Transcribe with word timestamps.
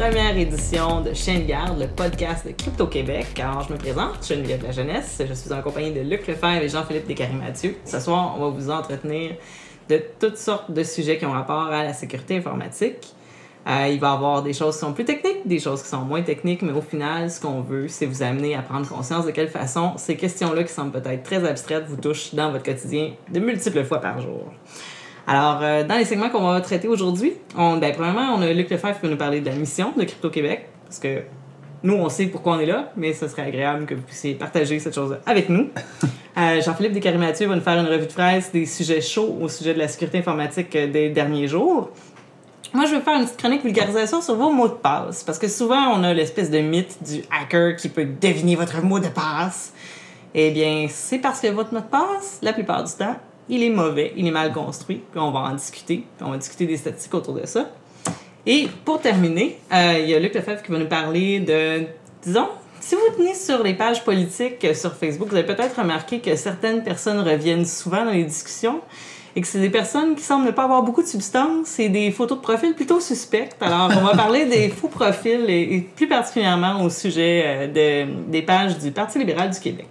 première 0.00 0.34
édition 0.38 1.02
de 1.02 1.12
Chien 1.12 1.40
de 1.40 1.44
garde, 1.44 1.78
le 1.78 1.86
podcast 1.86 2.46
de 2.46 2.52
Crypto 2.52 2.86
Québec. 2.86 3.38
Alors, 3.38 3.66
je 3.68 3.74
me 3.74 3.78
présente, 3.78 4.14
je 4.20 4.24
suis 4.24 4.34
Geneviève 4.34 4.62
La 4.62 4.72
Jeunesse, 4.72 5.20
je 5.28 5.34
suis 5.34 5.52
en 5.52 5.60
compagnie 5.60 5.92
de 5.92 6.00
Luc 6.00 6.26
Lefebvre 6.26 6.62
et 6.62 6.70
Jean-Philippe 6.70 7.06
Descaries-Mathieu. 7.06 7.76
Ce 7.84 8.00
soir, 8.00 8.34
on 8.34 8.40
va 8.40 8.48
vous 8.48 8.70
entretenir 8.70 9.32
de 9.90 10.02
toutes 10.18 10.38
sortes 10.38 10.70
de 10.70 10.82
sujets 10.84 11.18
qui 11.18 11.26
ont 11.26 11.32
rapport 11.32 11.66
à 11.66 11.84
la 11.84 11.92
sécurité 11.92 12.38
informatique. 12.38 13.12
Euh, 13.68 13.88
il 13.90 14.00
va 14.00 14.08
y 14.08 14.12
avoir 14.14 14.42
des 14.42 14.54
choses 14.54 14.76
qui 14.76 14.80
sont 14.80 14.94
plus 14.94 15.04
techniques, 15.04 15.46
des 15.46 15.58
choses 15.58 15.82
qui 15.82 15.88
sont 15.90 16.00
moins 16.00 16.22
techniques, 16.22 16.62
mais 16.62 16.72
au 16.72 16.80
final, 16.80 17.30
ce 17.30 17.38
qu'on 17.38 17.60
veut, 17.60 17.86
c'est 17.88 18.06
vous 18.06 18.22
amener 18.22 18.54
à 18.54 18.62
prendre 18.62 18.88
conscience 18.88 19.26
de 19.26 19.32
quelle 19.32 19.50
façon 19.50 19.92
ces 19.98 20.16
questions-là, 20.16 20.64
qui 20.64 20.72
semblent 20.72 20.98
peut-être 20.98 21.24
très 21.24 21.46
abstraites, 21.46 21.84
vous 21.86 21.96
touchent 21.96 22.34
dans 22.34 22.50
votre 22.52 22.64
quotidien 22.64 23.10
de 23.30 23.38
multiples 23.38 23.84
fois 23.84 24.00
par 24.00 24.18
jour. 24.18 24.46
Alors, 25.26 25.60
euh, 25.62 25.84
dans 25.84 25.96
les 25.96 26.04
segments 26.04 26.28
qu'on 26.30 26.46
va 26.46 26.60
traiter 26.60 26.88
aujourd'hui, 26.88 27.34
on, 27.56 27.76
ben, 27.76 27.92
premièrement, 27.94 28.34
on 28.36 28.42
a 28.42 28.52
Luc 28.52 28.70
Lefebvre 28.70 28.96
qui 28.98 29.06
va 29.06 29.08
nous 29.08 29.18
parler 29.18 29.40
de 29.40 29.46
la 29.46 29.54
mission 29.54 29.92
de 29.96 30.04
Crypto 30.04 30.30
Québec, 30.30 30.68
parce 30.86 30.98
que 30.98 31.22
nous, 31.82 31.94
on 31.94 32.08
sait 32.08 32.26
pourquoi 32.26 32.56
on 32.56 32.60
est 32.60 32.66
là, 32.66 32.92
mais 32.96 33.12
ce 33.14 33.26
serait 33.26 33.42
agréable 33.42 33.86
que 33.86 33.94
vous 33.94 34.02
puissiez 34.02 34.34
partager 34.34 34.78
cette 34.78 34.94
chose 34.94 35.16
avec 35.26 35.48
nous. 35.48 35.68
Euh, 36.38 36.62
Jean-Philippe 36.62 36.92
Descaries-Mathieu 36.92 37.48
va 37.48 37.56
nous 37.56 37.60
faire 37.60 37.78
une 37.78 37.88
revue 37.88 38.06
de 38.06 38.12
presse 38.12 38.52
des 38.52 38.64
sujets 38.64 39.00
chauds 39.00 39.36
au 39.42 39.48
sujet 39.48 39.74
de 39.74 39.80
la 39.80 39.88
sécurité 39.88 40.18
informatique 40.18 40.74
euh, 40.76 40.86
des 40.86 41.10
derniers 41.10 41.48
jours. 41.48 41.90
Moi, 42.72 42.86
je 42.86 42.94
vais 42.94 43.00
faire 43.00 43.14
une 43.18 43.24
petite 43.24 43.36
chronique 43.36 43.64
vulgarisation 43.64 44.22
sur 44.22 44.36
vos 44.36 44.52
mots 44.52 44.68
de 44.68 44.74
passe, 44.74 45.24
parce 45.24 45.40
que 45.40 45.48
souvent, 45.48 45.88
on 45.92 46.04
a 46.04 46.14
l'espèce 46.14 46.48
de 46.48 46.60
mythe 46.60 47.02
du 47.02 47.22
hacker 47.32 47.74
qui 47.74 47.88
peut 47.88 48.06
deviner 48.06 48.54
votre 48.54 48.80
mot 48.80 49.00
de 49.00 49.08
passe. 49.08 49.74
Eh 50.32 50.52
bien, 50.52 50.86
c'est 50.88 51.18
parce 51.18 51.40
que 51.40 51.48
votre 51.48 51.74
mot 51.74 51.80
de 51.80 51.86
passe, 51.86 52.38
la 52.42 52.52
plupart 52.52 52.84
du 52.84 52.92
temps, 52.92 53.16
il 53.50 53.62
est 53.62 53.70
mauvais, 53.70 54.12
il 54.16 54.26
est 54.26 54.30
mal 54.30 54.52
construit, 54.52 55.02
puis 55.10 55.20
on 55.20 55.30
va 55.30 55.40
en 55.40 55.54
discuter, 55.54 56.04
puis 56.16 56.26
on 56.26 56.30
va 56.30 56.38
discuter 56.38 56.66
des 56.66 56.76
statistiques 56.76 57.14
autour 57.14 57.34
de 57.34 57.44
ça. 57.44 57.68
Et 58.46 58.68
pour 58.84 59.00
terminer, 59.00 59.58
euh, 59.72 59.98
il 60.00 60.08
y 60.08 60.14
a 60.14 60.18
Luc 60.18 60.34
Lefebvre 60.34 60.62
qui 60.62 60.72
va 60.72 60.78
nous 60.78 60.88
parler 60.88 61.40
de, 61.40 61.84
disons, 62.22 62.48
si 62.80 62.94
vous 62.94 63.02
tenez 63.16 63.34
sur 63.34 63.62
les 63.62 63.74
pages 63.74 64.02
politiques 64.04 64.64
euh, 64.64 64.72
sur 64.72 64.94
Facebook, 64.94 65.28
vous 65.28 65.36
avez 65.36 65.46
peut-être 65.46 65.80
remarqué 65.80 66.20
que 66.20 66.34
certaines 66.36 66.82
personnes 66.82 67.20
reviennent 67.20 67.66
souvent 67.66 68.04
dans 68.04 68.12
les 68.12 68.24
discussions 68.24 68.80
et 69.36 69.40
que 69.40 69.46
c'est 69.46 69.60
des 69.60 69.70
personnes 69.70 70.14
qui 70.14 70.22
semblent 70.22 70.46
ne 70.46 70.50
pas 70.50 70.64
avoir 70.64 70.82
beaucoup 70.82 71.02
de 71.02 71.06
substance 71.06 71.78
et 71.78 71.88
des 71.88 72.10
photos 72.10 72.38
de 72.38 72.42
profil 72.42 72.74
plutôt 72.74 72.98
suspectes. 72.98 73.56
Alors, 73.60 73.90
on 73.96 74.04
va 74.04 74.16
parler 74.16 74.46
des 74.46 74.68
faux 74.80 74.88
profils 74.88 75.48
et, 75.48 75.86
plus 75.94 76.08
particulièrement 76.08 76.82
au 76.82 76.90
sujet 76.90 77.42
euh, 77.44 77.66
de, 78.06 78.30
des 78.30 78.42
pages 78.42 78.78
du 78.78 78.90
Parti 78.90 79.18
libéral 79.18 79.50
du 79.50 79.60
Québec. 79.60 79.86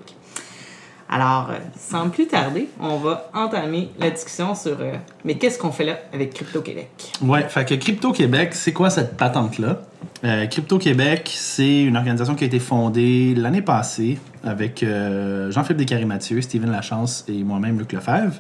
Alors, 1.12 1.48
euh, 1.50 1.58
sans 1.76 2.10
plus 2.10 2.28
tarder, 2.28 2.70
on 2.80 2.98
va 2.98 3.32
entamer 3.34 3.90
la 4.00 4.12
discussion 4.12 4.54
sur 4.54 4.78
euh, 4.80 4.94
mais 5.26 5.36
qu'est-ce 5.36 5.58
qu'on 5.58 5.72
fait 5.72 5.84
là 5.84 5.98
avec 6.14 6.36
Crypto 6.36 6.62
Québec? 6.62 6.90
Ouais, 7.24 7.42
fait 7.50 7.66
que 7.66 7.74
Crypto 7.74 8.12
Québec, 8.12 8.52
c'est 8.54 8.74
quoi 8.74 8.92
cette 8.92 9.18
patente-là? 9.18 9.82
Euh, 10.24 10.46
Crypto 10.46 10.78
Québec, 10.78 11.32
c'est 11.34 11.82
une 11.82 11.98
organisation 11.98 12.36
qui 12.36 12.44
a 12.44 12.48
été 12.48 12.60
fondée 12.60 13.34
l'année 13.36 13.64
passée 13.64 14.20
avec 14.44 14.86
Jean-Philippe 14.86 15.78
Descaries-Mathieu, 15.78 16.42
Steven 16.42 16.72
Lachance 16.72 17.26
et 17.28 17.44
moi-même, 17.44 17.80
Luc 17.80 17.92
Lefebvre. 17.92 18.36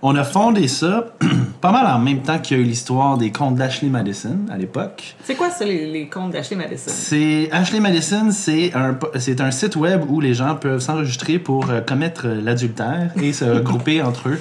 On 0.00 0.14
a 0.14 0.22
fondé 0.22 0.68
ça 0.68 1.06
pas 1.60 1.72
mal 1.72 1.86
en 1.86 1.98
même 1.98 2.22
temps 2.22 2.38
qu'il 2.38 2.56
y 2.56 2.60
a 2.60 2.62
eu 2.62 2.66
l'histoire 2.66 3.18
des 3.18 3.32
comptes 3.32 3.56
d'Ashley 3.56 3.88
Madison 3.88 4.38
à 4.50 4.56
l'époque. 4.56 5.16
C'est 5.24 5.34
quoi 5.34 5.50
ça, 5.50 5.64
les, 5.64 5.90
les 5.90 6.06
comptes 6.06 6.30
d'Ashley 6.30 6.56
Madison? 6.56 6.90
C'est 6.94 7.48
Ashley 7.50 7.80
Madison, 7.80 8.30
c'est 8.30 8.72
un, 8.74 8.96
c'est 9.18 9.40
un 9.40 9.50
site 9.50 9.74
web 9.74 10.02
où 10.08 10.20
les 10.20 10.34
gens 10.34 10.54
peuvent 10.54 10.80
s'enregistrer 10.80 11.40
pour 11.40 11.70
euh, 11.70 11.80
commettre 11.80 12.28
l'adultère 12.28 13.10
et 13.20 13.32
se 13.32 13.44
regrouper 13.56 14.00
entre 14.02 14.28
eux. 14.28 14.40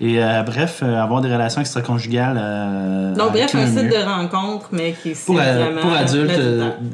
Et 0.00 0.22
euh, 0.22 0.42
bref, 0.44 0.80
euh, 0.84 1.02
avoir 1.02 1.20
des 1.22 1.32
relations 1.32 1.60
extra-conjugales. 1.60 2.38
Euh, 2.40 3.14
Donc, 3.16 3.32
bref, 3.32 3.52
un 3.54 3.66
site 3.66 3.88
de 3.90 3.96
rencontre, 4.04 4.68
mais 4.70 4.92
qui 4.92 5.12
c'est 5.12 5.26
Pour, 5.26 5.40
euh, 5.40 5.42
vraiment 5.64 5.80
pour 5.80 5.92
adultes, 5.92 6.40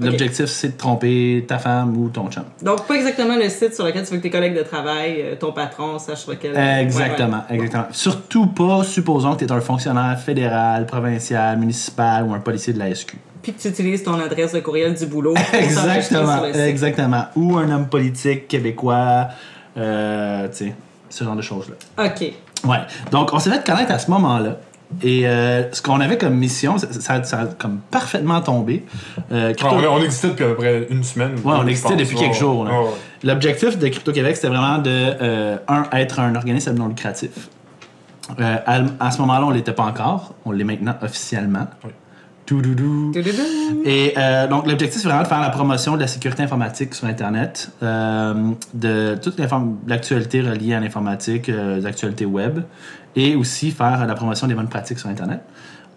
l'objectif 0.01 0.47
c'est 0.47 0.69
de 0.69 0.79
tromper 0.79 1.45
ta 1.47 1.59
femme 1.59 1.95
ou 1.99 2.09
ton 2.09 2.31
chum. 2.31 2.45
Donc, 2.63 2.87
pas 2.87 2.95
exactement 2.95 3.37
le 3.37 3.51
site 3.51 3.75
sur 3.75 3.85
lequel 3.85 4.05
tu 4.07 4.13
veux 4.13 4.17
que 4.17 4.23
tes 4.23 4.31
collègues 4.31 4.57
de 4.57 4.63
travail, 4.63 5.37
ton 5.39 5.53
patron, 5.53 5.99
sache 5.99 6.21
sur 6.21 6.31
lequel. 6.31 6.57
Exactement, 6.57 7.37
Ouais, 7.37 7.43
ouais. 7.51 7.55
exactement. 7.57 7.85
Surtout 7.93 8.47
pas, 8.47 8.83
supposons 8.85 9.35
que 9.35 9.41
tu 9.41 9.45
es 9.45 9.53
un 9.53 9.61
fonctionnaire 9.61 10.19
fédéral, 10.19 10.87
provincial, 10.87 11.59
municipal 11.59 12.25
ou 12.25 12.33
un 12.33 12.41
policier 12.41 12.73
de 12.73 12.79
la 12.79 12.95
SQ. 12.95 13.17
Puis 13.43 13.53
que 13.53 13.61
tu 13.61 13.69
utilises 13.69 14.03
ton 14.03 14.19
adresse 14.19 14.53
de 14.55 14.61
courriel 14.61 14.95
du 14.95 15.05
boulot. 15.05 15.35
pour 15.35 15.55
Exactement, 15.61 16.37
sur 16.37 16.47
le 16.47 16.53
site. 16.55 16.63
exactement. 16.63 17.25
Ou 17.37 17.59
un 17.59 17.71
homme 17.71 17.87
politique 17.89 18.49
québécois, 18.49 19.29
tu 19.75 19.81
sais, 20.53 20.75
ce 21.11 21.23
genre 21.25 21.37
de 21.37 21.43
choses-là. 21.43 22.07
OK. 22.07 22.33
Ouais. 22.67 22.79
Donc, 23.11 23.33
on 23.33 23.39
s'est 23.39 23.51
fait 23.51 23.65
connaître 23.67 23.93
à 23.93 23.99
ce 23.99 24.11
moment-là. 24.11 24.57
Et 25.03 25.27
euh, 25.27 25.73
ce 25.73 25.83
qu'on 25.83 25.99
avait 26.01 26.19
comme 26.19 26.35
mission, 26.35 26.79
ça, 26.79 26.87
ça- 26.93 27.25
ça 27.25 27.41
a 27.41 27.47
comme 27.47 27.79
parfaitement 27.91 28.41
tombé. 28.41 28.85
Euh, 29.33 29.53
Crypto- 29.53 29.75
on, 29.89 29.95
on 29.97 30.03
existait 30.03 30.29
depuis 30.29 30.45
à 30.45 30.49
peu 30.49 30.55
près 30.57 30.87
une 30.89 31.03
semaine. 31.03 31.33
ou 31.43 31.49
Ouais, 31.49 31.57
on 31.59 31.67
existait 31.67 31.97
depuis 31.97 32.15
quelques 32.17 32.35
jours. 32.35 32.61
ouais, 32.61 32.71
ouais. 32.71 32.91
L'objectif 33.25 33.79
de 33.79 33.89
Crypto-Québec, 33.89 34.37
c'était 34.37 34.49
vraiment 34.49 34.79
de, 34.79 34.91
euh, 34.91 35.57
un, 35.69 35.85
être 35.99 36.21
un 36.21 36.35
organisme 36.37 36.75
non 36.75 36.89
lucratif. 36.89 37.31
À, 38.39 38.81
à 39.01 39.11
ce 39.11 39.19
moment-là, 39.21 39.45
on 39.47 39.51
l'était 39.51 39.73
pas 39.73 39.85
encore. 39.85 40.35
On 40.47 40.53
l'est 40.53 40.65
maintenant 40.65 40.95
officiellement. 41.03 41.67
Oui. 41.85 41.91
Toudoudou. 42.47 43.13
Toudoudou. 43.13 43.83
Et 43.85 44.15
euh, 44.19 44.47
donc, 44.47 44.67
l'objectif, 44.67 45.01
c'est 45.01 45.09
vraiment 45.09 45.23
de 45.23 45.29
faire 45.29 45.41
la 45.41 45.51
promotion 45.51 45.95
de 45.95 46.01
la 46.01 46.07
sécurité 46.07 46.43
informatique 46.43 46.95
sur 46.95 47.07
Internet, 47.07 47.71
euh, 47.83 48.53
de 48.75 49.17
toute 49.23 49.39
l'actualité 49.87 50.43
reliée 50.43 50.75
à 50.75 50.81
l'informatique, 50.81 51.49
euh, 51.49 51.81
l'actualité 51.81 52.27
web, 52.27 52.61
et 53.17 53.35
aussi 53.35 53.71
faire 53.71 54.07
la 54.07 54.15
promotion 54.15 54.47
des 54.47 54.55
bonnes 54.55 54.69
pratiques 54.69 54.99
sur 54.99 55.09
Internet. 55.09 55.41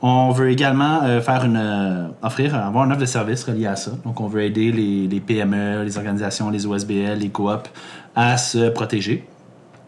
On 0.01 0.31
veut 0.31 0.51
également 0.51 1.01
euh, 1.03 1.21
faire 1.21 1.43
une, 1.43 2.11
offrir, 2.21 2.55
avoir 2.55 2.85
une 2.85 2.91
offre 2.91 3.01
de 3.01 3.05
service 3.05 3.43
reliée 3.43 3.65
à 3.65 3.75
ça. 3.75 3.91
Donc, 4.05 4.21
on 4.21 4.27
veut 4.27 4.43
aider 4.43 4.71
les, 4.71 5.07
les 5.07 5.19
PME, 5.19 5.83
les 5.83 5.97
organisations, 5.97 6.49
les 6.49 6.65
OSBL, 6.65 7.17
les 7.17 7.29
coops 7.29 7.69
à 8.15 8.37
se 8.37 8.69
protéger 8.69 9.27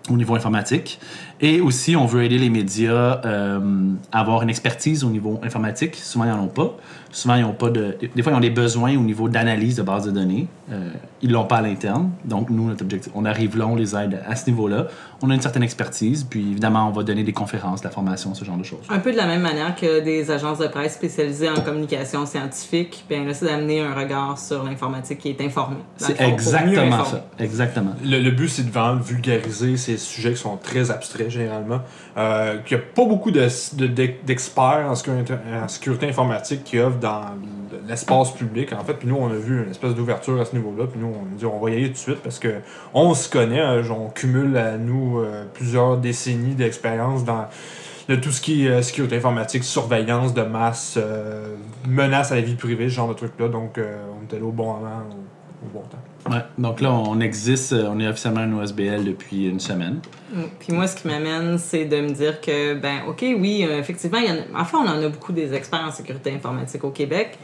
au 0.09 0.17
niveau 0.17 0.35
informatique. 0.35 0.99
Et 1.41 1.61
aussi, 1.61 1.95
on 1.95 2.05
veut 2.05 2.23
aider 2.23 2.37
les 2.37 2.49
médias 2.49 3.21
euh, 3.23 3.59
à 4.11 4.19
avoir 4.19 4.41
une 4.41 4.49
expertise 4.49 5.03
au 5.05 5.09
niveau 5.09 5.39
informatique. 5.41 5.95
Souvent, 5.95 6.25
ils 6.25 6.31
n'en 6.31 6.43
ont 6.43 6.47
pas. 6.47 6.75
Souvent, 7.11 7.35
ils 7.35 7.45
ont 7.45 7.53
pas 7.53 7.69
de. 7.69 7.95
Des 8.13 8.21
fois, 8.21 8.33
ils 8.33 8.35
ont 8.35 8.41
des 8.41 8.49
besoins 8.49 8.97
au 8.97 9.01
niveau 9.01 9.29
d'analyse 9.29 9.77
de 9.77 9.83
base 9.83 10.05
de 10.05 10.11
données. 10.11 10.47
Euh, 10.71 10.89
ils 11.21 11.31
l'ont 11.31 11.45
pas 11.45 11.57
à 11.57 11.61
l'interne. 11.61 12.11
Donc, 12.25 12.49
nous, 12.49 12.67
notre 12.67 12.83
objectif, 12.83 13.11
on 13.15 13.25
arrive 13.25 13.57
là, 13.57 13.67
on 13.67 13.75
les 13.75 13.95
aide 13.95 14.21
à 14.27 14.35
ce 14.35 14.49
niveau-là. 14.49 14.87
On 15.21 15.29
a 15.29 15.35
une 15.35 15.41
certaine 15.41 15.63
expertise. 15.63 16.23
Puis, 16.23 16.39
évidemment, 16.51 16.87
on 16.87 16.91
va 16.91 17.03
donner 17.03 17.23
des 17.23 17.33
conférences, 17.33 17.81
de 17.81 17.85
la 17.87 17.91
formation, 17.91 18.33
ce 18.33 18.45
genre 18.45 18.55
de 18.57 18.63
choses. 18.63 18.79
Un 18.89 18.99
peu 18.99 19.11
de 19.11 19.17
la 19.17 19.25
même 19.27 19.41
manière 19.41 19.75
que 19.75 19.99
des 19.99 20.31
agences 20.31 20.59
de 20.59 20.67
presse 20.67 20.93
spécialisées 20.93 21.49
en 21.49 21.59
communication 21.61 22.25
scientifique, 22.25 23.03
bien 23.09 23.25
là, 23.25 23.33
c'est 23.33 23.45
d'amener 23.45 23.81
un 23.81 23.93
regard 23.93 24.37
sur 24.37 24.63
l'informatique 24.63 25.19
qui 25.19 25.29
est 25.29 25.41
informé. 25.41 25.77
C'est 25.97 26.19
exactement 26.21 27.03
ça. 27.05 27.25
Exactement. 27.39 27.91
Le, 28.03 28.19
le 28.19 28.31
but, 28.31 28.47
c'est 28.49 28.63
de 28.63 28.71
vraiment 28.71 28.99
vulgariser 29.01 29.75
ces 29.77 29.97
sujets 29.97 30.31
qui 30.33 30.39
sont 30.39 30.57
très 30.57 30.89
abstraits, 30.91 31.29
généralement. 31.29 31.81
Euh, 32.17 32.57
qu'il 32.59 32.77
n'y 32.77 32.83
a 32.83 32.85
pas 32.95 33.05
beaucoup 33.05 33.31
de- 33.31 33.47
de- 33.75 33.87
de- 33.87 34.09
d'experts 34.25 34.85
en, 34.89 34.95
sécurité- 34.95 35.33
en 35.63 35.67
sécurité 35.67 36.07
informatique 36.09 36.63
qui 36.63 36.79
offrent 36.79 36.97
dans 36.99 37.21
l'espace 37.87 38.31
public, 38.31 38.73
en 38.73 38.83
fait. 38.83 38.93
Puis 38.93 39.07
nous, 39.07 39.15
on 39.15 39.27
a 39.29 39.35
vu 39.35 39.63
une 39.63 39.71
espèce 39.71 39.93
d'ouverture 39.95 40.39
à 40.39 40.45
ce 40.45 40.55
niveau-là. 40.55 40.85
Puis 40.91 40.99
nous, 40.99 41.08
on 41.15 41.35
a 41.35 41.37
dit, 41.37 41.45
on 41.45 41.59
va 41.59 41.69
y 41.69 41.73
aller 41.73 41.87
tout 41.87 41.93
de 41.93 41.97
suite 41.97 42.21
parce 42.23 42.39
que 42.39 42.55
on 42.93 43.13
se 43.13 43.29
connaît. 43.29 43.61
hein, 43.61 43.81
on 43.91 44.09
cumule 44.09 44.55
à 44.57 44.77
nous 44.77 45.19
euh, 45.19 45.45
plusieurs 45.53 45.97
décennies 45.97 46.55
d'expérience 46.55 47.23
dans 47.23 47.45
de 48.09 48.15
tout 48.15 48.31
ce 48.31 48.41
qui 48.41 48.65
est 48.65 48.69
euh, 48.69 48.81
sécurité 48.81 49.17
informatique, 49.17 49.63
surveillance 49.63 50.33
de 50.33 50.41
masse, 50.41 50.95
euh, 50.97 51.55
menace 51.87 52.31
à 52.31 52.35
la 52.35 52.41
vie 52.41 52.55
privée, 52.55 52.89
ce 52.89 52.95
genre 52.95 53.07
de 53.07 53.13
trucs-là. 53.13 53.47
Donc, 53.49 53.77
euh, 53.77 53.97
on 54.19 54.25
était 54.25 54.39
là 54.39 54.45
au 54.45 54.51
bon 54.51 54.73
moment, 54.73 55.03
au, 55.11 55.67
au 55.67 55.69
bon 55.71 55.85
temps. 55.87 56.31
Ouais. 56.31 56.41
Donc 56.57 56.81
là, 56.81 56.91
on 56.91 57.19
existe. 57.19 57.71
On 57.71 57.99
est 57.99 58.07
officiellement 58.07 58.41
un 58.41 58.53
OSBL 58.53 59.03
depuis 59.05 59.47
une 59.47 59.59
semaine. 59.59 59.99
Mm. 60.33 60.41
Puis 60.59 60.73
moi, 60.73 60.87
ce 60.87 60.95
qui 60.95 61.07
m'amène, 61.07 61.59
c'est 61.59 61.85
de 61.85 62.01
me 62.01 62.09
dire 62.09 62.41
que, 62.41 62.73
ben, 62.73 63.01
OK, 63.07 63.21
oui, 63.21 63.61
effectivement, 63.61 64.17
il 64.17 64.27
y 64.27 64.31
en 64.31 64.37
a, 64.37 64.61
enfin, 64.61 64.79
on 64.83 64.89
en 64.89 65.03
a 65.03 65.07
beaucoup 65.07 65.31
des 65.31 65.53
experts 65.53 65.85
en 65.87 65.91
sécurité 65.91 66.33
informatique 66.33 66.83
au 66.83 66.89
Québec, 66.89 67.37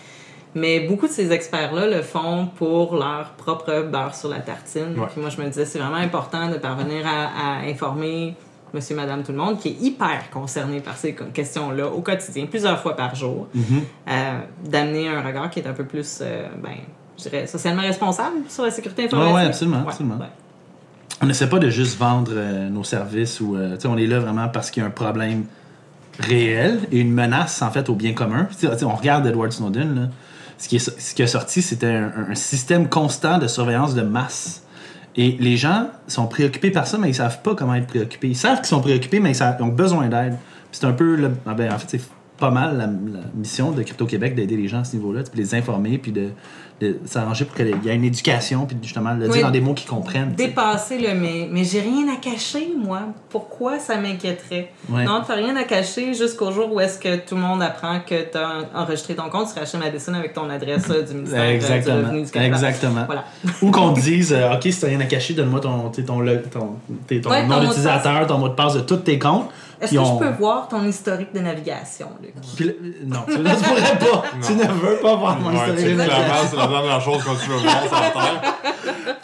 mais 0.56 0.80
beaucoup 0.82 1.08
de 1.08 1.12
ces 1.12 1.32
experts-là 1.32 1.88
le 1.88 2.02
font 2.02 2.48
pour 2.56 2.96
leur 2.96 3.32
propre 3.38 3.84
beurre 3.84 4.16
sur 4.16 4.30
la 4.30 4.40
tartine. 4.40 4.98
Ouais. 4.98 5.08
Puis 5.12 5.22
moi, 5.22 5.30
je 5.30 5.40
me 5.42 5.48
disais, 5.48 5.66
c'est 5.66 5.80
vraiment 5.80 5.96
important 5.96 6.50
de 6.50 6.58
parvenir 6.58 7.06
à, 7.06 7.60
à 7.60 7.70
informer 7.70 8.36
monsieur, 8.76 8.96
madame, 8.96 9.24
tout 9.24 9.32
le 9.32 9.38
monde, 9.38 9.58
qui 9.58 9.70
est 9.70 9.82
hyper 9.82 10.30
concerné 10.32 10.82
par 10.82 10.98
ces 10.98 11.14
questions-là 11.14 11.88
au 11.88 12.02
quotidien, 12.02 12.46
plusieurs 12.46 12.80
fois 12.80 12.96
par 12.96 13.16
jour, 13.16 13.48
euh, 13.56 14.40
d'amener 14.66 15.08
un 15.08 15.22
regard 15.22 15.50
qui 15.50 15.60
est 15.60 15.68
un 15.68 15.74
peu 15.74 15.86
plus, 15.86 16.20
euh, 16.22 16.48
ben, 16.62 16.76
je 17.18 17.24
dirais, 17.24 17.48
socialement 17.48 17.82
responsable 17.82 18.36
sur 18.50 18.64
la 18.66 18.72
sécurité 18.72 19.06
informatique. 19.06 19.36
ouais, 19.36 19.46
absolument, 19.46 19.78
Ouais, 19.80 19.88
absolument. 19.88 20.20
On 21.22 21.28
n'essaie 21.28 21.48
pas 21.48 21.60
de 21.60 21.70
juste 21.70 21.98
vendre 21.98 22.34
euh, 22.36 22.68
nos 22.68 22.84
services 22.84 23.40
ou 23.40 23.56
tu 23.56 23.80
sais, 23.80 23.88
on 23.88 23.98
est 23.98 24.06
là 24.06 24.20
vraiment 24.20 24.50
parce 24.50 24.70
qu'il 24.70 24.82
y 24.82 24.84
a 24.84 24.88
un 24.88 24.92
problème 24.92 25.46
réel 26.20 26.82
et 26.92 27.00
une 27.00 27.14
menace 27.14 27.62
en 27.62 27.72
fait 27.72 27.90
au 27.90 27.96
bien 27.96 28.14
commun. 28.14 28.48
Tu 28.52 28.68
sais, 28.68 28.72
tu 28.74 28.80
sais, 28.80 28.86
on 28.86 28.96
regarde 28.96 29.26
Edward 29.26 29.52
Snowden, 29.52 29.96
là. 29.96 30.08
Ce, 30.58 30.68
qui 30.68 30.78
est, 30.78 31.20
est 31.20 31.28
sorti, 31.28 31.62
c'était 31.62 31.88
un, 31.88 32.36
système 32.36 32.88
constant 32.88 33.38
de 33.38 33.48
surveillance 33.48 33.94
de 33.94 34.02
masse. 34.02 34.64
Et 35.18 35.38
les 35.40 35.58
gens 35.58 35.90
sont 36.08 36.28
préoccupés 36.28 36.72
par 36.72 36.88
ça, 36.88 36.98
mais 36.98 37.10
ils 37.10 37.16
savent 37.16 37.42
pas 37.42 37.56
comment 37.56 37.76
être 37.76 37.88
préoccupés. 37.88 38.28
Ils 38.28 38.36
savent 38.36 38.58
qu'ils 38.58 38.68
sont 38.68 38.82
préoccupés, 38.82 39.20
mais 39.20 39.32
ils, 39.32 39.64
ont 39.64 39.68
besoin 39.68 40.08
d'aide. 40.08 40.38
C'est 40.72 40.86
un 40.86 40.92
peu, 40.92 41.16
le, 41.16 41.32
ah 41.46 41.54
ben, 41.54 41.72
en 41.72 41.78
fait, 41.78 42.00
pas 42.38 42.50
mal 42.52 42.78
la, 42.78 42.86
la 42.88 43.26
mission 43.34 43.72
de 43.72 43.82
Crypto-Québec 43.84 44.36
d'aider 44.36 44.58
les 44.58 44.68
gens 44.68 44.80
à 44.80 44.84
ce 44.84 44.96
niveau-là, 44.96 45.22
puis 45.30 45.40
les 45.40 45.56
informer, 45.56 45.98
puis 45.98 46.12
de, 46.12 46.30
de 46.82 47.00
s'arranger 47.06 47.46
pour 47.46 47.56
qu'il 47.56 47.68
y 47.84 47.90
ait 47.90 47.96
une 47.96 48.04
éducation, 48.04 48.66
puis 48.66 48.76
justement 48.82 49.14
le 49.14 49.28
Oui. 49.28 49.34
dire 49.38 49.46
dans 49.46 49.52
des 49.52 49.62
mots 49.62 49.74
qu'ils 49.74 49.88
comprennent. 49.90 50.32
tu. 50.38 50.46
Dépasser 50.46 51.00
le 51.00 51.14
mais, 51.16 51.48
mais 51.50 51.64
j'ai 51.64 51.80
rien 51.80 52.14
à 52.14 52.18
cacher, 52.18 52.74
moi. 52.78 53.04
Pourquoi 53.30 53.80
ça 53.80 53.96
m'inquiéterait? 53.96 54.72
Ouais. 54.90 55.06
Non, 55.06 55.22
t'as 55.26 55.36
rien 55.36 55.56
à 55.56 55.64
cacher 55.64 56.14
jusqu'au 56.14 56.52
jour 56.52 56.74
où 56.74 56.82
est-ce 56.82 57.00
que 57.00 57.16
tout 57.26 57.36
le 57.36 57.42
monde 57.42 57.62
apprend 57.62 58.02
que 58.06 58.24
t'as 58.24 58.64
enregistré 58.76 59.16
ton 59.16 59.30
compte 59.30 59.48
sur 59.48 59.62
HM 59.62 59.80
Madison 59.82 60.14
avec 60.16 60.34
ton 60.34 60.50
adresse 60.50 60.90
euh, 60.90 61.04
du 61.04 61.14
ministère 61.14 61.42
euh, 61.42 61.50
du 61.52 61.56
Exactement. 61.56 61.96
Revenu 61.98 62.24
du 62.26 62.32
Canada. 62.32 62.54
Exactement. 62.54 63.06
Voilà. 63.06 63.24
Ou 63.62 63.72
qu'on 63.72 63.94
te 63.94 64.00
dise, 64.02 64.34
euh, 64.34 64.54
OK, 64.54 64.64
si 64.64 64.78
t'as 64.82 64.88
rien 64.88 65.00
à 65.00 65.06
cacher, 65.06 65.34
donne-moi 65.36 65.62
ton, 65.62 65.90
tu 65.90 66.04
ton, 66.04 66.18
ton, 66.20 67.30
Ouais, 67.30 67.48
nom 67.48 67.62
d'utilisateur, 67.62 68.28
ton 68.28 68.38
mot 68.40 68.50
de 68.50 68.56
passe 68.56 68.74
de 68.74 68.82
tous 68.82 68.98
tes 68.98 69.18
comptes. 69.18 69.50
Est-ce 69.82 69.92
que 69.94 69.98
on- 69.98 70.20
je 70.20 70.24
peux 70.26 70.32
voir 70.38 70.68
ton 70.68 70.84
historique 70.86 71.34
de 71.34 71.40
navigation, 71.40 72.08
Luc? 72.22 72.34
Le- 72.60 73.06
non, 73.06 73.20
tu, 73.28 73.34
tu 73.36 73.42
pourrais 73.44 73.98
pas. 74.00 74.24
tu 74.46 74.54
ne 74.54 74.64
veux 74.72 74.98
pas 74.98 75.16
voir 75.16 75.40
mon 75.40 75.50
Ouais, 75.50 75.56
historique. 75.56 75.86
de 75.86 75.94
navigation. 75.94 76.48
c'est 76.52 76.56
la 76.58 76.68
dernière 76.68 77.02
chose 77.02 77.24
que 77.24 77.44
tu 77.44 77.50
veux 77.50 77.58
voir 77.58 77.84
sur 77.84 78.00
la 78.00 78.10
Terre. 78.12 78.56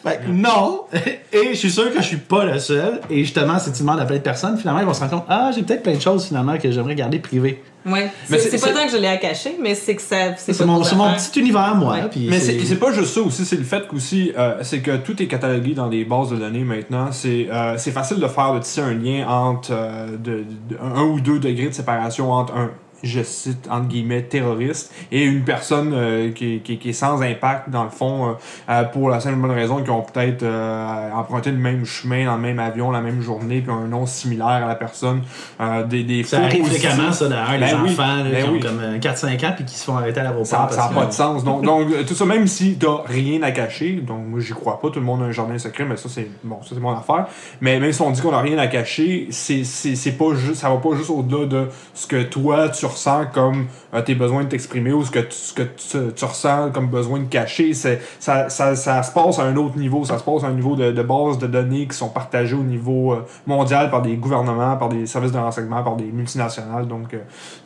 Fait 0.04 0.20
que 0.26 0.32
non. 0.32 0.82
Et 1.34 1.50
je 1.52 1.54
suis 1.58 1.72
sûr 1.72 1.92
que 1.94 1.98
je 2.02 2.08
suis 2.08 2.18
pas 2.18 2.44
le 2.46 2.60
seul. 2.60 3.00
Et 3.10 3.20
justement, 3.20 3.60
si 3.60 3.72
tu 3.72 3.80
demandes 3.80 4.00
à 4.00 4.06
plein 4.06 4.18
de 4.18 4.22
personnes, 4.22 4.58
finalement, 4.58 4.80
ils 4.82 4.86
vont 4.86 4.94
se 4.94 5.00
rendre 5.00 5.12
compte 5.12 5.26
Ah, 5.30 5.52
j'ai 5.56 5.62
peut-être 5.64 5.84
plein 5.84 5.96
de 5.96 6.02
choses 6.02 6.26
finalement 6.26 6.58
que 6.58 6.72
j'aimerais 6.72 6.96
garder 6.96 7.20
privées. 7.20 7.62
Ouais. 7.86 8.12
Mais 8.30 8.38
C'est 8.38 8.62
pas 8.62 8.74
tant 8.74 8.86
que 8.86 8.92
je 8.92 8.98
l'ai 8.98 9.08
à 9.08 9.18
cacher, 9.18 9.58
mais 9.60 9.74
c'est 9.74 9.96
que 9.96 10.02
ça. 10.02 10.36
C'est 10.38 10.66
mon, 10.66 10.82
petit 10.82 11.40
univers, 11.40 11.74
moi. 11.76 11.94
Ouais. 11.94 12.10
puis 12.12 12.28
Mais 12.30 12.40
c'est 12.40 12.60
c'est 12.60 12.76
pas 12.76 12.92
juste 12.92 13.14
ça 13.14 13.22
aussi, 13.22 13.44
c'est 13.44 13.56
le 13.56 13.64
fait 13.64 13.88
qu'aussi, 13.88 14.32
euh, 14.38 14.58
c'est 14.62 14.82
que 14.82 14.98
tout 14.98 15.20
est 15.22 15.28
catalogué 15.28 15.74
dans 15.74 15.88
des 15.88 16.06
bases 16.06 16.30
de 16.30 16.36
données 16.36 16.64
maintenant. 16.64 17.12
C'est 17.12 17.48
euh, 17.52 17.76
c'est 17.78 17.92
facile 17.92 18.20
de 18.20 18.28
faire, 18.28 18.54
de 18.54 18.60
tisser 18.60 18.82
un 18.82 18.94
lien 18.94 19.28
entre 19.28 19.72
euh, 19.72 20.10
de, 20.18 20.44
de- 20.70 20.78
un 20.80 21.02
ou 21.04 21.20
deux 21.20 21.40
degrés 21.40 21.70
de 21.70 21.74
séparation 21.74 22.32
entre 22.32 22.54
un, 22.56 22.70
je 23.04 23.22
cite, 23.24 23.68
entre 23.70 23.88
guillemets, 23.88 24.24
terroriste 24.24 24.94
et 25.12 25.24
une 25.24 25.44
personne 25.44 25.94
euh, 25.94 26.32
qui, 26.32 26.60
qui, 26.60 26.78
qui 26.78 26.90
est 26.90 26.94
sans 26.94 27.22
impact, 27.22 27.70
dans 27.70 27.84
le 27.84 27.90
fond, 27.90 28.30
euh, 28.30 28.34
euh, 28.70 28.84
pour 28.84 29.10
la 29.10 29.20
simple 29.20 29.38
et 29.38 29.42
bonne 29.42 29.52
raison 29.52 29.82
qu'ils 29.82 29.92
ont 29.92 30.02
peut-être 30.02 30.44
euh, 30.44 31.12
emprunté 31.12 31.52
le 31.52 31.58
même 31.58 31.86
chemin 31.86 32.26
dans 32.26 32.36
le 32.36 32.42
même 32.42 32.60
avion, 32.60 32.92
la 32.92 33.02
même 33.02 33.22
journée, 33.22 33.62
puis 33.62 33.72
ont 33.72 33.76
un 33.84 33.88
nom 33.88 34.06
similaire 34.06 34.48
à 34.48 34.68
la 34.68 34.76
personne. 34.76 35.22
Euh, 35.60 35.84
des, 35.86 36.04
des 36.04 36.24
Ça 36.24 36.40
arrive 36.40 36.66
fréquemment, 36.66 37.12
ça, 37.12 37.28
d'ailleurs, 37.28 37.52
les 37.54 37.60
Ben 37.60 37.82
oui, 37.84 37.92
enfants 37.92 38.16
là, 38.18 38.24
ben 38.24 38.44
qui 38.44 38.50
ont 38.50 38.54
oui. 38.54 38.60
comme 38.60 38.80
euh, 38.80 38.98
4-5 38.98 39.46
ans 39.46 39.54
puis 39.56 39.66
qui 39.66 39.76
se 39.76 39.86
font 39.86 39.98
arrêter 39.98 40.20
à 40.20 40.24
l'aéroport. 40.24 40.46
Ça 40.46 40.70
n'a 40.76 40.88
pas 40.90 41.06
de 41.06 41.12
sens. 41.12 41.44
Donc, 41.44 41.64
donc 41.64 41.92
euh, 41.92 42.04
tout 42.04 42.14
ça, 42.14 42.26
même 42.26 42.48
si 42.48 42.76
t'as 42.76 43.02
rien 43.06 43.42
à 43.44 43.52
cacher, 43.52 43.94
donc 43.94 44.26
moi 44.28 44.40
j'y 44.40 44.54
crois 44.54 44.80
pas, 44.80 44.90
tout 44.90 45.00
le 45.00 45.06
monde 45.06 45.22
a 45.22 45.26
un 45.26 45.32
jardin 45.32 45.58
secret, 45.58 45.86
mais 45.86 45.98
ça 45.98 46.10
c'est 46.10 46.30
bon, 46.44 46.62
ça 46.62 46.70
c'est 46.74 46.80
mon 46.80 46.92
affaire. 46.92 47.28
Mais 47.62 47.80
même 47.80 47.92
si 47.92 48.02
on 48.02 48.12
dit 48.12 48.22
qu'on 48.22 48.34
a 48.34 48.42
rien 48.42 48.58
à 48.58 48.68
cacher, 48.68 49.28
c'est 49.32 49.64
c'est 49.64 49.96
c'est 49.96 50.12
pas 50.14 50.34
juste, 50.36 50.62
ça 50.62 50.70
va 50.70 50.78
pas 50.78 50.96
juste 50.96 51.10
au-delà 51.10 51.46
de 51.46 51.68
ce 51.94 52.08
que 52.08 52.24
toi 52.24 52.70
tu 52.70 52.86
ressens 52.92 53.26
comme 53.34 53.68
euh, 53.94 54.02
tes 54.02 54.16
besoins 54.16 54.44
de 54.44 54.50
t'exprimer 54.50 54.94
ou 54.94 55.04
ce 55.04 55.12
que 55.12 55.20
tu, 55.20 55.36
ce 55.36 55.54
que 55.54 55.64
tu, 55.64 56.14
tu 56.14 56.26
ressens 56.26 56.72
comme 56.72 56.88
besoin 56.88 57.20
de 57.20 57.26
cacher. 57.26 57.74
Ça, 57.74 57.90
ça, 58.20 58.50
ça 58.76 59.04
se 59.04 59.12
passe 59.12 59.40
à 59.40 59.44
un 59.44 59.56
autre 59.56 59.78
niveau, 59.78 60.06
ça 60.06 60.18
se 60.18 60.24
passe 60.24 60.44
à 60.44 60.48
un 60.48 60.54
niveau 60.54 60.76
de, 60.76 60.92
de 60.92 61.04
base 61.04 61.38
de 61.40 61.48
données 61.48 61.88
qui 61.88 61.96
sont 61.98 62.10
partagées 62.10 62.56
au 62.56 62.64
niveau 62.64 63.14
euh, 63.14 63.26
mondial 63.48 63.90
par 63.90 64.02
des 64.02 64.16
gouvernements, 64.16 64.78
par 64.78 64.90
des 64.90 65.06
services 65.06 65.32
de 65.32 65.38
renseignement, 65.40 65.84
par 65.84 65.96
des 65.96 66.06
multinationales. 66.12 66.88
Donc 66.88 67.14
euh, 67.14 67.20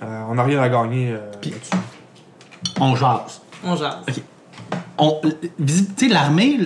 euh, 0.04 0.22
on 0.30 0.36
n'a 0.36 0.44
rien 0.44 0.62
à 0.62 0.70
gagner 0.70 1.12
euh, 1.12 1.18
Puis- 1.42 1.52
là-dessus. 1.52 1.76
On 2.80 2.96
jase. 2.96 3.42
On 3.64 3.76
jase. 3.76 3.96
on, 4.98 5.22
tu 5.22 5.74
sais, 5.98 6.08
l'armée, 6.08 6.60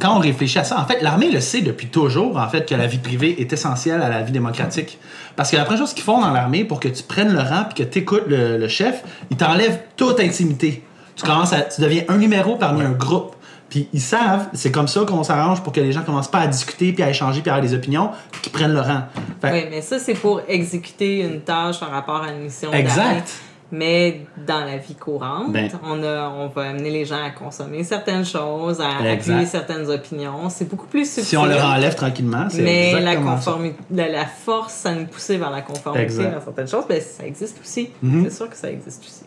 quand 0.00 0.16
on 0.16 0.18
réfléchit 0.18 0.58
à 0.58 0.64
ça, 0.64 0.80
en 0.80 0.84
fait, 0.84 1.00
l'armée 1.02 1.30
le 1.30 1.40
sait 1.40 1.60
depuis 1.60 1.86
toujours, 1.86 2.36
en 2.36 2.48
fait, 2.48 2.68
que 2.68 2.74
la 2.74 2.86
vie 2.86 2.98
privée 2.98 3.40
est 3.40 3.52
essentielle 3.52 4.02
à 4.02 4.08
la 4.08 4.22
vie 4.22 4.32
démocratique. 4.32 4.98
Parce 5.36 5.50
que 5.50 5.56
la 5.56 5.64
première 5.64 5.80
chose 5.80 5.94
qu'ils 5.94 6.04
font 6.04 6.20
dans 6.20 6.30
l'armée, 6.30 6.64
pour 6.64 6.80
que 6.80 6.88
tu 6.88 7.02
prennes 7.02 7.32
le 7.32 7.40
rang 7.40 7.64
puis 7.64 7.84
que 7.84 7.88
tu 7.88 8.00
écoutes 8.00 8.24
le, 8.26 8.58
le 8.58 8.68
chef, 8.68 9.04
ils 9.30 9.36
t'enlèvent 9.36 9.80
toute 9.96 10.20
intimité. 10.20 10.82
Tu 11.16 11.24
commences 11.24 11.52
à, 11.52 11.62
tu 11.62 11.80
deviens 11.80 12.02
un 12.08 12.16
numéro 12.16 12.56
parmi 12.56 12.82
un 12.82 12.90
groupe. 12.90 13.36
Puis 13.70 13.88
ils 13.92 14.00
savent, 14.00 14.48
c'est 14.52 14.70
comme 14.70 14.88
ça 14.88 15.00
qu'on 15.06 15.24
s'arrange 15.24 15.62
pour 15.62 15.72
que 15.72 15.80
les 15.80 15.90
gens 15.90 16.02
commencent 16.02 16.30
pas 16.30 16.40
à 16.40 16.46
discuter 16.46 16.92
puis 16.92 17.02
à 17.02 17.10
échanger 17.10 17.40
puis 17.40 17.50
à 17.50 17.54
avoir 17.54 17.68
des 17.68 17.74
opinions, 17.74 18.10
puis 18.30 18.42
qu'ils 18.42 18.52
prennent 18.52 18.74
le 18.74 18.80
rang. 18.80 19.02
Fait 19.40 19.52
Oui, 19.52 19.64
mais 19.70 19.80
ça, 19.80 19.98
c'est 19.98 20.14
pour 20.14 20.42
exécuter 20.46 21.20
une 21.20 21.40
tâche 21.40 21.82
en 21.82 21.90
rapport 21.90 22.22
à 22.22 22.30
une 22.30 22.42
mission 22.42 22.72
exact. 22.72 23.32
Mais 23.76 24.20
dans 24.46 24.64
la 24.64 24.76
vie 24.76 24.94
courante, 24.94 25.50
Ben. 25.52 25.68
on, 25.82 26.00
a, 26.04 26.28
on 26.28 26.46
va 26.46 26.62
amener 26.70 26.90
les 26.90 27.04
gens 27.04 27.22
à 27.22 27.30
consommer 27.30 27.82
certaines 27.82 28.24
choses, 28.24 28.80
à 28.80 28.98
appuyer 29.10 29.46
certaines 29.46 29.90
opinions. 29.90 30.48
C'est 30.48 30.68
beaucoup 30.68 30.86
plus 30.86 31.06
subtil. 31.06 31.24
Si 31.24 31.36
on 31.36 31.46
leur 31.46 31.64
enlève 31.64 31.96
tranquillement, 31.96 32.46
c'est 32.50 32.62
mais 32.62 32.92
la, 33.00 33.14
la, 33.90 34.08
la 34.08 34.26
force 34.26 34.86
à 34.86 34.94
nous 34.94 35.06
pousser 35.06 35.38
vers 35.38 35.50
la 35.50 35.62
conformité 35.62 36.04
Exact. 36.04 36.34
dans 36.34 36.40
certaines 36.40 36.68
choses, 36.68 36.84
ben, 36.88 37.00
ça 37.00 37.26
existe 37.26 37.60
aussi. 37.60 37.90
Mhm. 38.00 38.24
C'est 38.24 38.36
sûr 38.36 38.48
que 38.48 38.56
ça 38.56 38.70
existe 38.70 39.02
aussi. 39.04 39.24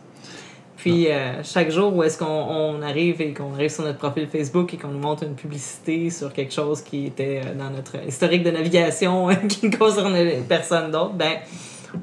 Puis 0.78 1.08
euh, 1.12 1.44
chaque 1.44 1.70
jour 1.72 1.94
où 1.94 2.04
est-ce 2.04 2.18
qu'on 2.18 2.26
on 2.26 2.82
arrive 2.82 3.20
et 3.20 3.34
qu'on 3.34 3.54
arrive 3.54 3.72
sur 3.72 3.84
notre 3.84 3.98
profil 3.98 4.28
Facebook 4.32 4.74
et 4.74 4.78
qu'on 4.78 4.90
nous 4.90 5.00
montre 5.00 5.24
une 5.24 5.36
publicité 5.36 6.10
sur 6.10 6.32
quelque 6.32 6.54
chose 6.54 6.82
qui 6.82 7.08
était 7.08 7.42
euh, 7.44 7.54
dans 7.54 7.70
notre 7.72 7.98
historique 8.08 8.44
de 8.44 8.52
navigation 8.52 9.28
qui 9.50 9.68
ne 9.68 9.76
concernait 9.76 10.42
personne 10.48 10.92
d'autre, 10.92 11.14
ben 11.16 11.34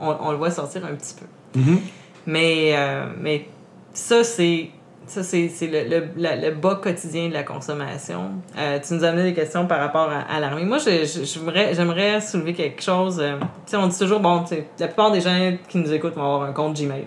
on, 0.01 0.15
on 0.21 0.31
le 0.33 0.37
voit 0.37 0.51
sortir 0.51 0.85
un 0.85 0.95
petit 0.95 1.15
peu. 1.15 1.61
Mhm. 1.61 1.79
Mais, 2.27 2.73
euh, 2.77 3.07
mais 3.21 3.47
ça, 3.93 4.25
c'est. 4.25 4.69
Ça, 5.07 5.23
c'est 5.23 5.51
le, 5.61 5.87
le, 5.87 6.07
la- 6.17 6.35
le 6.35 6.53
bas 6.53 6.77
quotidien 6.83 7.29
de 7.29 7.35
la 7.35 7.43
consommation. 7.43 8.31
Euh, 8.59 8.79
tu 8.81 8.95
nous 8.95 9.05
as 9.05 9.09
amené 9.09 9.25
des 9.25 9.35
questions 9.35 9.67
par 9.67 9.79
rapport 9.79 10.09
à, 10.11 10.35
à 10.35 10.41
l'armée. 10.41 10.65
Moi, 10.65 10.79
je- 10.79 11.05
je- 11.05 11.75
j'aimerais 11.75 12.23
soulever 12.23 12.55
quelque 12.55 12.83
chose. 12.83 13.19
euh, 13.21 13.37
sais, 13.67 13.77
on 13.77 13.87
dit 13.87 13.99
toujours, 13.99 14.21
bon, 14.21 14.43
la 14.79 14.87
plupart 14.87 15.11
des 15.11 15.21
gens 15.21 15.53
qui 15.69 15.77
nous 15.77 15.93
écoutent 15.93 16.15
vont 16.15 16.23
avoir 16.37 16.43
un 16.49 16.53
compte 16.55 16.75
Gmail. 16.81 17.05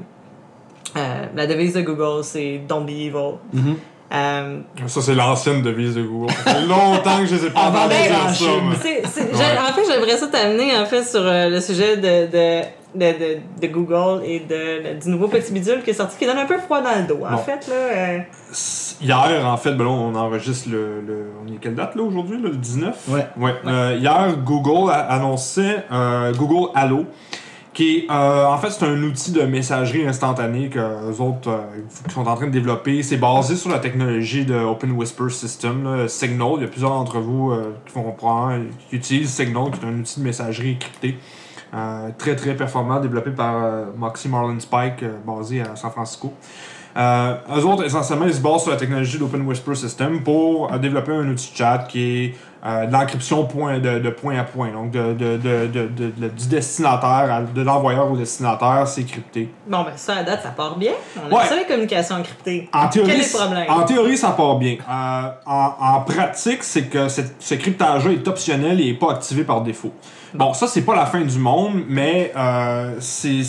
Euh, 0.96 1.00
la 1.36 1.48
devise 1.48 1.74
de 1.74 1.82
Google, 1.82 2.24
c'est 2.24 2.62
Don't 2.70 2.86
be 2.86 2.90
evil. 2.92 3.38
Mhm. 3.54 3.76
Euh, 4.14 4.60
Ça, 4.86 5.02
c'est 5.02 5.16
l'ancienne 5.16 5.64
devise 5.64 5.96
de 5.96 6.04
Google. 6.04 6.32
Ça 6.46 6.54
fait 6.54 6.62
longtemps 6.68 7.18
que 7.20 7.26
je 7.26 7.36
les 7.36 7.46
ai 7.48 7.50
pas 7.50 7.66
d'être 7.90 8.14
dire 9.34 9.64
en 9.70 9.74
fait, 9.74 9.82
j'aimerais 9.92 10.18
ça 10.18 10.28
t'amener 10.28 10.78
en 10.78 10.86
fait 10.86 11.04
sur 11.04 11.22
euh, 11.26 11.50
le 11.50 11.60
sujet 11.60 11.98
de, 11.98 12.32
de, 12.32 12.62
de, 12.98 13.06
de, 13.06 13.38
de 13.62 13.68
Google 13.74 14.24
et 14.26 14.40
de, 14.40 15.00
du 15.00 15.10
nouveau 15.10 15.28
petit 15.28 15.52
bidule 15.54 15.84
qui 15.84 15.92
est 15.92 15.94
sorti, 15.94 16.18
qui 16.18 16.26
donne 16.26 16.38
un 16.38 16.46
peu 16.46 16.58
froid 16.58 16.82
dans 16.82 16.96
le 17.00 17.08
dos. 17.08 17.20
En 17.26 17.32
Bon. 17.32 17.38
fait, 17.38 17.68
là, 17.68 17.74
euh, 17.74 18.18
Hier, 19.02 19.46
en 19.46 19.58
fait, 19.58 19.72
ben 19.74 19.84
là, 19.84 19.90
on 19.92 20.16
enregistre 20.16 20.70
le, 20.72 21.02
le- 21.06 21.28
On 21.46 21.54
est 21.54 21.58
quelle 21.58 21.76
date, 21.76 21.96
là, 21.96 22.02
aujourd'hui, 22.04 22.38
le 22.42 22.50
19? 22.52 22.96
Ouais. 23.10 23.28
Ouais. 23.38 23.54
Euh, 23.66 23.98
hier, 24.00 24.36
Google 24.44 24.92
a 24.92 25.00
annoncé 25.14 25.76
euh, 25.92 26.34
Google 26.34 26.72
Allo, 26.74 27.06
qui 27.74 27.98
est, 27.98 28.12
euh, 28.12 28.46
en 28.46 28.58
fait, 28.58 28.72
c'est 28.72 28.86
un 28.86 29.04
outil 29.04 29.32
de 29.32 29.42
messagerie 29.44 30.08
instantanée 30.08 30.70
que 30.70 30.80
les 31.10 31.22
autres 31.22 31.50
euh, 31.50 31.60
qui 32.08 32.14
sont 32.16 32.28
en 32.28 32.36
train 32.36 32.48
de 32.48 32.52
développer. 32.52 33.04
C'est 33.04 33.18
basé 33.18 33.56
sur 33.56 33.70
la 33.70 33.78
technologie 33.78 34.46
de 34.46 34.56
Open 34.56 34.94
Whisper 34.94 35.30
System, 35.30 35.84
là, 35.84 36.08
Signal. 36.08 36.54
Il 36.56 36.62
y 36.62 36.66
a 36.66 36.68
plusieurs 36.70 36.90
d'entre 36.92 37.20
vous 37.20 37.52
euh, 37.52 37.76
qui 37.86 37.94
vont 37.94 38.12
prendre, 38.14 38.64
qui 38.90 38.96
utilisent 38.96 39.30
Signal, 39.30 39.66
qui 39.72 39.86
est 39.86 39.90
un 39.90 40.00
outil 40.00 40.20
de 40.20 40.26
messagerie 40.26 40.78
crypté. 40.80 41.18
Euh, 41.74 42.10
très 42.18 42.36
très 42.36 42.54
performant, 42.56 43.00
développé 43.00 43.32
par 43.32 43.56
euh, 43.64 43.86
Moxie 43.98 44.30
Marlin 44.30 44.60
Spike, 44.60 45.04
euh, 45.04 45.18
basé 45.26 45.62
à 45.62 45.76
San 45.76 45.92
Francisco. 45.92 46.32
Euh, 46.96 47.36
eux 47.56 47.66
autres, 47.66 47.86
essentiellement, 47.86 48.26
ils 48.26 48.34
se 48.34 48.42
basent 48.42 48.64
sur 48.64 48.72
la 48.72 48.78
technologie 48.78 49.20
d'Open 49.20 49.42
Whisper 49.46 49.76
System 49.76 50.24
pour 50.24 50.74
euh, 50.74 50.78
développer 50.80 51.12
un 51.12 51.28
outil 51.30 51.52
de 51.52 51.58
chat 51.58 51.80
qui 51.90 52.02
est 52.26 52.36
euh, 52.66 52.86
de 52.88 52.92
l'encryption 52.92 53.46
point, 53.46 53.78
de, 53.80 54.00
de 54.00 54.10
point 54.10 54.40
à 54.40 54.44
point. 54.44 54.72
Donc, 54.72 54.92
de, 54.92 55.14
de, 55.14 56.28
du 56.30 56.48
destinataire, 56.48 57.32
à- 57.32 57.42
de 57.42 57.62
l'envoyeur 57.62 58.12
au 58.12 58.18
destinataire, 58.18 58.88
c'est 58.88 59.04
crypté. 59.04 59.54
Bon, 59.68 59.84
ben 59.84 59.92
ça, 59.96 60.16
à 60.16 60.24
date, 60.24 60.42
ça 60.42 60.50
part 60.50 60.78
bien. 60.78 60.94
On 61.30 61.36
Ouais. 61.36 61.44
a 61.44 61.46
ça, 61.46 61.56
les 61.56 61.66
communications 61.66 62.16
encryptées. 62.16 62.68
En 62.74 62.88
théorie, 62.88 63.10
Quel 63.12 63.20
est 63.20 63.24
le 63.24 63.28
c- 63.30 63.38
problème? 63.38 63.66
En 63.70 63.84
théorie, 63.84 64.18
ça 64.18 64.30
part 64.32 64.56
bien. 64.58 64.78
Euh, 64.90 65.30
en, 65.46 65.72
en 65.80 66.02
pratique, 66.02 66.64
c'est 66.64 66.86
que 66.86 67.08
cette- 67.10 67.36
ce 67.40 67.56
cryptage-là 67.56 68.12
est 68.14 68.28
optionnel 68.28 68.82
et 68.82 68.86
n'est 68.94 68.98
pas 68.98 69.12
activé 69.12 69.44
par 69.44 69.62
défaut. 69.62 69.92
Bon, 70.34 70.54
ça, 70.54 70.68
c'est 70.68 70.82
pas 70.82 70.96
la 70.96 71.06
fin 71.06 71.22
du 71.22 71.40
monde, 71.40 71.84
mais 71.88 72.32
euh, 72.36 72.96
c'est- 73.00 73.44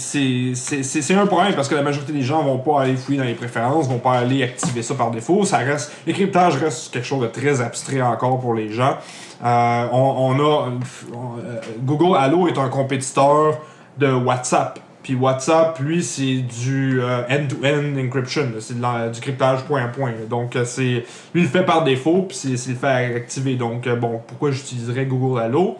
un 1.14 1.26
problème 1.26 1.54
parce 1.54 1.68
que 1.68 1.74
la 1.74 1.82
majorité 1.82 2.12
des 2.12 2.22
gens 2.22 2.42
vont 2.42 2.58
pas 2.58 2.82
aller 2.82 2.96
fouiller 2.96 3.18
dans 3.18 3.24
les 3.24 3.34
préférences, 3.34 3.88
vont 3.88 3.98
pas 3.98 4.12
aller 4.18 4.42
activer 4.44 4.82
ça 4.82 4.94
par 4.94 5.10
défaut. 5.10 5.44
Ça 5.44 5.58
reste, 5.58 5.92
reste 6.06 6.92
quelque 6.92 7.06
chose 7.06 7.22
de 7.22 7.26
très 7.26 7.60
abstrait 7.60 8.00
encore 8.00 8.38
pour 8.40 8.54
les 8.54 8.70
gens. 8.70 8.96
Euh, 9.44 9.86
on, 9.92 10.34
a 10.38 10.66
euh, 10.68 11.60
Google 11.80 12.16
Allo 12.16 12.48
est 12.48 12.58
un 12.58 12.68
compétiteur 12.68 13.58
de 13.98 14.12
WhatsApp. 14.12 14.78
Puis 15.02 15.14
WhatsApp, 15.14 15.78
lui, 15.80 16.02
c'est 16.02 16.42
du 16.42 17.00
euh, 17.00 17.22
end-to-end 17.30 17.98
encryption. 18.06 18.48
C'est 18.60 18.78
du 18.78 19.20
cryptage 19.20 19.62
point 19.64 19.84
à 19.84 19.88
point. 19.88 20.12
Donc, 20.28 20.56
c'est 20.64 20.82
lui, 20.82 21.04
il 21.34 21.42
le 21.42 21.48
fait 21.48 21.64
par 21.64 21.82
défaut, 21.82 22.26
puis 22.28 22.36
c'est 22.36 22.70
le 22.70 22.76
fait 22.76 23.14
activer. 23.16 23.54
Donc, 23.54 23.88
bon, 23.88 24.20
pourquoi 24.26 24.50
j'utiliserais 24.50 25.06
Google 25.06 25.40
Allo? 25.40 25.76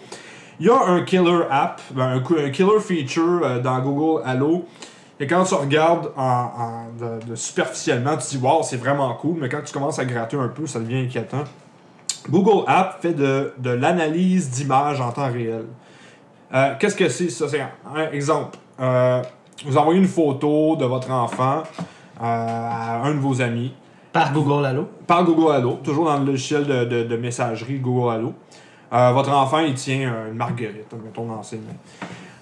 Il 0.61 0.67
y 0.67 0.71
a 0.71 0.81
un 0.87 1.03
killer 1.03 1.43
app, 1.51 1.81
ben, 1.93 2.21
un, 2.27 2.51
killer 2.51 2.81
feature 2.81 3.41
euh, 3.45 3.61
dans 3.61 3.79
Google 3.81 4.23
Allo. 4.25 4.65
Et 5.21 5.27
quand 5.27 5.45
tu 5.45 5.55
regardes 5.55 6.11
en, 6.17 6.23
en- 6.23 6.85
de, 6.99 7.27
de 7.31 7.35
superficiellement, 7.35 8.17
tu 8.17 8.25
te 8.25 8.31
dis, 8.31 8.39
wow, 8.39 8.63
c'est 8.63 8.77
vraiment 8.77 9.13
cool, 9.15 9.37
mais 9.41 9.49
quand 9.49 9.61
tu 9.65 9.73
commences 9.73 9.99
à 9.99 10.05
gratter 10.05 10.37
un 10.37 10.49
peu, 10.49 10.67
ça 10.67 10.79
devient 10.81 11.05
inquiétant. 11.07 11.45
Google 12.29 12.65
App 12.67 12.99
fait 13.01 13.15
de, 13.15 13.53
de 13.59 13.71
l'analyse 13.71 14.51
d'images 14.51 15.01
en 15.01 15.11
temps 15.13 15.31
réel. 15.31 15.65
Euh, 16.55 16.75
Qu'est-ce 16.79 16.97
que 16.97 17.09
c'est? 17.09 17.31
Ça? 17.31 17.49
C'est 17.49 17.61
un, 17.61 17.71
un 17.95 18.11
exemple. 18.13 18.59
Euh, 18.81 19.23
vous 19.67 19.77
envoyez 19.77 19.99
une 20.01 20.07
photo 20.09 20.77
de 20.77 20.85
votre 20.85 21.11
enfant 21.11 21.63
euh, 22.21 22.23
à 22.23 23.03
un 23.05 23.15
de 23.15 23.19
vos 23.21 23.41
amis 23.43 23.73
Par 24.13 24.33
Google 24.33 24.65
Allo. 24.67 24.89
par 25.07 25.25
Google 25.25 25.53
Allo, 25.53 25.79
toujours 25.83 26.05
dans 26.07 26.19
le 26.19 26.27
logiciel 26.27 26.65
de, 26.67 26.85
de- 26.85 27.03
de 27.05 27.17
messagerie 27.17 27.79
Google 27.79 28.13
Allo. 28.13 28.35
Euh, 28.93 29.13
votre 29.13 29.31
enfant, 29.33 29.59
il 29.59 29.75
tient 29.75 30.13
une 30.31 30.37
marguerite, 30.37 30.93
mettons 31.05 31.27
dans 31.27 31.43
ses 31.43 31.57
mains. 31.57 31.63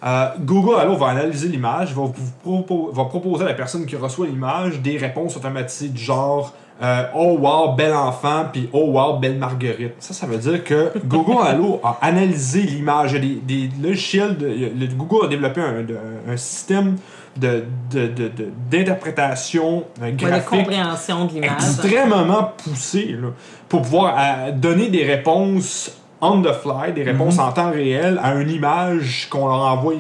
Euh, 0.04 0.28
Google 0.40 0.76
Allo 0.78 0.94
va 0.96 1.08
analyser 1.08 1.48
l'image, 1.48 1.92
va, 1.94 2.02
vous 2.02 2.12
propo- 2.44 2.92
va 2.92 3.04
proposer 3.06 3.44
à 3.44 3.48
la 3.48 3.54
personne 3.54 3.86
qui 3.86 3.96
reçoit 3.96 4.26
l'image 4.26 4.80
des 4.80 4.96
réponses 4.98 5.36
automatisées 5.36 5.88
du 5.88 6.00
genre 6.02 6.52
euh, 6.82 7.04
Oh 7.16 7.38
wow, 7.40 7.72
bel 7.74 7.94
enfant, 7.94 8.44
puis 8.52 8.68
Oh 8.74 8.90
wow, 8.90 9.18
belle 9.18 9.38
marguerite. 9.38 9.94
Ça, 9.98 10.12
ça 10.12 10.26
veut 10.26 10.36
dire 10.36 10.62
que 10.62 10.92
Google 11.06 11.38
Allo 11.46 11.80
a 11.82 11.96
analysé 12.02 12.60
l'image. 12.60 13.14
Des, 13.14 13.36
des 13.42 13.70
logiciels, 13.82 14.36
de, 14.36 14.46
le- 14.46 14.86
Google 14.94 15.24
a 15.24 15.28
développé 15.28 15.62
un, 15.62 15.82
de- 15.82 15.98
un 16.28 16.36
système 16.36 16.96
de- 17.38 17.64
de- 17.90 18.50
d'interprétation 18.70 19.84
euh, 20.00 20.04
Ouais, 20.04 20.12
de 20.12 20.24
graphique 20.24 20.46
compréhension 20.48 21.24
de 21.24 21.32
l'image. 21.32 21.50
extrêmement 21.52 22.52
poussé 22.62 23.16
là, 23.20 23.28
pour 23.68 23.82
pouvoir 23.82 24.14
euh, 24.18 24.52
donner 24.52 24.88
des 24.88 25.04
réponses 25.04 25.90
on 26.32 26.42
the 26.42 26.52
fly, 26.52 26.92
des 26.94 27.02
réponses 27.02 27.38
en 27.38 27.52
temps 27.52 27.70
réel 27.70 28.20
à 28.22 28.34
une 28.34 28.50
image 28.50 29.28
qu'on 29.30 29.46
leur 29.46 29.60
envoie 29.60 29.94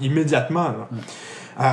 immédiatement. 0.00 0.68
là. 0.68 0.88
Euh, 1.60 1.64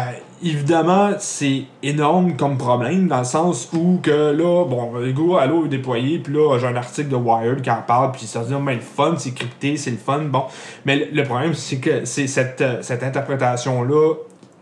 évidemment, 0.44 1.12
c'est 1.20 1.63
énorme 1.84 2.36
comme 2.36 2.58
problème 2.58 3.08
dans 3.08 3.20
le 3.20 3.24
sens 3.24 3.70
où 3.72 4.00
que 4.01 4.32
là, 4.32 4.65
bon, 4.65 4.91
Allo 5.38 5.65
est 5.65 5.70
déployé, 5.70 6.17
puis 6.20 6.34
là, 6.34 6.58
j'ai 6.60 6.65
un 6.65 6.75
article 6.75 7.10
de 7.10 7.15
Wired 7.15 7.62
qui 7.62 7.70
en 7.70 7.84
parle, 7.86 8.12
puis 8.12 8.25
ça 8.25 8.41
se 8.41 8.48
dit, 8.48 8.55
oh, 8.58 8.62
ben, 8.63 8.74
le 8.75 8.82
fun, 8.82 9.13
c'est 9.17 9.32
crypté, 9.34 9.77
c'est 9.77 9.91
le 9.91 9.98
fun, 9.98 10.22
bon. 10.24 10.44
Mais 10.86 11.08
le- 11.12 11.24
problème, 11.24 11.53
c'est 11.53 11.77
que 11.77 12.03
c'est 12.05 12.25
cette, 12.25 12.62
euh, 12.62 12.77
cette 12.82 13.03
interprétation-là 13.03 14.13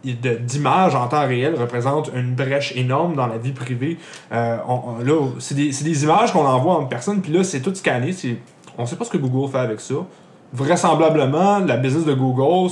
d'image 0.04 0.96
en 0.96 1.08
temps 1.08 1.26
réel 1.26 1.56
représente 1.58 2.12
une 2.14 2.34
brèche 2.36 2.76
énorme 2.76 3.16
dans 3.16 3.28
la 3.28 3.38
vie 3.38 3.54
privée. 3.54 3.98
Euh, 4.34 4.58
on- 4.68 4.82
on- 5.00 5.04
là, 5.04 5.28
c'est 5.40 5.56
des, 5.56 5.72
c'est 5.72 5.86
des 5.86 6.04
images 6.04 6.34
qu'on 6.34 6.46
envoie 6.46 6.74
en 6.76 6.84
personne, 6.86 7.22
puis 7.22 7.32
là, 7.32 7.46
c'est 7.46 7.62
tout 7.62 7.74
scanné. 7.74 8.12
c'est- 8.12 8.36
On 8.78 8.86
sait 8.86 8.96
pas 8.96 9.06
ce 9.06 9.10
que 9.12 9.18
Google 9.18 9.52
fait 9.52 9.60
avec 9.60 9.80
ça. 9.80 9.96
Vraisemblablement, 10.54 11.60
la 11.60 11.78
business 11.78 12.06
de 12.06 12.14
Google, 12.14 12.72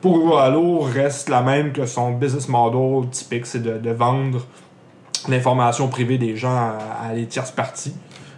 pour 0.00 0.12
Google 0.18 0.38
Allo, 0.38 0.80
reste 0.80 1.28
la 1.28 1.42
même 1.42 1.72
que 1.72 1.84
son 1.86 2.12
business 2.12 2.48
model 2.48 3.08
typique, 3.10 3.46
c'est 3.46 3.62
de, 3.62 3.78
de 3.78 3.90
vendre 3.90 4.40
l'information 5.28 5.88
privée 5.88 6.18
des 6.18 6.36
gens 6.36 6.54
à, 6.54 6.78
à 7.08 7.12
les 7.14 7.26
tierces 7.26 7.50
parties 7.50 7.94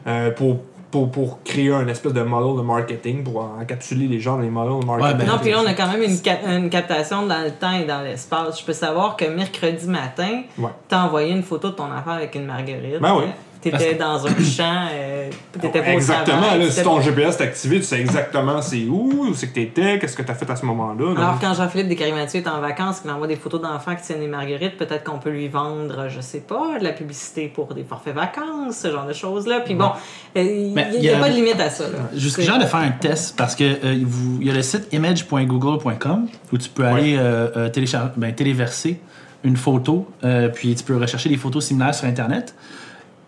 euh, 0.07 0.31
pour, 0.31 0.57
pour, 0.91 1.11
pour 1.11 1.43
créer 1.45 1.73
un 1.73 1.87
espèce 1.89 2.13
de 2.15 2.23
model 2.23 2.57
de 2.57 2.63
marketing, 2.63 3.23
pour 3.23 3.45
encapsuler 3.61 4.07
les 4.09 4.19
gens 4.19 4.37
dans 4.37 4.43
les 4.43 4.51
modèles 4.51 4.81
de 4.81 4.87
marketing. 4.87 5.19
ben, 5.19 5.27
Non, 5.27 5.39
puis 5.41 5.51
là, 5.51 5.59
on 5.63 5.67
a 5.67 5.75
quand 5.75 5.89
même 5.89 6.03
une, 6.03 6.21
cap- 6.21 6.41
une 6.47 6.71
captation 6.71 7.27
dans 7.27 7.43
le 7.45 7.51
temps 7.51 7.73
et 7.73 7.85
dans 7.85 8.01
l'espace. 8.03 8.61
Je 8.61 8.65
peux 8.65 8.73
savoir 8.73 9.17
que 9.17 9.27
mercredi 9.27 9.87
matin, 9.87 10.43
Ouais. 10.59 10.71
t'as 10.89 11.05
envoyé 11.05 11.33
une 11.33 11.43
photo 11.43 11.69
de 11.71 11.75
ton 11.75 11.85
enfant 11.93 12.13
avec 12.13 12.35
une 12.35 12.47
marguerite. 12.47 13.01
Ben 13.01 13.15
oui. 13.17 13.25
T'étais 13.63 13.95
dans 13.95 14.27
un 14.27 14.31
champ, 14.43 14.87
euh, 14.93 15.29
t'étais 15.53 15.83
pas 15.83 15.93
Exactement, 15.93 16.39
travail, 16.41 16.61
là, 16.61 16.71
si 16.71 16.83
ton 16.83 17.01
GPS 17.03 17.39
est 17.39 17.43
activé, 17.43 17.77
tu 17.77 17.83
sais 17.85 18.01
exactement 18.01 18.63
c'est 18.63 18.85
où, 18.87 19.27
où 19.29 19.35
c'est 19.35 19.49
que 19.49 19.55
t'étais, 19.55 19.99
qu'est-ce 19.99 20.17
que 20.17 20.23
t'as 20.23 20.33
fait 20.33 20.49
à 20.49 20.57
ce 20.57 20.65
moment-là. 20.65 21.15
Alors, 21.17 21.39
quand 21.39 21.53
Jean-Philippe 21.53 21.89
Descaries-Mathieu 21.89 22.41
est 22.41 22.49
en 22.49 22.61
vacances, 22.61 23.01
qu'il 23.01 23.11
envoie 23.11 23.27
des 23.27 23.37
photos 23.37 23.61
d'enfants 23.61 23.95
qui 23.97 24.03
tiennent 24.03 24.21
des 24.21 24.29
marguerites, 24.29 24.79
peut-être 24.79 25.05
qu'on 25.05 25.19
peut 25.19 25.29
lui 25.31 25.49
vendre, 25.49 26.09
je 26.09 26.21
sais 26.23 26.41
pas, 26.41 26.79
de 26.79 26.85
la 26.85 26.93
publicité 26.93 27.49
pour 27.55 27.75
des 27.75 27.85
forfaits 27.85 28.15
vacances, 28.15 28.79
ce 28.79 28.91
genre 28.91 29.07
de 29.07 29.13
choses-là. 29.13 29.61
Puis 29.61 29.75
bon, 29.75 29.91
euh, 30.37 30.43
il 30.43 30.73
n'y 31.01 31.09
a, 31.11 31.19
a- 31.19 31.21
pas 31.21 31.29
de 31.29 31.35
limite 31.35 31.61
à 31.61 31.69
ça. 31.69 31.85
là. 31.85 31.99
Jusqu'à 32.17 32.43
genre 32.43 32.59
de 32.59 32.65
faire 32.65 32.81
un 32.81 32.91
test 32.93 33.37
parce 33.37 33.55
que 33.55 33.65
euh, 33.65 34.05
il 34.41 34.47
y 34.47 34.51
a 34.51 34.55
le 34.55 34.63
site 34.63 34.89
image.google.com 34.93 36.29
où 36.53 36.59
tu 36.59 36.69
peux 36.71 36.85
aller 36.85 37.17
euh, 37.19 37.69
ben, 38.17 38.35
téléverser 38.35 39.01
une 39.45 39.57
photo, 39.57 40.07
euh, 40.25 40.49
puis 40.49 40.75
tu 40.75 40.85
peux 40.85 40.97
rechercher 40.97 41.29
des 41.29 41.37
photos 41.37 41.65
similaires 41.67 41.95
sur 41.95 42.07
Internet. 42.07 42.55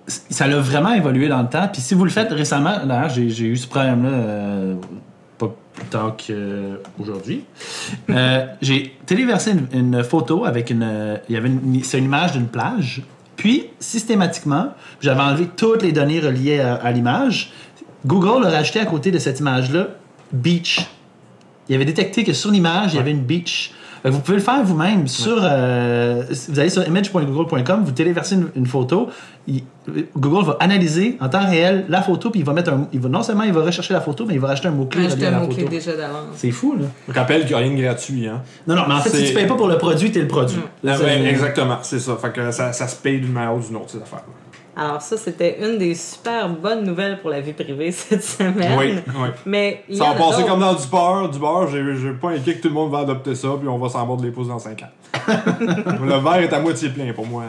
Ça 0.06 0.47
a 0.47 0.49
vraiment 0.59 0.92
évolué 0.92 1.28
dans 1.28 1.42
le 1.42 1.49
temps. 1.49 1.68
Puis 1.73 1.80
si 1.80 1.94
vous 1.94 2.04
le 2.04 2.11
faites 2.11 2.32
récemment, 2.32 2.76
j'ai 3.09 3.44
eu 3.47 3.56
ce 3.56 3.68
problème-là 3.68 4.09
euh, 4.11 4.75
pas 5.38 5.54
plus 5.75 5.87
tard 5.87 6.16
qu'aujourd'hui. 6.16 7.44
Euh, 8.11 8.47
j'ai 8.61 8.97
téléversé 9.06 9.52
une, 9.52 9.66
une 9.94 10.02
photo 10.04 10.44
avec 10.44 10.71
une. 10.71 10.82
euh, 10.82 11.16
Il 11.28 11.35
y 11.35 11.38
avait 11.38 11.49
une, 11.49 11.82
c'est 11.85 11.99
une 11.99 12.04
image 12.06 12.32
d'une 12.32 12.49
plage. 12.49 13.02
Puis, 13.37 13.68
systématiquement, 13.78 14.68
j'avais 15.00 15.23
enlevé 15.23 15.49
toutes 15.56 15.82
les 15.82 15.92
données 15.92 16.21
reliées 16.21 16.61
à, 16.61 16.75
à 16.75 16.90
l'image. 16.92 17.52
Google 18.04 18.44
a 18.47 18.50
rajouté 18.50 18.80
à 18.80 18.87
côté 18.87 19.11
de 19.12 19.18
cette 19.18 19.38
image-là 19.40 19.87
beach. 20.32 20.87
Il 21.68 21.75
avait 21.76 21.85
détecté 21.85 22.25
que 22.25 22.32
sur 22.32 22.50
l'image, 22.50 22.92
il 22.92 22.97
y 22.97 23.00
avait 23.00 23.12
une 23.12 23.23
beach. 23.23 23.73
Que 24.02 24.09
Vous 24.09 24.18
pouvez 24.18 24.38
le 24.38 24.42
faire 24.42 24.62
vous-même 24.64 25.06
sur. 25.06 25.38
euh, 25.42 26.25
vous 26.49 26.59
allez 26.59 26.71
sur 26.71 26.87
image.google.com, 26.87 27.82
vous 27.85 27.92
téléversez 27.92 28.35
une, 28.35 28.49
une 28.56 28.66
photo. 28.66 29.09
il- 29.47 29.62
Google 30.16 30.44
va 30.47 30.56
analyser 30.61 31.16
en 31.21 31.28
temps 31.28 31.44
réel 31.44 31.85
la 31.88 32.02
photo, 32.02 32.30
puis 32.30 32.40
il 32.40 32.47
va 32.47 32.52
mettre 32.52 32.73
un. 32.73 32.87
Il 32.92 33.00
va, 33.00 33.09
non 33.09 33.23
seulement 33.23 33.42
il 33.44 33.52
va 33.52 33.62
rechercher 33.62 33.94
la 33.94 34.00
photo, 34.00 34.25
mais 34.26 34.35
il 34.35 34.40
va 34.40 34.49
rajouter 34.49 34.68
un 34.68 34.73
mot-clé 34.73 35.06
relié 35.09 35.26
à 35.26 35.30
la 35.32 35.38
mot-clé 35.40 35.56
photo. 35.64 35.68
déjà 35.71 35.97
d'avance. 35.97 36.26
C'est 36.37 36.50
fou, 36.52 36.75
là. 36.80 36.87
je 37.09 37.12
rappelle 37.18 37.40
qu'il 37.42 37.49
n'y 37.50 37.54
a 37.54 37.59
rien 37.59 37.76
de 37.76 37.82
gratuit. 37.82 38.26
Hein. 38.28 38.42
Non, 38.66 38.75
non, 38.76 38.82
mais 38.88 38.94
en 38.94 38.99
fait, 39.00 39.11
si 39.11 39.25
tu 39.25 39.35
payes 39.35 39.47
pas 39.47 39.54
pour 39.56 39.68
le 39.68 39.78
produit, 39.78 40.11
t'es 40.12 40.21
le 40.21 40.28
produit. 40.28 40.61
Là, 40.85 40.92
Ah, 40.94 40.99
c'est- 40.99 41.04
ouais, 41.04 41.25
exactement, 41.26 41.78
c'est 41.82 41.99
ça. 42.00 42.16
Fait 42.21 42.32
que 42.32 42.50
ça, 42.52 42.73
ça 42.73 42.87
se 42.88 42.97
paye 42.97 43.21
d'une 43.21 43.32
manière 43.32 43.54
ou 43.54 43.61
d'une 43.61 43.76
autre, 43.76 43.90
ces 43.90 43.99
affaires 44.02 44.23
Alors 44.74 45.02
ça, 45.02 45.16
c'était 45.18 45.58
une 45.60 45.76
des 45.76 45.94
super 45.94 46.48
bonnes 46.48 46.84
nouvelles 46.84 47.20
pour 47.20 47.28
la 47.30 47.40
vie 47.40 47.52
privée 47.52 47.92
cette 47.92 48.24
semaine. 48.24 48.78
Oui, 48.78 48.94
oui. 49.06 49.28
Mais 49.44 49.84
Ça 49.92 50.04
va 50.06 50.14
passer 50.14 50.44
comme 50.44 50.60
dans 50.60 50.72
du 50.74 50.86
beurre. 50.86 51.28
Du 51.30 51.38
beurre, 51.38 51.68
j'ai 51.70 52.12
pas 52.12 52.30
inquiet 52.30 52.56
que 52.56 52.62
tout 52.62 52.68
le 52.68 52.74
monde 52.74 52.90
va 52.90 53.00
adopter 53.00 53.34
ça, 53.34 53.48
puis 53.58 53.68
on 53.68 53.78
va 53.78 53.88
s'en 53.90 54.06
mordre 54.06 54.24
les 54.24 54.30
pouces 54.30 54.48
dans 54.48 54.58
5 54.58 54.82
ans. 54.82 54.86
le 55.60 56.18
verre 56.22 56.40
est 56.42 56.52
à 56.52 56.58
moitié 56.60 56.88
plein 56.88 57.12
pour 57.12 57.26
moi. 57.26 57.42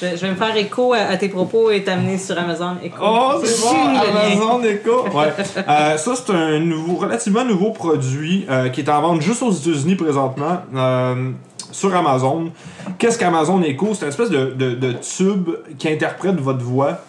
Je, 0.00 0.08
je 0.16 0.26
vais 0.26 0.30
me 0.30 0.34
faire 0.34 0.56
écho 0.56 0.92
à, 0.92 0.98
à 0.98 1.16
tes 1.16 1.28
propos 1.28 1.70
et 1.70 1.84
t'amener 1.84 2.18
sur 2.18 2.36
Amazon 2.36 2.76
Echo. 2.82 2.96
Oh, 3.00 3.32
c'est 3.44 3.60
bon. 3.62 3.96
Amazon 3.96 4.62
Echo. 4.64 5.04
Ouais. 5.14 5.32
Euh, 5.68 5.96
ça, 5.96 6.14
c'est 6.16 6.32
un 6.32 6.58
nouveau, 6.58 6.96
relativement 6.96 7.44
nouveau 7.44 7.70
produit 7.70 8.44
euh, 8.50 8.70
qui 8.70 8.80
est 8.80 8.88
en 8.90 9.00
vente 9.00 9.20
juste 9.22 9.40
aux 9.42 9.52
États-Unis 9.52 9.94
présentement. 9.94 10.62
euh, 10.74 11.30
sur 11.74 11.94
Amazon. 11.94 12.52
Qu'est-ce 12.98 13.18
qu'Amazon 13.18 13.60
Echo? 13.62 13.88
C'est 13.94 14.04
une 14.06 14.08
espèce 14.08 14.30
de, 14.30 14.52
de, 14.52 14.74
de 14.74 14.92
tube 14.92 15.50
qui 15.78 15.88
interprète 15.88 16.38
votre 16.40 16.64
voix. 16.64 17.00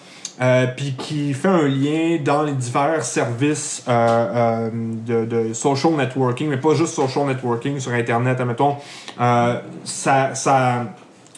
euh, 0.41 0.67
puis 0.75 0.95
qui 0.97 1.33
fait 1.33 1.47
un 1.47 1.67
lien 1.67 2.17
dans 2.23 2.43
les 2.43 2.51
divers 2.51 3.03
services 3.03 3.83
euh, 3.87 3.91
euh, 4.35 4.69
de, 4.73 5.25
de 5.25 5.53
social 5.53 5.93
networking, 5.93 6.49
mais 6.49 6.57
pas 6.57 6.73
juste 6.73 6.93
social 6.93 7.25
networking 7.25 7.79
sur 7.79 7.93
Internet, 7.93 8.39
admettons. 8.39 8.75
Ça, 9.17 10.35
ça, 10.35 10.85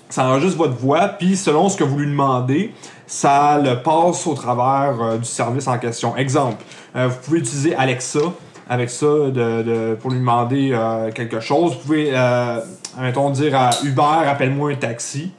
ça 0.10 0.26
enregistre 0.28 0.58
votre 0.58 0.78
voix, 0.78 1.10
puis 1.10 1.36
selon 1.36 1.70
ce 1.70 1.78
que 1.78 1.84
vous 1.84 2.00
lui 2.00 2.08
demandez, 2.08 2.74
ça 3.06 3.60
le 3.60 3.82
passe 3.84 4.26
au 4.26 4.34
travers 4.34 5.18
du 5.20 5.26
service 5.26 5.68
en 5.68 5.78
question. 5.78 6.18
Exemple, 6.18 6.64
vous 6.96 7.16
pouvez 7.24 7.40
utiliser 7.40 7.76
Alexa 7.76 8.20
avec 8.70 8.90
ça 8.90 9.06
de, 9.06 9.96
pour 9.96 10.12
lui 10.12 10.20
demander 10.20 10.72
euh, 10.74 11.12
quelque 11.12 11.40
chose. 11.40 11.74
Vous 11.74 11.80
pouvez, 11.80 12.12
euh, 12.14 12.60
dire 13.34 13.56
à 13.56 13.70
Uber, 13.84 14.28
appelle-moi 14.28 14.72
un 14.72 14.76
taxi. 14.76 15.32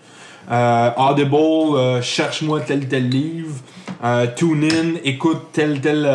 Euh, 0.51 0.91
Audible, 0.97 1.37
euh, 1.37 2.03
cherche-moi 2.03 2.61
tel 2.61 2.89
tel 2.89 3.09
livre. 3.09 3.57
TuneIn, 4.37 4.95
écoute 5.03 5.49
telle 5.53 5.81
telle 5.81 6.09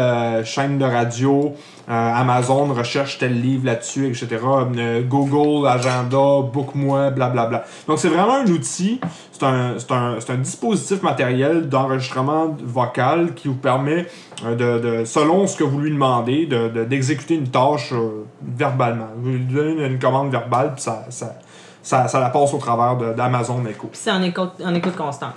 chaîne 0.46 0.77
de 0.77 0.86
radio. 0.86 1.53
Euh, 1.89 2.13
Amazon, 2.15 2.73
recherche 2.73 3.17
tel 3.17 3.41
livre 3.41 3.65
là-dessus, 3.65 4.07
etc. 4.07 4.37
Euh, 4.77 5.01
Google, 5.01 5.67
agenda, 5.67 6.41
book-moi, 6.41 7.09
blablabla. 7.09 7.65
Donc 7.87 7.99
c'est 7.99 8.07
vraiment 8.07 8.35
un 8.37 8.45
outil, 8.47 9.01
c'est 9.33 9.43
un, 9.43 9.75
un, 9.89 10.17
un 10.29 10.35
dispositif 10.37 11.01
matériel 11.03 11.67
d'enregistrement 11.67 12.55
vocal 12.63 13.33
qui 13.33 13.49
vous 13.49 13.55
permet 13.55 14.07
euh, 14.45 14.55
de, 14.55 14.99
de- 14.99 15.05
selon 15.05 15.45
ce 15.45 15.57
que 15.57 15.65
vous 15.65 15.79
lui 15.79 15.91
demandez, 15.91 16.45
de- 16.45 16.69
de- 16.69 16.85
d'exécuter 16.85 17.35
une 17.35 17.49
tâche 17.49 17.93
verbalement. 18.41 19.07
Vous 19.17 19.31
lui 19.31 19.39
donnez 19.39 19.85
une, 19.85 19.99
commande 19.99 20.31
verbale, 20.31 20.73
puis 20.75 20.83
ça, 20.83 21.05
ça, 21.09 21.35
ça, 21.81 22.07
ça 22.07 22.19
la 22.21 22.29
passe 22.29 22.53
au 22.53 22.59
travers 22.59 22.95
de- 22.95 23.13
d'Amazon 23.13 23.61
Echo. 23.69 23.89
C'est 23.91 24.11
en 24.11 24.21
écoute, 24.23 24.51
en 24.63 24.73
écoute 24.73 24.95
constante. 24.95 25.33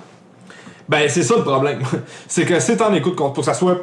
Ben, 0.88 1.08
c'est 1.08 1.22
ça 1.22 1.36
le 1.36 1.42
problème. 1.42 1.80
c'est 2.28 2.44
que 2.44 2.60
c'est 2.60 2.80
en 2.80 2.94
écoute 2.94 3.16
pour 3.16 3.32
que 3.32 3.42
ça 3.42 3.54
soit. 3.54 3.78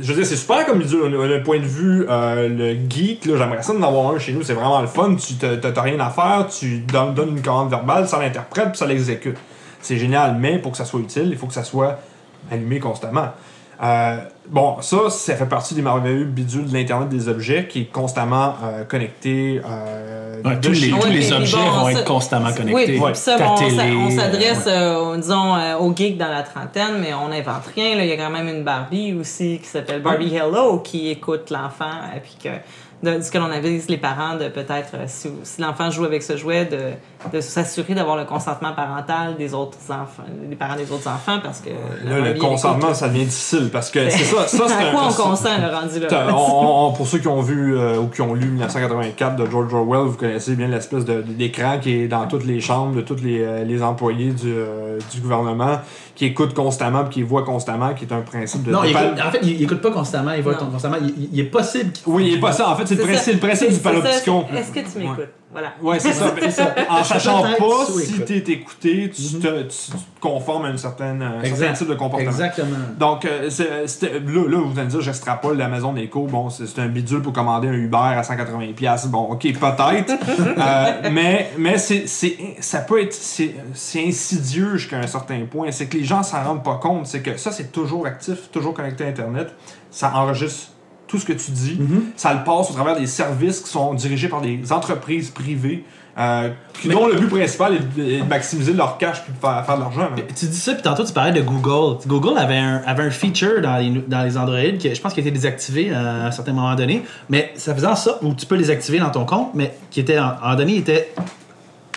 Je 0.00 0.12
veux 0.12 0.14
dire, 0.14 0.26
c'est 0.26 0.36
super 0.36 0.64
comme 0.64 0.80
le 0.80 1.42
point 1.42 1.58
de 1.58 1.64
vue 1.64 2.06
euh, 2.08 2.48
le 2.48 2.88
geek. 2.88 3.24
J'aimerais 3.24 3.62
ça 3.62 3.72
d'en 3.72 3.82
avoir 3.82 4.14
un 4.14 4.18
chez 4.18 4.32
nous. 4.32 4.42
C'est 4.42 4.54
vraiment 4.54 4.80
le 4.80 4.86
fun. 4.86 5.16
Tu 5.16 5.34
t'as 5.34 5.82
rien 5.82 5.98
à 5.98 6.10
faire. 6.10 6.46
Tu 6.48 6.78
donnes, 6.78 7.14
donnes 7.14 7.36
une 7.36 7.42
commande 7.42 7.70
verbale, 7.70 8.08
ça 8.08 8.20
l'interprète 8.20 8.68
puis 8.70 8.78
ça 8.78 8.86
l'exécute. 8.86 9.36
C'est 9.80 9.98
génial, 9.98 10.36
mais 10.38 10.58
pour 10.58 10.72
que 10.72 10.78
ça 10.78 10.84
soit 10.84 11.00
utile, 11.00 11.28
il 11.30 11.36
faut 11.36 11.46
que 11.46 11.54
ça 11.54 11.64
soit 11.64 11.98
allumé 12.50 12.78
constamment. 12.78 13.28
Euh, 13.82 14.16
bon, 14.48 14.76
ça, 14.80 15.10
ça 15.10 15.34
fait 15.36 15.46
partie 15.46 15.74
des 15.74 15.82
merveilleux 15.82 16.24
bidules 16.24 16.66
de 16.68 16.72
l'Internet 16.72 17.08
des 17.08 17.28
objets 17.28 17.66
qui 17.68 17.82
est 17.82 17.92
constamment 17.92 18.54
euh, 18.64 18.84
connecté. 18.84 19.60
Euh, 19.68 20.12
Ouais, 20.44 20.60
tous 20.60 20.70
les, 20.70 20.90
tous 20.90 21.32
objets 21.32 21.56
bon, 21.56 21.70
vont 21.70 21.88
être 21.88 22.04
constamment 22.04 22.52
connectés. 22.52 23.00
Oui, 23.00 23.10
ça, 23.14 23.36
bon, 23.38 23.44
on 23.52 23.54
télé, 23.56 23.76
s'a- 23.76 23.84
on 23.86 24.10
s'adresse, 24.10 24.68
disons, 25.18 25.56
euh, 25.56 25.78
aux 25.78 25.96
geeks 25.96 26.18
dans 26.18 26.28
la 26.28 26.42
trentaine, 26.42 26.98
mais 27.00 27.12
on 27.14 27.28
n'invente 27.30 27.64
rien. 27.74 27.96
là. 27.96 28.04
Il 28.04 28.08
y 28.08 28.12
a 28.12 28.16
quand 28.16 28.30
même 28.30 28.46
une 28.46 28.62
Barbie 28.62 29.14
aussi 29.14 29.58
qui 29.60 29.66
s'appelle 29.68 30.02
Barbie 30.02 30.36
Hello 30.36 30.78
qui 30.80 31.08
écoute 31.08 31.50
l'enfant 31.50 31.90
et 32.14 32.20
puis 32.20 32.36
que 32.40 32.50
de, 33.02 33.20
ce 33.20 33.30
que 33.30 33.36
l'on 33.38 33.50
avise 33.50 33.88
les 33.88 33.98
parents 33.98 34.36
de 34.36 34.48
peut-être, 34.48 34.94
euh, 34.94 35.04
si, 35.06 35.28
si 35.42 35.60
l'enfant 35.60 35.90
joue 35.90 36.04
avec 36.04 36.22
ce 36.22 36.36
jouet, 36.36 36.64
de, 36.64 36.78
de 37.36 37.40
s'assurer 37.42 37.94
d'avoir 37.94 38.16
le 38.16 38.24
consentement 38.24 38.72
parental 38.72 39.36
des 39.36 39.52
autres 39.54 39.76
enfants, 39.90 40.22
des 40.48 40.56
parents 40.56 40.76
des 40.76 40.90
autres 40.90 41.06
enfants, 41.08 41.38
parce 41.42 41.60
que... 41.60 41.68
Là, 42.08 42.20
le 42.32 42.38
consentement, 42.38 42.94
ça 42.94 43.08
devient 43.08 43.24
difficile, 43.26 43.68
parce 43.70 43.90
que 43.90 44.08
c'est 44.08 44.24
ça, 44.24 44.46
ça 44.46 44.64
c'est 44.68 44.72
à 44.74 44.88
un- 44.88 44.92
quoi 44.92 45.02
on 45.08 45.12
consent, 45.12 45.50
le 45.60 45.74
rendu 45.74 46.00
là? 46.00 46.06
T'as- 46.08 46.32
on- 46.34 46.88
on- 46.88 46.92
pour 46.92 47.06
ceux 47.06 47.18
qui 47.18 47.28
ont 47.28 47.42
vu 47.42 47.76
euh, 47.76 47.98
ou 47.98 48.08
qui 48.08 48.22
ont 48.22 48.32
lu 48.34 48.46
1984 48.48 49.36
de 49.36 49.46
George 49.50 49.74
Orwell, 49.74 50.06
vous 50.06 50.16
connaissez 50.16 50.54
bien 50.56 50.68
l'espèce 50.68 51.04
de- 51.04 51.20
d'écran 51.22 51.78
qui 51.80 51.92
est 52.02 52.08
dans 52.08 52.26
toutes 52.26 52.44
les 52.46 52.60
chambres 52.60 52.94
de 52.96 53.02
tous 53.02 53.22
les, 53.22 53.42
euh, 53.42 53.64
les 53.64 53.82
employés 53.82 54.30
du, 54.32 54.52
euh, 54.54 54.98
du 55.12 55.20
gouvernement, 55.20 55.80
qui 56.16 56.24
écoute 56.24 56.54
constamment 56.54 57.04
puis 57.04 57.14
qui 57.14 57.22
voit 57.22 57.44
constamment, 57.44 57.92
qui 57.94 58.06
est 58.06 58.12
un 58.12 58.22
principe 58.22 58.62
de. 58.64 58.72
Non, 58.72 58.80
de 58.82 58.86
il 58.86 58.90
écoute- 58.90 59.20
en 59.24 59.30
fait, 59.30 59.38
il, 59.42 59.50
il 59.52 59.62
écoute 59.62 59.80
pas 59.82 59.90
constamment, 59.92 60.32
il 60.32 60.42
voit 60.42 60.54
Non. 60.54 60.70
constamment. 60.70 60.96
Il, 61.32 61.38
est 61.38 61.44
possible 61.44 61.92
qu'il 61.92 62.12
Oui, 62.12 62.28
il 62.28 62.34
est 62.34 62.40
pas 62.40 62.52
ça. 62.52 62.70
En 62.70 62.74
fait, 62.74 62.86
c'est 62.86 62.94
le, 62.94 63.02
principe- 63.02 63.22
ça. 63.24 63.32
le 63.32 63.38
principe 63.38 63.68
C'est- 63.68 63.74
du 63.76 63.80
panopticon. 63.80 64.46
Est-ce 64.56 64.72
que 64.72 64.80
tu 64.80 64.98
m'écoutes? 64.98 65.28
Voilà. 65.52 65.72
Ouais, 65.80 65.98
c'est 66.00 66.12
ça. 66.12 66.34
Ça. 66.50 66.74
En 66.90 67.04
sachant 67.04 67.42
pas 67.42 67.86
si 67.86 68.14
écoute. 68.16 68.24
t'es 68.26 68.52
écouté, 68.52 69.10
tu, 69.14 69.22
te, 69.38 69.62
tu 69.62 69.92
te 69.92 69.96
conformes 70.20 70.64
à 70.66 70.70
une 70.70 70.76
certaine, 70.78 71.22
un 71.22 71.44
certain 71.44 71.72
type 71.72 71.88
de 71.88 71.94
comportement. 71.94 72.28
Exactement. 72.30 72.76
Donc, 72.98 73.24
euh, 73.24 73.48
c'est- 73.48 73.86
c'était- 73.86 74.18
là, 74.18 74.42
là, 74.48 74.58
vous 74.58 74.72
allez 74.76 74.84
me 74.86 74.90
dire, 74.90 75.00
j'extrapole 75.00 75.56
la 75.56 75.68
maison 75.68 75.92
d'écho. 75.92 76.26
Bon, 76.26 76.50
c'est 76.50 76.66
c'est 76.66 76.80
un 76.80 76.88
bidule 76.88 77.22
pour 77.22 77.32
commander 77.32 77.68
un 77.68 77.72
Uber 77.74 77.96
à 77.96 78.22
180$. 78.22 78.74
piastres. 78.74 79.08
Bon, 79.08 79.22
ok, 79.30 79.42
peut-être. 79.42 80.12
Euh, 80.58 81.10
mais 81.12 81.50
mais 81.58 81.78
c'est, 81.78 82.06
c'est, 82.06 82.36
ça 82.60 82.80
peut 82.80 83.00
être. 83.02 83.12
C'est, 83.12 83.54
c'est 83.74 84.04
insidieux 84.06 84.76
jusqu'à 84.76 84.98
un 84.98 85.06
certain 85.06 85.40
point. 85.50 85.70
C'est 85.70 85.86
que 85.86 85.96
les 85.96 86.04
gens 86.04 86.22
s'en 86.22 86.42
rendent 86.42 86.64
pas 86.64 86.76
compte. 86.82 87.06
C'est 87.06 87.20
que 87.22 87.36
ça, 87.36 87.52
c'est 87.52 87.70
toujours 87.72 88.06
actif, 88.06 88.50
toujours 88.50 88.74
connecté 88.74 89.04
à 89.04 89.08
Internet. 89.08 89.54
Ça 89.90 90.12
enregistre 90.14 90.70
tout 91.16 91.22
ce 91.22 91.26
que 91.26 91.32
tu 91.32 91.50
dis. 91.50 91.78
Ça 92.16 92.32
le 92.34 92.44
passe 92.44 92.70
au 92.70 92.74
travers 92.74 92.96
des 92.98 93.06
services 93.06 93.60
qui 93.60 93.70
sont 93.70 93.94
dirigés 93.94 94.28
par 94.28 94.40
des 94.42 94.72
entreprises 94.72 95.30
privées. 95.30 95.84
euh, 96.18 96.48
qui- 96.80 96.88
dont 96.88 97.06
le 97.08 97.14
but 97.16 97.28
principal 97.28 97.74
est 97.74 97.94
de, 97.98 98.10
est 98.10 98.20
de 98.20 98.24
maximiser 98.24 98.72
leur 98.72 98.96
cash 98.96 99.22
puis 99.22 99.34
de 99.34 99.38
faire, 99.38 99.66
faire 99.66 99.76
de 99.76 99.82
l'argent. 99.82 100.08
hein. 100.16 100.22
Tu 100.34 100.46
dis 100.46 100.56
ça, 100.56 100.72
puis 100.72 100.80
tantôt 100.82 101.04
tu 101.04 101.12
parlais 101.12 101.32
de 101.38 101.42
Google. 101.44 101.98
Google 102.06 102.38
avait 102.38 102.56
un, 102.56 102.80
avait 102.86 103.02
un 103.02 103.10
feature 103.10 103.60
dans 103.62 103.76
les, 103.76 103.90
dans 104.08 104.22
les 104.22 104.38
Android 104.38 104.78
que 104.82 104.94
je 104.94 104.98
pense 104.98 105.12
qui 105.12 105.20
a 105.20 105.22
été 105.22 105.30
désactivé 105.30 105.90
euh, 105.90 106.24
à 106.24 106.26
un 106.28 106.30
certain 106.30 106.54
moment 106.54 106.74
donné, 106.74 107.02
mais 107.28 107.52
ça 107.56 107.74
faisait 107.74 107.86
en 107.86 107.96
sorte 107.96 108.22
où 108.22 108.32
tu 108.32 108.46
peux 108.46 108.54
les 108.54 108.70
activer 108.70 108.98
dans 108.98 109.10
ton 109.10 109.26
compte, 109.26 109.50
mais 109.52 109.74
qui 109.90 110.00
était 110.00 110.18
en, 110.18 110.32
en 110.42 110.54
donné 110.54 110.76
était 110.78 111.12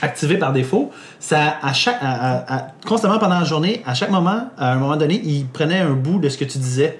activé 0.02 0.38
par 0.38 0.54
défaut. 0.54 0.92
Ça, 1.20 1.56
à 1.62 1.74
chaque, 1.74 1.98
à- 2.02 2.12
à- 2.12 2.56
à- 2.58 2.68
constamment 2.88 3.20
pendant 3.20 3.40
la 3.40 3.46
journée, 3.46 3.82
à 3.86 3.94
chaque 3.94 4.12
moment, 4.12 4.50
à 4.58 4.74
un 4.74 4.76
moment 4.80 4.96
donné, 4.98 5.22
il 5.24 5.46
prenait 5.46 5.80
un 5.80 5.92
bout 5.92 6.20
de 6.20 6.30
ce 6.30 6.38
que 6.38 6.46
tu 6.46 6.58
disais. 6.58 7.00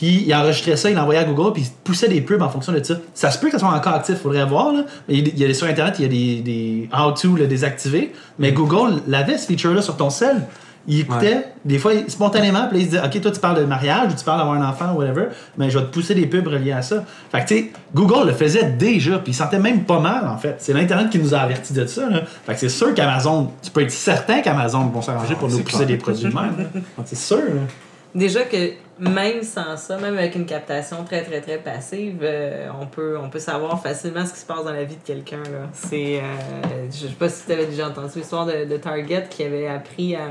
Puis 0.00 0.24
il 0.26 0.34
enregistrait 0.34 0.76
ça, 0.76 0.88
il 0.88 0.96
l'envoyait 0.96 1.20
à 1.20 1.24
Google, 1.24 1.52
puis 1.52 1.62
il 1.64 1.70
poussait 1.84 2.08
des 2.08 2.22
pubs 2.22 2.40
en 2.40 2.48
fonction 2.48 2.72
de 2.72 2.82
ça. 2.82 2.94
Ça 3.12 3.30
se 3.30 3.38
peut 3.38 3.48
que 3.48 3.52
ça 3.52 3.58
soit 3.58 3.68
encore 3.68 3.92
actif, 3.92 4.16
faudrait 4.16 4.46
voir. 4.46 4.72
Là. 4.72 4.84
Mais 5.08 5.18
il 5.18 5.38
y 5.38 5.44
a 5.44 5.46
des- 5.46 5.52
sur 5.52 5.66
Internet, 5.66 5.96
il 5.98 6.02
y 6.02 6.04
a 6.06 6.08
des, 6.08 6.40
des 6.40 6.88
how-to 6.96 7.36
le 7.36 7.46
désactiver. 7.46 8.12
Mais 8.38 8.52
Google 8.52 9.02
l'avait 9.06 9.36
ce 9.36 9.46
feature-là 9.46 9.82
sur 9.82 9.98
ton 9.98 10.08
cell. 10.08 10.36
Il 10.88 11.00
écoutait, 11.00 11.44
des 11.66 11.78
fois, 11.78 11.92
spontanément, 12.08 12.66
puis 12.70 12.78
il 12.78 12.84
se 12.86 12.90
disait 12.92 13.02
Ok, 13.04 13.20
toi, 13.20 13.30
tu 13.30 13.38
parles 13.38 13.58
de 13.60 13.64
mariage 13.66 14.10
ou 14.12 14.16
tu 14.16 14.24
parles 14.24 14.38
d'avoir 14.38 14.56
un 14.56 14.66
enfant, 14.66 14.94
whatever, 14.94 15.26
mais 15.58 15.68
je 15.68 15.78
vais 15.78 15.84
te 15.84 15.90
pousser 15.92 16.14
des 16.14 16.24
pubs 16.26 16.46
reliées 16.48 16.72
à 16.72 16.80
ça. 16.80 17.04
Fait 17.30 17.42
que, 17.42 17.48
tu 17.48 17.54
sais, 17.54 17.72
Google 17.94 18.26
le 18.28 18.32
faisait 18.32 18.64
déjà, 18.64 19.18
puis 19.18 19.32
il 19.32 19.34
sentait 19.34 19.58
même 19.58 19.84
pas 19.84 20.00
mal, 20.00 20.26
en 20.26 20.38
fait. 20.38 20.56
C'est 20.58 20.72
l'Internet 20.72 21.10
qui 21.10 21.18
nous 21.18 21.34
a 21.34 21.38
avertis 21.40 21.74
de 21.74 21.84
ça. 21.84 22.08
Là. 22.08 22.22
Fait 22.46 22.54
que 22.54 22.58
c'est 22.58 22.70
sûr 22.70 22.94
qu'Amazon, 22.94 23.50
tu 23.60 23.70
peux 23.70 23.82
être 23.82 23.90
certain 23.90 24.40
qu'Amazon 24.40 24.86
vont 24.86 25.02
s'arranger 25.02 25.34
pour 25.34 25.48
Ah, 25.50 25.52
nous 25.52 25.62
pousser 25.62 25.84
des 25.84 25.98
produits 25.98 26.24
de 26.30 26.34
même. 26.34 26.70
C'est 27.04 27.18
sûr. 27.18 27.36
Là. 27.36 27.60
Déjà 28.14 28.42
que 28.42 28.56
même 28.98 29.42
sans 29.42 29.76
ça, 29.76 29.96
même 29.98 30.18
avec 30.18 30.34
une 30.34 30.44
captation 30.46 31.04
très 31.04 31.22
très 31.22 31.40
très 31.40 31.58
passive, 31.58 32.18
euh, 32.22 32.68
on, 32.80 32.86
peut, 32.86 33.16
on 33.22 33.30
peut 33.30 33.38
savoir 33.38 33.80
facilement 33.80 34.26
ce 34.26 34.32
qui 34.32 34.40
se 34.40 34.46
passe 34.46 34.64
dans 34.64 34.72
la 34.72 34.84
vie 34.84 34.96
de 34.96 35.02
quelqu'un. 35.04 35.42
là. 35.44 35.68
C'est, 35.72 36.18
euh, 36.18 36.86
je 36.90 37.06
sais 37.06 37.14
pas 37.18 37.28
si 37.28 37.46
tu 37.46 37.52
avais 37.52 37.66
déjà 37.66 37.88
entendu 37.88 38.10
l'histoire 38.16 38.46
de, 38.46 38.64
de 38.64 38.76
Target 38.78 39.26
qui 39.30 39.44
avait 39.44 39.68
appris 39.68 40.16
à, 40.16 40.22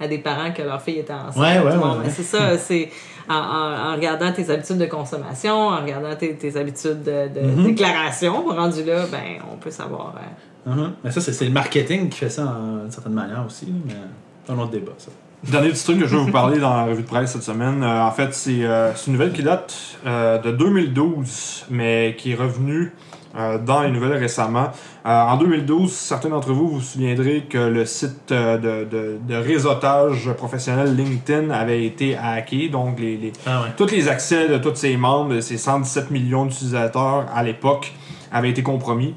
à 0.00 0.08
des 0.08 0.18
parents 0.18 0.52
que 0.52 0.62
leur 0.62 0.80
fille 0.80 0.98
était 1.00 1.12
enceinte. 1.12 1.36
Ouais, 1.36 1.58
ouais, 1.58 1.76
Bon, 1.76 1.90
ouais, 1.90 1.96
ben, 1.98 2.04
ouais. 2.04 2.10
c'est 2.10 2.22
ça, 2.22 2.56
c'est 2.58 2.88
en, 3.28 3.34
en- 3.34 3.90
en 3.90 3.94
regardant 3.94 4.32
tes 4.32 4.48
habitudes 4.50 4.78
de 4.78 4.86
consommation, 4.86 5.52
en 5.54 5.80
regardant 5.82 6.16
tes, 6.16 6.34
tes 6.34 6.56
habitudes 6.56 7.02
de, 7.02 7.28
de 7.28 7.40
Mhm. 7.46 7.64
déclaration, 7.66 8.42
rendu 8.48 8.84
là, 8.84 9.04
ben 9.12 9.42
on 9.52 9.56
peut 9.56 9.70
savoir. 9.70 10.14
euh, 10.16 10.70
Mhm. 10.70 10.92
Mais 11.04 11.10
ça, 11.10 11.20
c'est 11.20 11.32
c'est 11.32 11.44
le 11.44 11.50
marketing 11.52 12.08
qui 12.08 12.18
fait 12.18 12.30
ça 12.30 12.46
en- 12.46 12.76
d'une 12.82 12.90
certaine 12.90 13.12
manière 13.12 13.44
aussi. 13.46 13.72
Mais 13.86 13.92
c'est 14.46 14.52
un 14.52 14.58
autre 14.58 14.70
débat, 14.70 14.92
ça. 14.98 15.10
Dernier 15.44 15.70
petit 15.70 15.84
truc 15.84 16.00
que 16.00 16.06
je 16.06 16.16
vais 16.16 16.22
vous 16.24 16.32
parler 16.32 16.58
dans 16.58 16.74
la 16.76 16.84
revue 16.84 17.02
de 17.02 17.06
presse 17.08 17.32
cette 17.32 17.42
semaine. 17.44 17.82
euh, 17.82 18.02
en 18.02 18.10
fait, 18.10 18.34
c'est 18.34 18.64
euh, 18.64 18.92
une 19.06 19.12
nouvelle 19.14 19.32
qui 19.32 19.42
date 19.42 19.74
euh, 20.04 20.38
de 20.38 20.50
2012, 20.50 21.66
mais 21.70 22.16
qui 22.18 22.32
est 22.32 22.34
revenue 22.34 22.92
dans 23.66 23.82
les 23.82 23.90
nouvelles 23.92 24.14
récemment. 24.16 24.70
En 25.04 25.36
2012, 25.36 25.92
certains 25.92 26.30
d'entre 26.30 26.52
vous 26.52 26.66
vous 26.68 26.80
souviendrez 26.80 27.42
que 27.48 27.58
le 27.58 27.84
site 27.84 28.30
de, 28.30 28.84
de, 28.84 29.18
de 29.28 29.34
réseautage 29.36 30.32
professionnel 30.32 30.96
LinkedIn 30.96 31.50
avait 31.50 31.84
été 31.84 32.16
hacké. 32.16 32.68
Donc, 32.68 32.98
les, 32.98 33.16
les- 33.16 33.32
Ah 33.46 33.60
ouais. 33.62 33.68
tous 33.76 33.86
les 33.92 34.08
accès 34.08 34.48
de 34.48 34.58
tous 34.58 34.74
ses 34.74 34.96
membres, 34.96 35.34
de 35.34 35.40
ses 35.40 35.56
117 35.58 36.10
millions 36.10 36.46
d'utilisateurs 36.46 37.26
à 37.32 37.42
l'époque, 37.44 37.92
avaient 38.32 38.50
été 38.50 38.62
compromis. 38.64 39.14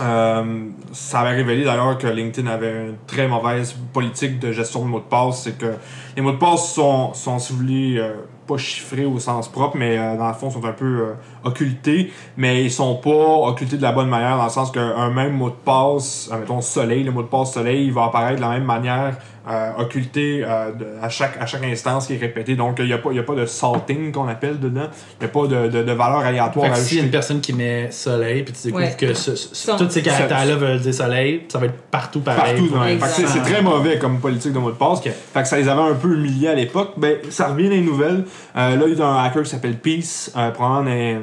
Euh, 0.00 0.66
ça 0.92 1.20
avait 1.20 1.36
révélé 1.36 1.64
d'ailleurs 1.64 1.98
que 1.98 2.06
LinkedIn 2.06 2.48
avait 2.48 2.88
une 2.88 2.96
très 3.06 3.28
mauvaise 3.28 3.74
politique 3.92 4.38
de 4.38 4.52
gestion 4.52 4.84
de 4.84 4.88
mots 4.90 5.00
de 5.00 5.04
passe. 5.04 5.42
C'est 5.44 5.58
que 5.58 5.74
les 6.16 6.22
mots 6.22 6.32
de 6.32 6.38
passe 6.38 6.72
sont, 6.72 7.14
sont 7.14 7.38
si 7.38 7.52
vous 7.52 7.58
voulez, 7.60 7.98
euh, 7.98 8.14
pas 8.46 8.56
chiffrés 8.56 9.04
au 9.04 9.18
sens 9.18 9.48
propre, 9.48 9.76
mais 9.76 9.98
euh, 9.98 10.16
dans 10.16 10.28
le 10.28 10.34
fond 10.34 10.50
sont 10.50 10.64
un 10.64 10.72
peu 10.72 10.84
euh, 10.84 11.12
occultés. 11.44 12.12
Mais 12.36 12.64
ils 12.64 12.70
sont 12.70 12.96
pas 12.96 13.10
occultés 13.48 13.76
de 13.76 13.82
la 13.82 13.92
bonne 13.92 14.08
manière, 14.08 14.36
dans 14.36 14.44
le 14.44 14.50
sens 14.50 14.70
qu'un 14.70 15.10
même 15.10 15.32
mot 15.32 15.50
de 15.50 15.54
passe, 15.64 16.30
mettons 16.32 16.60
soleil, 16.60 17.04
le 17.04 17.10
mot 17.12 17.22
de 17.22 17.28
passe 17.28 17.52
soleil, 17.54 17.86
il 17.86 17.92
va 17.92 18.04
apparaître 18.04 18.36
de 18.36 18.40
la 18.42 18.50
même 18.50 18.64
manière 18.64 19.16
euh, 19.46 19.72
occulté 19.76 20.42
euh, 20.42 20.72
de- 20.72 20.86
à, 21.02 21.10
chaque, 21.10 21.36
à 21.38 21.44
chaque 21.44 21.62
instance 21.64 22.06
qui 22.06 22.14
est 22.14 22.18
répété. 22.18 22.56
Donc 22.56 22.76
il 22.78 22.86
n'y 22.86 22.94
a, 22.94 22.98
pas- 22.98 23.10
il 23.10 23.16
y 23.16 23.20
a 23.20 23.22
pas 23.24 23.34
de 23.34 23.44
salting 23.44 24.10
qu'on 24.10 24.26
appelle 24.26 24.58
dedans. 24.58 24.88
Il 25.20 25.24
n'y 25.24 25.26
a 25.26 25.28
pas 25.28 25.46
de, 25.46 25.68
de, 25.68 25.82
de 25.82 25.92
valeur 25.92 26.20
aléatoire 26.20 26.64
Fait 26.64 26.72
à 26.72 26.74
que 26.76 26.80
s'il 26.80 26.96
y 26.96 27.00
a 27.00 27.02
ajouter. 27.02 27.04
une 27.04 27.10
personne 27.10 27.40
qui 27.42 27.52
met 27.52 27.90
soleil, 27.90 28.42
puis 28.42 28.54
tu 28.54 28.68
découvres 28.68 28.84
Ouais. 28.84 28.96
que 28.98 29.12
ce- 29.12 29.36
ce- 29.36 29.54
Son- 29.54 29.76
tous 29.76 29.90
ces 29.90 30.00
caractères-là 30.00 30.56
veulent 30.56 30.80
dire 30.80 30.94
soleil, 30.94 31.42
ça 31.48 31.58
va 31.58 31.66
être 31.66 31.74
partout 31.90 32.20
pareil. 32.20 32.54
Partout, 32.58 32.74
ouais. 32.84 32.96
Fait 32.96 33.22
que 33.22 33.28
c'est 33.28 33.42
très 33.42 33.60
mauvais 33.60 33.98
comme 33.98 34.18
politique 34.18 34.54
de 34.54 34.58
mot 34.58 34.70
de 34.70 34.76
passe. 34.76 35.00
Ok. 35.00 35.10
Fait 35.34 35.42
que 35.42 35.46
ça 35.48 35.58
les 35.58 35.68
avait 35.68 35.82
un 35.82 35.94
peu 35.94 36.14
humiliés 36.16 36.48
à 36.48 36.54
l'époque. 36.54 36.92
Ben, 36.96 37.18
ça 37.28 37.48
revient 37.48 37.64
dans 37.68 37.70
les 37.74 37.80
nouvelles. 37.82 38.24
Euh, 38.56 38.76
là, 38.76 38.84
il 38.88 38.98
y 38.98 39.02
a 39.02 39.06
un 39.06 39.24
hacker 39.24 39.42
qui 39.42 39.50
s'appelle 39.50 39.76
Peace, 39.76 40.32
euh, 40.38 40.52
probablement 40.52 41.20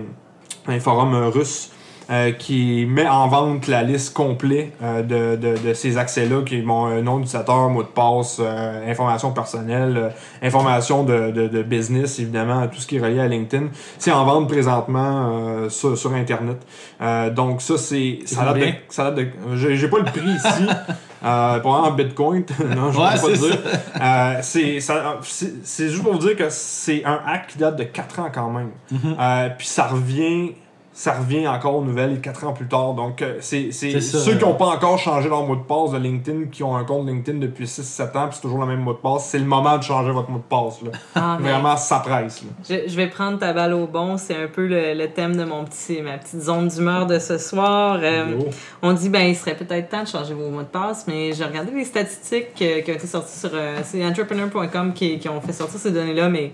un, 0.68 0.80
forum 0.80 1.14
euh, 1.14 1.30
russe, 1.30 1.72
euh, 2.10 2.32
qui 2.32 2.86
met 2.90 3.08
en 3.08 3.28
vente 3.30 3.68
la 3.68 3.84
liste 3.84 4.14
complète 4.14 4.74
euh, 4.82 5.02
de, 5.02 5.36
de, 5.38 5.58
de 5.58 5.74
ces 5.74 5.98
accès-là, 5.98 6.42
qui 6.44 6.62
ont 6.68 6.86
un 6.88 7.02
nom 7.02 7.20
d'utilisateur, 7.20 7.70
mot 7.70 7.84
de 7.84 7.88
passe, 7.88 8.38
euh, 8.42 8.90
information 8.90 9.32
personnelle, 9.32 9.98
euh, 9.98 10.10
information 10.42 11.04
de, 11.04 11.32
de, 11.32 11.48
de 11.48 11.64
business, 11.64 12.20
évidemment, 12.20 12.68
tout 12.68 12.82
ce 12.82 12.88
qui 12.88 12.98
est 12.98 13.00
relié 13.00 13.22
à 13.22 13.28
LinkedIn. 13.28 13.68
C'est 13.98 14.12
en 14.12 14.26
vente 14.26 14.50
présentement 14.50 15.30
euh, 15.32 15.70
sur, 15.70 15.98
sur 15.98 16.14
Internet. 16.14 16.58
Euh, 17.02 17.30
donc 17.30 17.62
ça, 17.62 17.78
c'est 17.78 18.20
ça 18.26 18.44
date 18.46 18.58
de, 18.58 18.66
ça 18.90 19.12
date 19.12 19.16
de 19.16 19.56
j'ai 19.56 19.88
pas 19.88 20.00
le 20.00 20.06
prix 20.06 20.32
ici. 20.32 20.68
Euh, 21.24 21.60
pour 21.60 21.72
en 21.74 21.92
Bitcoin, 21.92 22.44
non, 22.76 22.92
je 22.92 23.00
Ouais, 23.00 23.10
peux 23.14 23.32
pas 23.32 23.38
dire. 23.38 23.58
Euh, 24.02 24.40
c'est 24.42 24.80
ça- 24.80 25.18
c'est- 25.22 25.54
c'est 25.64 25.90
juste 25.90 26.02
pour 26.04 26.14
vous 26.14 26.20
dire 26.20 26.36
que 26.36 26.50
c'est 26.50 27.04
un 27.06 27.20
hack 27.28 27.48
qui 27.48 27.58
date 27.60 27.76
de 27.76 27.84
4 27.84 28.20
ans 28.20 28.30
quand 28.34 28.50
même. 28.50 28.72
Mhm. 28.92 29.16
Euh, 29.20 29.50
puis 29.58 29.68
ça 29.68 29.86
revient 29.88 30.54
ça 30.94 31.14
revient 31.14 31.48
encore 31.48 31.78
aux 31.78 31.84
nouvelles 31.84 32.20
4 32.20 32.46
ans 32.48 32.54
plus 32.54 32.68
tard. 32.68 32.94
Donc, 32.96 33.22
euh, 33.22 33.38
c'est 33.40 33.72
ceux 33.72 34.36
qui 34.38 34.44
n'ont 34.44 34.56
pas 34.56 34.66
encore 34.68 34.98
changé 35.00 35.30
leur 35.30 35.46
mot 35.46 35.56
de 35.56 35.62
passe 35.62 35.92
de 35.92 35.98
LinkedIn, 35.98 36.48
qui 36.52 36.64
ont 36.64 36.76
un 36.76 36.84
compte 36.84 37.08
LinkedIn 37.08 37.40
depuis 37.40 37.66
6-7 37.66 38.18
ans, 38.18 38.28
puis 38.28 38.36
c'est 38.36 38.42
toujours 38.42 38.60
le 38.60 38.66
même 38.68 38.82
mot 38.82 38.92
de 38.94 38.98
passe, 38.98 39.26
c'est 39.30 39.40
le 39.40 39.46
moment 39.46 39.78
de 39.78 39.84
changer 39.84 40.12
votre 40.12 40.30
mot 40.30 40.40
de 40.40 40.44
passe. 40.44 40.82
Là. 40.82 40.92
ah, 41.16 41.38
Vraiment, 41.40 41.78
ça 41.78 42.00
presse. 42.00 42.44
Là. 42.44 42.50
Je, 42.70 42.90
je 42.92 42.96
vais 42.98 43.08
prendre 43.08 43.40
ta 43.40 43.54
balle 43.54 43.74
au 43.74 43.88
bon. 43.88 44.18
C'est 44.18 44.36
un 44.36 44.48
peu 44.48 44.68
le, 44.68 44.94
le 44.94 45.08
thème 45.10 45.38
de 45.38 45.46
mon 45.46 45.64
petit, 45.64 46.02
ma 46.02 46.18
petite 46.18 46.42
zone 46.42 46.68
d'humeur 46.68 47.06
de 47.08 47.20
ce 47.20 47.38
soir. 47.38 47.98
Euh, 48.02 48.40
on 48.82 48.92
dit, 48.94 49.10
ben, 49.10 49.22
il 49.22 49.36
serait 49.36 49.56
peut-être 49.56 49.88
temps 49.90 50.04
de 50.04 50.08
changer 50.08 50.34
vos 50.34 50.50
mots 50.50 50.60
de 50.62 50.66
passe, 50.66 51.06
mais 51.08 51.32
j'ai 51.34 51.46
regardé 51.46 51.72
les 51.72 51.86
statistiques 51.86 52.48
euh, 52.62 52.82
qui 52.82 52.92
ont 52.92 52.96
été 52.96 53.08
sorties 53.08 53.40
sur. 53.40 53.52
euh, 53.54 53.78
c'est 53.84 54.06
entrepreneur.com 54.06 54.94
qui, 54.94 55.20
qui 55.20 55.30
ont 55.30 55.40
fait 55.40 55.54
sortir 55.54 55.80
ces 55.80 55.92
données-là, 55.92 56.28
mais 56.30 56.52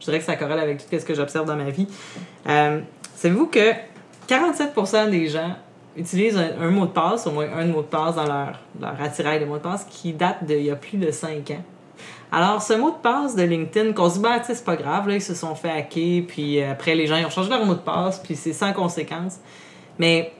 je 0.00 0.04
dirais 0.06 0.18
que 0.18 0.24
ça 0.24 0.36
corrèle 0.36 0.60
avec 0.60 0.78
tout 0.78 0.98
ce 0.98 1.04
que 1.04 1.14
j'observe 1.14 1.46
dans 1.46 1.56
ma 1.56 1.70
vie. 1.70 1.88
Euh, 2.48 2.80
Savez-vous 3.16 3.46
que 3.46 3.72
47% 4.28 5.10
des 5.10 5.28
gens 5.28 5.56
utilisent 5.96 6.36
un, 6.36 6.70
mot 6.70 6.84
de 6.84 6.90
passe, 6.90 7.26
au 7.26 7.30
moins 7.30 7.46
un 7.56 7.64
mot 7.64 7.80
de 7.80 7.86
passe 7.86 8.14
dans 8.14 8.26
leur, 8.26 8.60
leur 8.78 9.00
attirail 9.00 9.40
de 9.40 9.46
mots 9.46 9.56
de 9.56 9.62
passe 9.62 9.86
qui 9.88 10.12
date 10.12 10.44
d'il 10.44 10.62
y 10.62 10.70
a 10.70 10.76
plus 10.76 10.98
de 10.98 11.10
5 11.10 11.50
ans? 11.52 11.64
Alors, 12.30 12.60
ce 12.60 12.74
mot 12.74 12.90
de 12.90 12.96
passe 12.96 13.34
de 13.34 13.42
LinkedIn, 13.42 13.92
qu'on 13.92 14.10
se 14.10 14.18
dit, 14.18 14.24
sais, 14.44 14.54
c'est 14.54 14.64
pas 14.64 14.76
grave, 14.76 15.08
là, 15.08 15.14
ils 15.14 15.22
se 15.22 15.34
sont 15.34 15.54
fait 15.54 15.70
hacker, 15.70 16.24
puis 16.26 16.60
euh, 16.60 16.72
après, 16.72 16.94
les 16.94 17.06
gens, 17.06 17.16
ils 17.16 17.24
ont 17.24 17.30
changé 17.30 17.48
leur 17.48 17.64
mot 17.64 17.74
de 17.74 17.80
passe, 17.80 18.18
puis 18.18 18.36
c'est 18.36 18.52
sans 18.52 18.72
conséquence. 18.74 19.36
Mais 19.98 20.32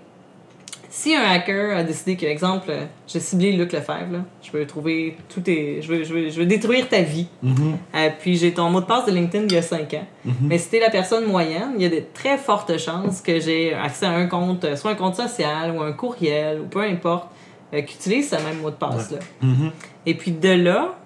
Si 0.97 1.15
un 1.15 1.25
hacker 1.25 1.77
a 1.77 1.83
décidé 1.83 2.17
que, 2.17 2.25
exemple, 2.25 2.73
j'ai 3.07 3.21
ciblé 3.21 3.53
Luc 3.53 3.75
Lefebvre, 3.75 4.13
là, 4.13 4.19
je 4.43 4.51
veux 4.51 4.67
trouver 4.67 5.15
tout 5.29 5.43
tes. 5.43 5.83
Je 5.83 5.89
veux, 5.89 6.05
je 6.05 6.15
veux, 6.15 6.31
je 6.31 6.39
veux 6.39 6.47
détruire 6.47 6.89
ta 6.89 7.03
vie. 7.03 7.27
Mhm. 7.43 7.77
Euh, 7.95 8.09
puis 8.19 8.35
j'ai 8.37 8.55
ton 8.55 8.71
mot 8.71 8.81
de 8.81 8.87
passe 8.87 9.05
de 9.05 9.13
LinkedIn 9.13 9.45
il 9.45 9.53
y 9.53 9.59
a 9.59 9.63
5 9.63 9.93
ans. 9.93 10.07
Mais 10.41 10.57
si 10.57 10.71
t'es 10.71 10.81
la 10.81 10.89
personne 10.89 11.27
moyenne, 11.27 11.73
il 11.77 11.83
y 11.83 11.85
a 11.85 11.91
de 11.91 12.03
très 12.15 12.39
fortes 12.39 12.79
chances 12.79 13.21
que 13.21 13.39
j'ai 13.41 13.75
accès 13.75 14.07
à 14.07 14.13
un 14.13 14.27
compte, 14.27 14.65
euh, 14.65 14.75
soit 14.75 14.93
un 14.93 14.95
compte 14.95 15.17
social 15.17 15.77
ou 15.77 15.83
un 15.83 15.93
courriel 15.93 16.63
ou 16.63 16.65
peu 16.65 16.81
importe, 16.81 17.29
euh, 17.75 17.83
qui 17.83 17.97
utilise 17.97 18.31
ce 18.31 18.37
même 18.37 18.63
mot 18.63 18.71
de 18.71 18.77
passe-là. 18.77 19.19
Mhm. 19.43 19.73
Et 20.07 20.15
puis 20.15 20.31
de 20.31 20.49
là, 20.49 20.97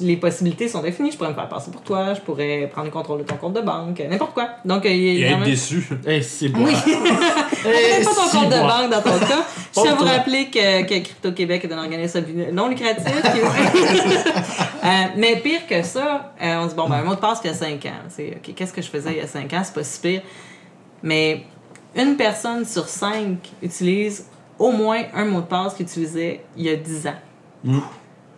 les 0.00 0.16
possibilités 0.16 0.68
sont 0.68 0.84
infinies. 0.84 1.10
Je 1.12 1.16
pourrais 1.16 1.30
me 1.30 1.34
faire 1.34 1.48
passer 1.48 1.70
pour 1.70 1.80
toi, 1.82 2.14
je 2.14 2.20
pourrais 2.20 2.68
prendre 2.70 2.86
le 2.86 2.92
contrôle 2.92 3.18
de 3.18 3.24
ton 3.24 3.36
compte 3.36 3.54
de 3.54 3.60
banque, 3.60 4.00
n'importe 4.08 4.34
quoi. 4.34 4.48
Donc, 4.64 4.84
euh, 4.84 4.90
il 4.90 5.02
y 5.02 5.08
a- 5.08 5.12
il 5.12 5.18
y 5.18 5.22
Et 5.22 5.26
a 5.26 5.30
être 5.30 5.38
même- 5.38 5.48
déçu. 5.48 5.88
Hey, 6.06 6.22
c'est 6.22 6.48
bon. 6.48 6.64
Oui. 6.64 6.72
Pas 6.84 8.04
ton 8.04 8.38
compte 8.40 8.48
de 8.52 8.58
banque 8.60 8.90
dans 8.90 9.02
ton 9.02 9.18
cas. 9.18 9.44
Je 9.74 9.80
tiens 9.80 9.92
à 9.92 9.94
vous 9.96 10.04
rappeler 10.04 10.46
que, 10.50 10.82
que 10.82 10.98
Crypto-Québec 11.02 11.64
est 11.64 11.72
un 11.72 11.78
organisme 11.78 12.24
non 12.52 12.68
lucratif. 12.68 13.04
qui- 13.04 13.40
Euh, 14.86 14.88
mais 15.16 15.36
pire 15.40 15.66
que 15.68 15.82
ça, 15.82 16.32
euh, 16.40 16.58
on 16.62 16.66
dit, 16.66 16.74
bon, 16.76 16.88
ben, 16.88 16.96
un 16.98 17.02
mot 17.02 17.14
de 17.16 17.20
passe 17.20 17.40
qu'il 17.40 17.50
y 17.50 17.54
a 17.54 17.56
5 17.56 17.84
ans. 17.86 18.04
C'est, 18.08 18.36
OK, 18.36 18.54
qu'est-ce 18.54 18.72
que 18.72 18.80
je 18.82 18.88
faisais 18.88 19.10
il 19.10 19.16
y 19.16 19.20
a 19.20 19.26
5 19.26 19.52
ans? 19.52 19.62
C'est 19.64 19.74
pas 19.74 19.82
si 19.82 19.98
pire. 20.00 20.22
Mais 21.02 21.42
une 21.96 22.16
personne 22.16 22.64
sur 22.64 22.86
5 22.88 23.38
utilise 23.62 24.26
au 24.60 24.70
moins 24.70 25.02
un 25.12 25.24
mot 25.24 25.40
de 25.40 25.46
passe 25.46 25.74
qu'il 25.74 25.86
utilisait 25.86 26.44
il 26.56 26.64
y 26.64 26.68
a 26.68 26.76
10 26.76 27.08
ans. 27.08 27.14
Mm. 27.64 27.78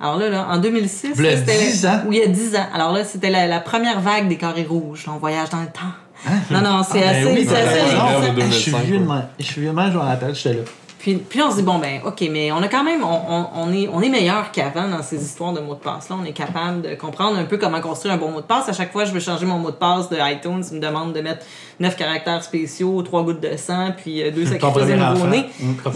Alors 0.00 0.16
là, 0.16 0.28
là, 0.28 0.46
en 0.50 0.58
2006, 0.58 1.12
Il 1.16 1.24
y 1.24 1.28
a 1.28 1.30
là, 1.32 1.36
c'était 1.36 1.58
10 1.58 1.86
ans? 1.86 2.00
Oui, 2.06 2.16
il 2.16 2.20
y 2.20 2.24
a 2.24 2.28
10 2.28 2.56
ans. 2.56 2.66
Alors 2.72 2.92
là, 2.92 3.04
c'était 3.04 3.30
la, 3.30 3.46
la 3.46 3.60
première 3.60 4.00
vague 4.00 4.28
des 4.28 4.36
carrés 4.36 4.66
rouges. 4.68 5.06
On 5.08 5.18
voyage 5.18 5.50
dans 5.50 5.60
le 5.60 5.66
temps. 5.66 6.30
Non, 6.50 6.60
non, 6.60 6.82
c'est 6.82 7.00
Ben 7.00 7.08
assez, 7.08 7.26
oui, 7.26 7.46
c'est 7.48 7.56
assez 7.56 8.34
de 8.34 8.40
Je 8.40 8.50
suis 8.50 8.72
2005, 8.72 8.84
vieux 8.84 8.98
de. 8.98 9.04
Je 9.38 9.44
suis 9.44 9.60
vieux 9.60 9.70
de 9.70 9.74
je 9.76 9.96
m'en 9.96 10.02
rappelle, 10.02 10.34
j'étais 10.34 10.54
là. 10.54 10.62
Puis, 10.98 11.14
puis 11.14 11.40
on 11.42 11.50
se 11.52 11.56
dit, 11.58 11.62
bon, 11.62 11.78
ben, 11.78 12.00
OK, 12.04 12.24
mais 12.30 12.50
on 12.50 12.56
a 12.60 12.66
quand 12.68 12.82
même, 12.82 13.04
on, 13.04 13.20
on, 13.28 13.46
on 13.54 13.72
est, 13.72 13.88
on 13.92 14.00
est 14.00 14.08
meilleur 14.08 14.50
qu'avant 14.50 14.88
dans 14.88 15.02
ces 15.02 15.22
histoires 15.24 15.52
de 15.52 15.60
mots 15.60 15.74
de 15.74 15.78
passe-là. 15.80 16.16
On 16.20 16.24
est 16.24 16.32
capable 16.32 16.82
de 16.82 16.94
comprendre 16.96 17.38
un 17.38 17.44
peu 17.44 17.56
comment 17.56 17.80
construire 17.80 18.14
un 18.14 18.16
bon 18.16 18.30
mot 18.32 18.40
de 18.40 18.46
passe. 18.46 18.68
À 18.68 18.72
chaque 18.72 18.90
fois, 18.90 19.04
je 19.04 19.12
veux 19.12 19.20
changer 19.20 19.46
mon 19.46 19.58
mot 19.58 19.70
de 19.70 19.76
passe 19.76 20.08
de 20.10 20.16
iTunes. 20.20 20.62
Il 20.72 20.78
me 20.78 20.82
demande 20.82 21.12
de 21.12 21.20
mettre 21.20 21.46
9 21.78 21.94
caractères 21.96 22.42
spéciaux, 22.42 23.00
3 23.02 23.22
gouttes 23.22 23.40
de 23.40 23.56
sang, 23.56 23.92
puis 23.96 24.22
euh, 24.22 24.32
deux 24.32 24.44
Ton 24.44 24.50
sacrifices 24.50 24.88
de 24.88 24.96
nouveau-né. 25.14 25.46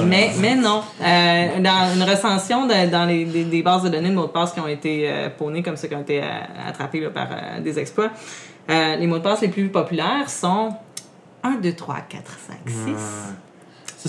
Mais, 0.05 0.31
mais 0.41 0.55
non. 0.55 0.83
Euh, 1.03 1.61
dans 1.61 1.95
une 1.97 2.03
recension 2.09 2.67
de- 2.67 2.89
dans 2.91 3.05
les, 3.05 3.25
des, 3.25 3.43
des 3.45 3.63
bases 3.63 3.83
de 3.83 3.89
données 3.89 4.11
de 4.11 4.15
mots 4.15 4.27
de 4.27 4.33
passe 4.33 4.53
qui 4.53 4.61
ont 4.61 4.69
été 4.69 5.11
euh, 5.11 5.29
comme 5.65 5.77
ça, 5.77 5.89
qui 5.89 5.95
ont 5.97 6.01
été 6.03 6.23
euh, 6.23 6.27
attrapés 6.69 7.01
là, 7.01 7.11
par 7.11 7.27
euh, 7.31 7.61
des 7.61 7.77
exploits, 7.79 8.11
euh, 8.71 8.95
les 8.97 9.07
mots 9.09 9.19
de 9.19 9.23
passe 9.25 9.41
les 9.41 9.49
plus 9.49 9.69
populaires 9.69 10.31
sont 10.31 10.71
1, 11.43 11.57
2, 11.61 11.73
3, 11.73 11.97
4, 12.09 12.23
5, 12.47 12.57
6. 12.69 12.75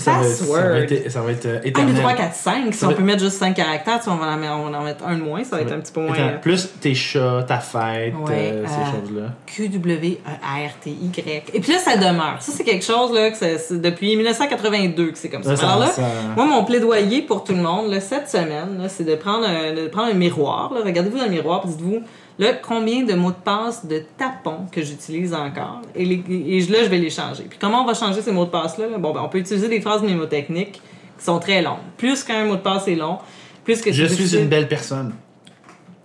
ça 0.00 0.12
va 0.12 0.26
être, 0.26 0.30
ça 0.34 0.44
va 0.44 0.60
Password. 0.60 0.76
être, 0.76 1.10
ça 1.10 1.20
va 1.20 1.30
être 1.32 1.46
euh, 1.46 1.58
1, 1.58 1.60
2, 1.62 1.68
éternel. 1.68 1.94
3, 1.96 2.12
4, 2.14 2.34
5. 2.34 2.74
Si 2.74 2.84
on 2.84 2.92
peut 2.92 3.02
mettre 3.02 3.20
juste 3.22 3.38
5 3.38 3.54
caractères, 3.54 4.00
on, 4.08 4.14
va 4.16 4.26
en 4.26 4.36
mettre, 4.36 4.52
on 4.54 4.70
va 4.70 4.78
en 4.78 4.82
mettre 4.84 5.06
un 5.06 5.16
de 5.16 5.22
moins, 5.22 5.44
ça 5.44 5.56
va 5.56 5.62
être 5.62 5.72
un 5.72 5.80
petit 5.80 5.92
peu 5.92 6.00
moins. 6.00 6.12
Éternel. 6.14 6.34
euh, 6.36 6.40
Plus 6.40 6.68
tes 6.80 6.94
chats, 6.94 7.44
ta 7.46 7.58
fête, 7.58 8.14
Ouais, 8.26 8.50
euh, 8.52 8.64
ces 8.66 8.72
euh, 8.74 9.00
choses-là. 9.00 9.28
Q-W-E-R-T-Y. 9.46 11.42
Et 11.54 11.60
puis 11.60 11.72
là, 11.72 11.78
ça 11.78 11.96
demeure. 11.96 12.36
Ça, 12.40 12.52
c'est 12.52 12.64
quelque 12.64 12.84
chose 12.84 13.12
là, 13.12 13.30
que 13.30 13.36
c'est 13.36 13.80
depuis 13.80 14.16
1982 14.16 15.10
que 15.12 15.18
c'est 15.18 15.28
comme 15.28 15.42
ça. 15.42 15.52
Alors 15.52 15.78
là, 15.80 15.90
moi, 16.36 16.46
mon 16.46 16.64
plaidoyer 16.64 17.22
pour 17.22 17.44
tout 17.44 17.52
le 17.54 17.62
monde, 17.62 17.90
là, 17.90 18.00
cette 18.00 18.28
semaine, 18.28 18.78
là, 18.80 18.88
c'est 18.88 19.04
de 19.04 19.14
prendre 19.14 19.46
un, 19.46 19.72
de 19.74 19.86
prendre 19.88 20.10
un 20.10 20.14
miroir. 20.14 20.72
là. 20.74 20.80
Regardez-vous 20.84 21.18
dans 21.18 21.24
le 21.24 21.30
miroir 21.30 21.62
et 21.64 21.68
dites-vous 21.68 22.00
là, 22.38 22.52
combien 22.54 23.02
de 23.04 23.14
mots 23.14 23.30
de 23.30 23.36
passe 23.36 23.86
de 23.86 24.02
tapons 24.18 24.66
que 24.72 24.82
j'utilise 24.82 25.32
encore. 25.34 25.80
Et, 25.94 26.04
les- 26.04 26.24
et 26.28 26.60
je- 26.60 26.72
là, 26.72 26.78
je 26.84 26.88
vais 26.88 26.98
les 26.98 27.10
changer. 27.10 27.44
Puis 27.48 27.58
comment 27.60 27.82
on 27.82 27.86
va 27.86 27.94
changer 27.94 28.22
ces 28.22 28.32
mots 28.32 28.44
de 28.44 28.50
passe-là? 28.50 28.88
là? 28.88 28.98
Bon, 28.98 29.12
ben, 29.12 29.22
on 29.24 29.28
peut 29.28 29.38
utiliser 29.38 29.68
des 29.68 29.80
phrases 29.80 30.02
mnémotechniques 30.02 30.80
qui 31.18 31.24
sont 31.24 31.38
très 31.38 31.62
longues. 31.62 31.78
Plus 31.96 32.24
qu'un 32.24 32.44
mot 32.44 32.56
de 32.56 32.60
passe 32.60 32.88
est 32.88 32.96
long, 32.96 33.18
plus 33.64 33.80
que 33.80 33.92
Je 33.92 34.04
suis 34.06 34.16
difficile. 34.16 34.40
une 34.40 34.48
belle 34.48 34.68
personne. 34.68 35.14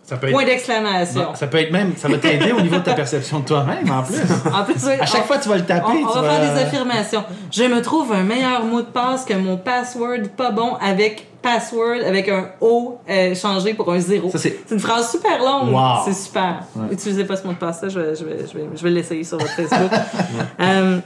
Ça 0.09 0.17
peut 0.17 0.27
être, 0.27 0.33
Point 0.33 0.45
d'exclamation. 0.45 1.35
Ça 1.35 1.45
peut 1.45 1.59
être 1.59 1.71
même, 1.71 1.93
ça 1.95 2.07
va 2.07 2.17
t'aider 2.17 2.51
au 2.51 2.61
niveau 2.61 2.77
de 2.77 2.83
ta 2.83 2.93
perception 2.95 3.41
de 3.41 3.45
toi-même 3.45 3.91
en 3.91 4.01
plus. 4.01 4.17
En 4.51 4.63
plus, 4.63 4.83
oui, 4.87 4.93
À 4.99 5.05
chaque 5.05 5.21
on- 5.21 5.25
fois 5.25 5.37
tu 5.37 5.49
vas 5.49 5.57
le 5.57 5.65
taper, 5.65 5.91
On, 6.03 6.07
va 6.07 6.21
vas 6.21 6.29
faire 6.31 6.53
des 6.53 6.61
affirmations. 6.61 7.23
Je 7.51 7.63
me 7.65 7.79
trouve 7.81 8.11
un 8.13 8.23
meilleur 8.23 8.65
mot 8.65 8.81
de 8.81 8.87
passe 8.87 9.23
que 9.23 9.35
mon 9.35 9.57
password 9.57 10.29
pas 10.35 10.49
bon 10.49 10.73
avec 10.81 11.27
password 11.43 12.01
avec 12.07 12.27
un 12.27 12.49
O 12.59 12.97
euh, 13.07 13.35
changé 13.35 13.75
pour 13.75 13.93
un 13.93 13.99
zéro. 13.99 14.31
C'est- 14.31 14.59
C'est 14.65 14.73
une 14.73 14.79
phrase 14.81 15.11
super 15.11 15.37
longue. 15.39 15.73
Wow. 15.75 15.99
C'est 16.05 16.13
super. 16.13 16.63
Ouais. 16.75 16.87
Utilisez 16.91 17.25
pas 17.25 17.35
ce 17.37 17.45
mot 17.45 17.53
de 17.53 17.57
passe 17.59 17.83
là. 17.83 17.89
Je 17.89 17.99
vais, 17.99 18.15
je 18.15 18.25
vais, 18.25 18.37
je 18.51 18.57
vais, 18.57 18.65
je 18.75 18.83
vais 18.83 18.89
l'essayer 18.89 19.23
sur 19.23 19.37
votre 19.37 19.51
Facebook. 19.51 19.91
Euh, 20.59 20.99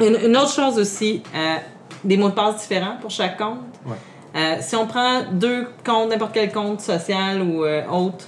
une, 0.00 0.16
une 0.30 0.36
autre 0.36 0.50
chose 0.52 0.78
aussi, 0.78 1.22
euh, 1.34 1.56
des 2.02 2.16
mots 2.16 2.30
de 2.30 2.34
passe 2.34 2.56
différents 2.62 2.96
pour 3.00 3.10
chaque 3.10 3.38
compte. 3.38 3.58
Ouais. 3.86 3.94
Euh, 4.36 4.56
si 4.60 4.76
on 4.76 4.86
prend 4.86 5.22
deux 5.32 5.66
comptes, 5.84 6.10
n'importe 6.10 6.32
quel 6.34 6.52
compte 6.52 6.80
social 6.80 7.42
ou 7.42 7.64
euh, 7.64 7.82
autre, 7.88 8.26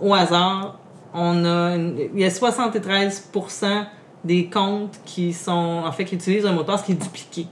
au 0.00 0.12
hasard, 0.14 0.78
on 1.14 1.44
a 1.44 1.74
une- 1.76 1.96
il 2.14 2.20
y 2.20 2.24
a 2.24 2.30
73% 2.30 3.86
des 4.24 4.46
comptes 4.46 4.98
qui 5.04 5.32
sont 5.32 5.82
en 5.86 5.92
fait 5.92 6.04
qui 6.04 6.16
utilisent 6.16 6.46
un 6.46 6.52
mot 6.52 6.62
de 6.62 6.66
passe 6.66 6.82
qui 6.82 6.92
est 6.92 7.02
dupliqué. 7.02 7.46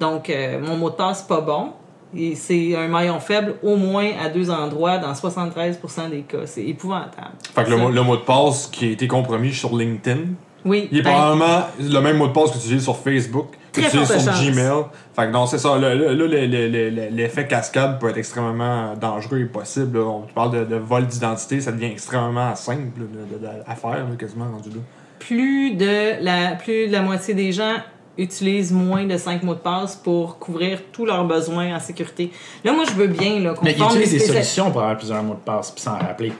Donc 0.00 0.30
euh, 0.30 0.60
mon 0.60 0.76
mot 0.76 0.90
de 0.90 0.94
passe 0.94 1.22
pas 1.22 1.40
bon 1.40 1.70
et 2.16 2.34
c'est 2.36 2.76
un 2.76 2.86
maillon 2.88 3.18
faible 3.20 3.56
au 3.62 3.76
moins 3.76 4.10
à 4.24 4.28
deux 4.28 4.48
endroits 4.50 4.98
dans 4.98 5.12
73% 5.12 6.08
des 6.10 6.20
cas. 6.22 6.38
C'est 6.46 6.64
épouvantable. 6.64 7.32
Fait 7.54 7.64
que 7.64 7.70
le, 7.70 7.90
le 7.90 8.02
mot 8.02 8.16
de 8.16 8.22
passe 8.22 8.68
qui 8.68 8.86
a 8.86 8.90
été 8.92 9.08
compromis 9.08 9.52
sur 9.52 9.76
LinkedIn, 9.76 10.20
oui, 10.64 10.88
il 10.92 10.98
est 10.98 11.02
ben, 11.02 11.10
probablement 11.12 11.62
le 11.80 12.00
même 12.00 12.16
mot 12.16 12.28
de 12.28 12.32
passe 12.32 12.50
que 12.50 12.58
tu 12.58 12.64
utilises 12.64 12.84
sur 12.84 12.96
Facebook, 12.96 13.48
Très 13.80 13.90
forte 14.06 14.20
sur 14.20 14.32
chance. 14.32 14.42
Gmail. 14.44 14.84
Fait 15.16 15.26
que 15.26 15.30
non, 15.30 15.46
c'est 15.46 15.58
ça. 15.58 15.78
Là, 15.78 15.94
là, 15.94 16.12
là, 16.12 16.12
le- 16.14 16.26
le- 16.26 16.68
le- 16.68 16.90
le- 16.90 17.08
l'effet 17.10 17.46
cascade 17.46 17.98
peut 17.98 18.08
être 18.10 18.18
extrêmement 18.18 18.94
dangereux 18.94 19.38
et 19.40 19.44
possible. 19.44 19.98
là. 19.98 20.04
On 20.04 20.22
parle 20.34 20.52
de, 20.60 20.64
de 20.64 20.76
vol 20.76 21.06
d'identité, 21.06 21.60
ça 21.60 21.72
devient 21.72 21.86
extrêmement 21.92 22.54
simple 22.54 23.00
là, 23.00 23.04
de- 23.38 23.38
de- 23.44 23.48
à 23.66 23.74
faire, 23.74 23.90
là, 23.90 24.04
quasiment 24.18 24.46
rendu 24.50 24.70
là. 24.70 24.76
plus 25.18 25.74
de 25.74 26.22
la 26.22 26.52
plus 26.56 26.86
de 26.88 26.92
la 26.92 27.02
moitié 27.02 27.34
des 27.34 27.52
gens 27.52 27.74
utilisent 28.16 28.72
moins 28.72 29.04
de 29.04 29.16
5 29.16 29.42
mots 29.44 29.54
de 29.54 29.60
passe 29.60 29.94
pour 29.94 30.38
couvrir 30.40 30.80
tous 30.92 31.06
leurs 31.06 31.24
besoins 31.24 31.76
en 31.76 31.78
sécurité. 31.78 32.32
Là, 32.64 32.72
moi, 32.72 32.82
je 32.88 32.92
veux 32.94 33.06
bien 33.06 33.54
qu'on 33.54 33.64
Mais 33.64 33.74
ils 33.78 33.82
utilisent 33.82 34.10
des 34.12 34.18
solutions 34.18 34.70
pour 34.72 34.80
avoir 34.80 34.96
plusieurs 34.96 35.22
mots 35.22 35.34
de 35.34 35.38
passe 35.38 35.70
puis 35.70 35.80
s'en 35.82 35.92
rappeler. 35.98 36.32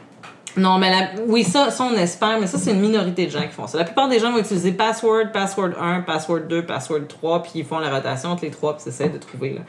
Non, 0.58 0.78
mais 0.78 0.90
la- 0.90 1.08
oui, 1.26 1.44
ça, 1.44 1.70
ça, 1.70 1.84
on 1.84 1.96
espère, 1.96 2.38
mais 2.40 2.46
ça, 2.46 2.58
c'est 2.58 2.72
une 2.72 2.80
minorité 2.80 3.26
de 3.26 3.30
gens 3.30 3.42
qui 3.42 3.54
font 3.54 3.66
ça. 3.66 3.78
La 3.78 3.84
plupart 3.84 4.08
des 4.08 4.18
gens 4.18 4.32
vont 4.32 4.38
utiliser 4.38 4.72
password, 4.72 5.32
password 5.32 5.70
1, 5.80 6.00
password 6.02 6.42
2, 6.48 6.62
password 6.66 7.02
3, 7.08 7.42
puis 7.42 7.52
ils 7.56 7.64
font 7.64 7.78
la 7.78 7.90
rotation 7.94 8.30
entre 8.30 8.44
les 8.44 8.50
trois, 8.50 8.74
puis 8.76 8.82
ils 8.86 8.88
essaient 8.90 9.08
de 9.08 9.18
trouver. 9.18 9.54
Là. 9.54 9.60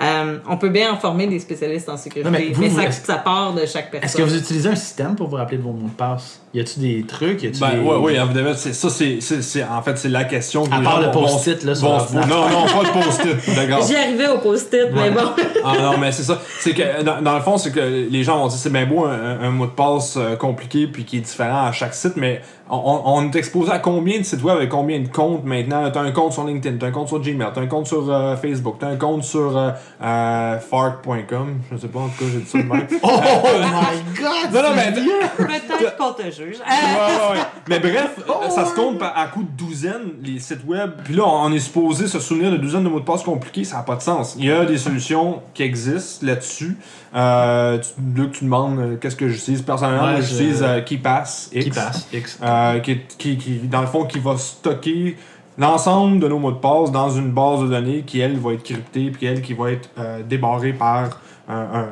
Euh, 0.00 0.38
on 0.48 0.56
peut 0.56 0.68
bien 0.68 0.92
en 0.92 0.96
former 0.96 1.26
des 1.26 1.40
spécialistes 1.40 1.88
en 1.88 1.96
sécurité, 1.96 2.30
Non, 2.30 2.38
mais, 2.38 2.52
vous, 2.52 2.92
ça, 2.92 3.16
part 3.16 3.52
de 3.52 3.66
chaque 3.66 3.90
personne. 3.90 4.06
Est-ce 4.08 4.16
que 4.16 4.22
vous 4.22 4.36
utilisez 4.36 4.68
un 4.68 4.76
système 4.76 5.16
pour 5.16 5.26
vous 5.28 5.34
rappeler 5.34 5.56
de 5.58 5.62
vos 5.64 5.72
mots 5.72 5.88
de 5.88 5.92
passe? 5.92 6.40
Y 6.54 6.60
a-tu 6.60 6.78
des 6.78 7.04
trucs? 7.04 7.42
A-tu 7.44 7.58
Ben, 7.58 7.70
des... 7.72 7.78
ouais, 7.80 7.96
oui, 7.96 8.12
évidemment, 8.14 8.52
c'est, 8.54 8.72
ça, 8.74 8.90
c'est, 8.90 9.18
c'est, 9.20 9.42
c'est- 9.42 9.64
en 9.64 9.82
fait, 9.82 9.98
c'est 9.98 10.08
la 10.08 10.22
question 10.22 10.64
que 10.64 10.72
À 10.72 10.80
part 10.80 11.00
le 11.00 11.10
post-it, 11.10 11.64
là, 11.64 11.74
sur 11.74 11.88
l'ordinateur. 11.88 12.28
Non, 12.28 12.48
non, 12.48 12.66
pas 12.66 12.82
le 12.84 13.02
post-it, 13.04 13.56
d'accord. 13.56 13.84
J'y 13.88 13.96
arrivais 13.96 14.28
au 14.28 14.38
post-it, 14.38 14.86
mais 14.94 15.10
bon. 15.10 15.20
Ah 15.64 15.72
non, 15.82 15.98
mais 15.98 16.12
c'est 16.12 16.22
ça. 16.22 16.40
C'est 16.60 16.74
que 16.74 17.02
dans, 17.02 17.20
dans 17.20 17.34
le 17.34 17.42
fond, 17.42 17.58
c'est 17.58 17.72
que 17.72 17.80
les 18.08 18.22
gens 18.22 18.38
vont 18.38 18.46
dire 18.46 18.56
c'est 18.58 18.72
bien 18.72 18.86
beau 18.86 19.04
un, 19.04 19.10
un- 19.12 19.40
un 19.40 19.50
mot 19.50 19.66
de 19.66 19.72
passe 19.72 20.16
euh, 20.28 20.36
compliqué 20.36 20.86
puis 20.86 21.04
qui 21.04 21.18
est 21.18 21.20
différent 21.20 21.66
à 21.66 21.72
chaque 21.72 21.94
site, 21.94 22.16
mais 22.16 22.42
on, 22.70 23.30
est 23.30 23.36
exposé 23.36 23.72
à 23.72 23.78
combien 23.78 24.18
de 24.18 24.24
sites 24.24 24.42
web 24.42 24.56
avec 24.56 24.68
combien 24.68 25.00
de 25.00 25.08
comptes 25.08 25.44
maintenant? 25.44 25.90
T'as 25.90 26.02
un 26.02 26.12
compte 26.12 26.32
sur 26.32 26.44
LinkedIn, 26.44 26.76
t'as 26.78 26.88
un 26.88 26.90
compte 26.90 27.08
sur 27.08 27.20
Gmail, 27.20 27.48
t'as 27.54 27.60
un 27.60 27.66
compte 27.66 27.86
sur 27.86 28.10
euh, 28.10 28.36
Facebook, 28.36 28.76
t'as 28.78 28.88
un 28.88 28.96
compte 28.96 29.24
sur 29.24 29.56
euh, 29.56 29.70
euh, 30.02 30.58
fart.com. 30.58 31.60
Je 31.72 31.76
sais 31.76 31.88
pas, 31.88 32.00
en 32.00 32.08
tout 32.08 32.24
cas, 32.24 32.30
j'ai 32.30 32.40
dit 32.40 32.46
ça 32.46 32.58
de 32.58 32.64
même. 32.64 32.86
Oh 33.02 33.08
my 33.10 34.20
god! 34.20 34.52
non, 34.52 34.62
non, 34.62 34.74
mais. 34.74 34.92
Peut-être 34.92 35.96
qu'on 35.96 36.12
te 36.12 36.22
juge. 36.24 36.58
Ouais, 36.58 36.66
ouais, 36.66 37.38
ouais. 37.38 37.44
Mais 37.68 37.78
bref, 37.78 38.18
ça 38.50 38.66
se 38.66 38.74
compte 38.74 39.00
à 39.02 39.26
coup 39.26 39.42
de 39.42 39.64
douzaines, 39.64 40.12
les 40.22 40.38
sites 40.38 40.66
web. 40.66 40.90
Puis 41.04 41.14
là, 41.14 41.24
on 41.26 41.52
est 41.52 41.58
supposé 41.58 42.06
se 42.06 42.18
souvenir 42.18 42.50
de 42.50 42.56
douzaines 42.56 42.84
de 42.84 42.88
mots 42.88 43.00
de 43.00 43.04
passe 43.04 43.22
compliqués, 43.22 43.64
ça 43.64 43.76
n'a 43.76 43.82
pas 43.82 43.96
de 43.96 44.02
sens. 44.02 44.34
Il 44.38 44.44
y 44.44 44.52
a 44.52 44.64
des 44.64 44.78
solutions 44.78 45.40
qui 45.54 45.62
existent 45.62 46.26
là-dessus. 46.26 46.76
Euh, 47.14 47.78
tu, 47.78 48.20
là, 48.20 48.26
que 48.26 48.36
tu 48.36 48.44
demandes 48.44 48.78
euh, 48.78 48.96
qu'est-ce 48.96 49.16
que 49.16 49.28
j'utilise. 49.28 49.62
Personnellement, 49.62 50.14
Ouais, 50.14 50.17
moi, 50.18 50.26
je- 50.26 50.30
j'utilise 50.34 50.62
euh, 50.62 50.80
KeePass 50.82 51.50
X. 51.52 51.64
Qui 51.64 51.70
passe? 51.70 52.08
X. 52.12 52.38
Euh, 52.42 52.78
qui, 52.80 52.98
qui, 53.18 53.36
qui, 53.38 53.50
dans 53.68 53.80
le 53.80 53.86
fond, 53.86 54.04
qui 54.04 54.18
va 54.18 54.36
stocker 54.36 55.16
l'ensemble 55.56 56.20
de 56.20 56.28
nos 56.28 56.38
mots 56.38 56.52
de 56.52 56.56
passe 56.58 56.92
dans 56.92 57.10
une 57.10 57.30
base 57.32 57.60
de 57.62 57.68
données 57.68 58.02
qui, 58.06 58.20
elle, 58.20 58.38
va 58.38 58.52
être 58.52 58.62
cryptée, 58.62 59.10
puis 59.10 59.26
elle, 59.26 59.42
qui 59.42 59.54
va 59.54 59.72
être 59.72 59.90
euh, 59.98 60.22
débarrée 60.22 60.72
par 60.72 61.20
un, 61.48 61.56
un- 61.56 61.88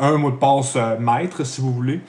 un- 0.00 0.14
un 0.14 0.16
mot 0.18 0.30
de 0.30 0.36
passe 0.36 0.74
euh, 0.76 0.98
maître, 0.98 1.44
si 1.44 1.60
vous 1.60 1.72
voulez. 1.72 2.00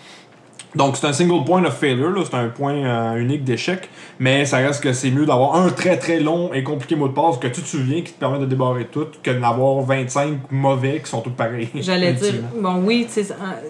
Donc 0.76 0.98
c'est 0.98 1.08
un 1.08 1.14
single 1.14 1.46
point 1.46 1.64
of 1.64 1.78
failure, 1.78 2.14
c'est 2.26 2.36
un 2.36 2.50
point 2.50 2.76
euh, 2.76 3.16
unique 3.16 3.44
d'échec, 3.44 3.90
mais 4.20 4.46
ça 4.46 4.58
reste 4.58 4.84
que 4.84 4.92
c'est 4.94 5.10
mieux 5.12 5.26
d'avoir 5.26 5.56
un 5.56 5.70
très 5.70 5.98
très 5.98 6.20
long 6.20 6.54
et 6.54 6.64
compliqué 6.64 6.96
mot 6.96 7.08
de 7.08 7.14
passe 7.14 7.38
que 7.38 7.48
tu 7.48 7.62
te 7.62 7.68
souviens 7.68 8.02
qui 8.02 8.12
te 8.12 8.20
permet 8.20 8.40
de 8.40 8.46
débarrer 8.46 8.86
tout 8.86 9.08
que 9.24 9.32
d'avoir 9.32 9.82
25 9.82 10.52
mauvais 10.52 11.02
qui 11.02 11.10
sont 11.10 11.22
tous 11.22 11.30
pareils. 11.32 11.70
J'allais 11.76 12.14
dire, 12.14 12.34
bon, 12.60 12.82
oui, 12.84 13.08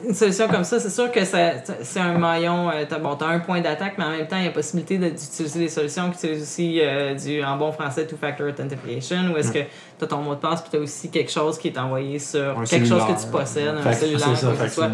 une 0.07 0.13
solution 0.13 0.47
comme 0.47 0.63
ça, 0.63 0.79
c'est 0.79 0.89
sûr 0.89 1.11
que 1.11 1.23
c'est 1.23 1.99
un 1.99 2.17
maillon. 2.17 2.69
euh, 2.69 2.85
t'as, 2.87 2.99
bon, 2.99 3.15
t'as 3.15 3.27
un 3.27 3.39
point 3.39 3.61
d'attaque, 3.61 3.93
mais 3.97 4.03
en 4.05 4.09
même 4.09 4.27
temps, 4.27 4.37
il 4.37 4.45
y 4.45 4.47
a 4.47 4.51
possibilité 4.51 4.97
d'utiliser 4.97 5.59
des 5.59 5.69
solutions 5.69 6.09
qui 6.09 6.17
utilisent 6.25 6.43
aussi 6.43 6.79
euh, 6.81 7.13
du, 7.13 7.43
en 7.43 7.57
bon 7.57 7.71
français, 7.71 8.07
two-factor 8.07 8.47
authentication, 8.47 9.33
ou 9.33 9.37
est-ce 9.37 9.51
que 9.51 9.59
t'as 9.99 10.07
ton 10.07 10.17
mot 10.17 10.35
de 10.35 10.39
passe, 10.39 10.61
puis 10.61 10.69
t'as 10.71 10.79
aussi 10.79 11.09
quelque 11.09 11.31
chose 11.31 11.57
qui 11.57 11.67
est 11.67 11.77
envoyé 11.77 12.19
sur 12.19 12.59
Un 12.59 12.63
quelque 12.63 12.87
chose 12.87 13.03
que 13.05 13.21
tu 13.21 13.27
possèdes, 13.27 13.75
un 13.77 13.81
Fait 13.81 13.93
cellulaire, 13.93 14.37
ça, 14.37 14.47
quoi 14.57 14.65
que 14.65 14.71
soit. 14.71 14.89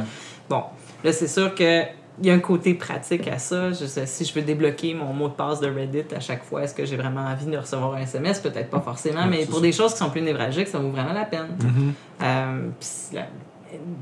Bon, 0.49 0.63
là, 1.03 1.13
c'est 1.13 1.27
sûr 1.27 1.55
que. 1.55 2.00
Il 2.19 2.27
y 2.27 2.31
a 2.31 2.33
un 2.33 2.39
côté 2.39 2.73
pratique 2.73 3.27
à 3.27 3.37
ça. 3.37 3.71
Je 3.71 3.85
sais, 3.85 4.05
si 4.05 4.25
je 4.25 4.33
veux 4.33 4.41
débloquer 4.41 4.93
mon 4.93 5.13
mot 5.13 5.29
de 5.29 5.33
passe 5.33 5.59
de 5.59 5.67
Reddit 5.67 6.13
à 6.15 6.19
chaque 6.19 6.43
fois, 6.43 6.63
est-ce 6.63 6.73
que 6.73 6.85
j'ai 6.85 6.97
vraiment 6.97 7.21
envie 7.21 7.45
de 7.45 7.57
recevoir 7.57 7.93
un 7.93 8.01
SMS? 8.01 8.39
Peut-être 8.39 8.69
pas 8.69 8.81
forcément, 8.81 9.25
mais 9.27 9.45
pour 9.45 9.61
des 9.61 9.71
choses 9.71 9.93
qui 9.93 9.99
sont 9.99 10.09
plus 10.09 10.21
névralgiques, 10.21 10.67
ça 10.67 10.79
vaut 10.79 10.91
vraiment 10.91 11.13
la 11.13 11.25
peine. 11.25 11.47
Mm-hmm. 11.59 12.23
Euh, 12.23 12.69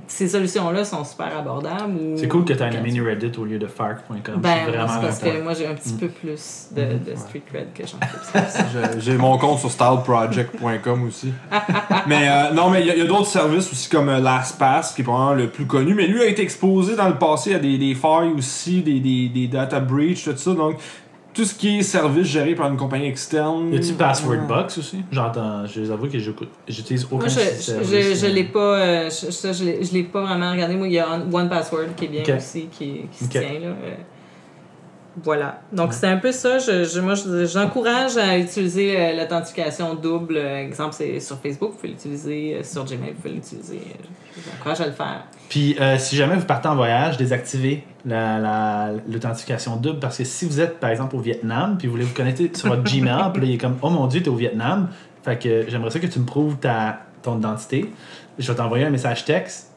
ces 0.07 0.27
solutions-là 0.27 0.83
sont 0.83 1.03
super 1.03 1.37
abordables. 1.37 1.93
ou- 1.95 2.17
C'est 2.17 2.27
cool 2.27 2.43
que 2.45 2.53
tu 2.53 2.59
aies 2.59 2.75
un 2.77 2.81
mini 2.81 2.99
Reddit 3.01 3.31
au 3.37 3.45
lieu 3.45 3.57
de 3.59 3.67
Fark.com. 3.67 4.21
Ben, 4.37 4.49
c'est 4.65 4.71
vraiment 4.71 4.87
c'est 4.87 5.01
parce 5.01 5.17
important. 5.17 5.37
que 5.37 5.43
moi 5.43 5.53
j'ai 5.53 5.67
un 5.67 5.73
petit 5.75 5.93
peu 5.93 6.07
plus 6.07 6.67
de, 6.75 6.81
Mm-hmm. 6.81 7.03
de 7.11 7.15
street 7.15 7.41
cred 7.51 7.67
que 7.73 7.83
j'en 7.85 7.99
fais. 8.07 8.39
J'ai- 8.73 8.99
J'ai 9.01 9.17
mon 9.17 9.37
compte 9.37 9.59
sur 9.59 9.69
styleproject.com 9.71 11.07
aussi. 11.07 11.33
mais 12.07 12.27
euh, 12.29 12.51
non, 12.53 12.69
mais 12.69 12.81
il 12.81 12.87
y 12.87 13.01
a, 13.01 13.05
d'autres 13.05 13.27
services 13.27 13.71
aussi 13.71 13.89
comme 13.89 14.09
euh, 14.09 14.19
LastPass 14.19 14.93
qui 14.93 15.01
est 15.01 15.03
probablement 15.03 15.35
le 15.35 15.49
plus 15.49 15.65
connu. 15.65 15.93
Mais 15.93 16.07
lui 16.07 16.21
a 16.21 16.25
été 16.25 16.41
exposé 16.41 16.95
dans 16.95 17.07
le 17.07 17.15
passé 17.17 17.53
à 17.55 17.59
des, 17.59 17.77
des 17.77 17.95
failles 17.95 18.31
aussi, 18.37 18.81
des, 18.81 18.99
des, 18.99 19.29
des 19.29 19.47
data 19.47 19.79
breach, 19.79 20.23
tout 20.25 20.35
ça. 20.37 20.53
Donc 20.53 20.77
tout 21.39 21.45
ce 21.45 21.55
qui 21.55 21.79
est 21.79 21.83
service 21.83 22.27
géré 22.27 22.53
par 22.53 22.69
une 22.69 22.75
compagnie 22.75 23.07
externe. 23.07 23.71
Y 23.73 23.77
a-tu 23.77 23.93
Password 23.93 24.45
Box 24.45 24.77
aussi? 24.77 24.97
J'entends, 25.09 25.65
je 25.65 25.79
les 25.79 25.89
avoue 25.89 26.09
que 26.09 26.19
j'écoute- 26.19 26.49
j'utilise 26.67 27.05
aucun 27.05 27.15
Moi 27.15 27.27
je, 27.29 27.39
je, 27.39 27.61
service, 27.61 27.89
je, 27.89 28.15
je 28.15 28.25
euh, 28.25 28.29
l'ai 28.29 28.43
pas, 28.43 28.59
euh, 28.59 29.05
je, 29.09 29.31
ça, 29.31 29.53
je 29.53 29.63
l'ai- 29.63 29.81
je 29.85 29.93
l'ai 29.93 30.03
pas 30.03 30.21
vraiment 30.21 30.51
regardé. 30.51 30.75
Moi 30.75 30.87
il 30.87 30.93
y 30.93 30.99
a 30.99 31.07
One 31.31 31.47
Password 31.47 31.95
qui 31.95 32.05
est 32.05 32.07
bien 32.09 32.37
aussi, 32.37 32.67
qui, 32.69 33.03
qui 33.09 33.23
se 33.23 33.29
tient 33.29 33.41
là. 33.41 33.73
Voilà. 35.23 35.61
Donc, 35.71 35.93
c'est 35.93 36.07
un 36.07 36.17
peu 36.17 36.31
ça. 36.31 36.59
Je, 36.59 36.83
je- 36.83 36.99
moi, 36.99 37.13
je- 37.15 37.45
j'encourage 37.45 38.17
à 38.17 38.37
utiliser 38.37 38.99
euh, 38.99 39.17
l'authentification 39.21 39.95
double. 39.95 40.37
Euh, 40.37 40.57
exemple, 40.65 40.93
c'est 40.93 41.19
sur 41.19 41.37
Facebook, 41.39 41.71
vous 41.71 41.77
pouvez 41.77 41.89
l'utiliser. 41.89 42.55
euh, 42.59 42.63
Sur 42.63 42.85
Gmail, 42.85 43.11
vous 43.15 43.21
pouvez 43.21 43.33
l'utiliser. 43.35 43.77
Euh, 43.77 44.03
Je 44.35 44.41
vous 44.41 44.49
encourage 44.57 44.81
à 44.81 44.85
le 44.85 44.91
faire. 44.93 45.23
Puis 45.49 45.75
si 45.97 46.15
jamais 46.15 46.35
vous 46.35 46.45
partez 46.45 46.67
en 46.67 46.75
voyage, 46.75 47.17
désactivez 47.17 47.83
la- 48.05 48.37
la- 48.39 48.91
l'authentification 49.11 49.75
double 49.77 49.99
parce 49.99 50.17
que 50.19 50.23
si 50.23 50.45
vous 50.45 50.61
êtes 50.61 50.79
par 50.79 50.91
exemple 50.91 51.15
au 51.15 51.19
Vietnam 51.19 51.75
puis 51.77 51.87
vous 51.87 51.93
voulez 51.93 52.05
vous 52.05 52.13
connecter 52.13 52.51
sur 52.53 52.69
votre 52.69 52.83
Gmail, 52.83 53.31
puis 53.33 53.41
là 53.41 53.47
il 53.47 53.53
est 53.55 53.57
comme 53.57 53.77
oh 53.81 53.89
mon 53.89 54.05
dieu, 54.05 54.21
t'es 54.21 54.29
au 54.29 54.35
Vietnam. 54.35 54.89
Fait 55.23 55.37
que 55.39 55.65
j'aimerais 55.67 55.89
ça 55.89 55.99
que 55.99 56.05
tu 56.07 56.19
me 56.19 56.25
prouves 56.25 56.57
ta, 56.57 56.99
ton 57.23 57.39
identité. 57.39 57.91
Je 58.37 58.49
vais 58.49 58.55
t'envoyer 58.55 58.85
un 58.85 58.89
message 58.91 59.25
texte 59.25 59.68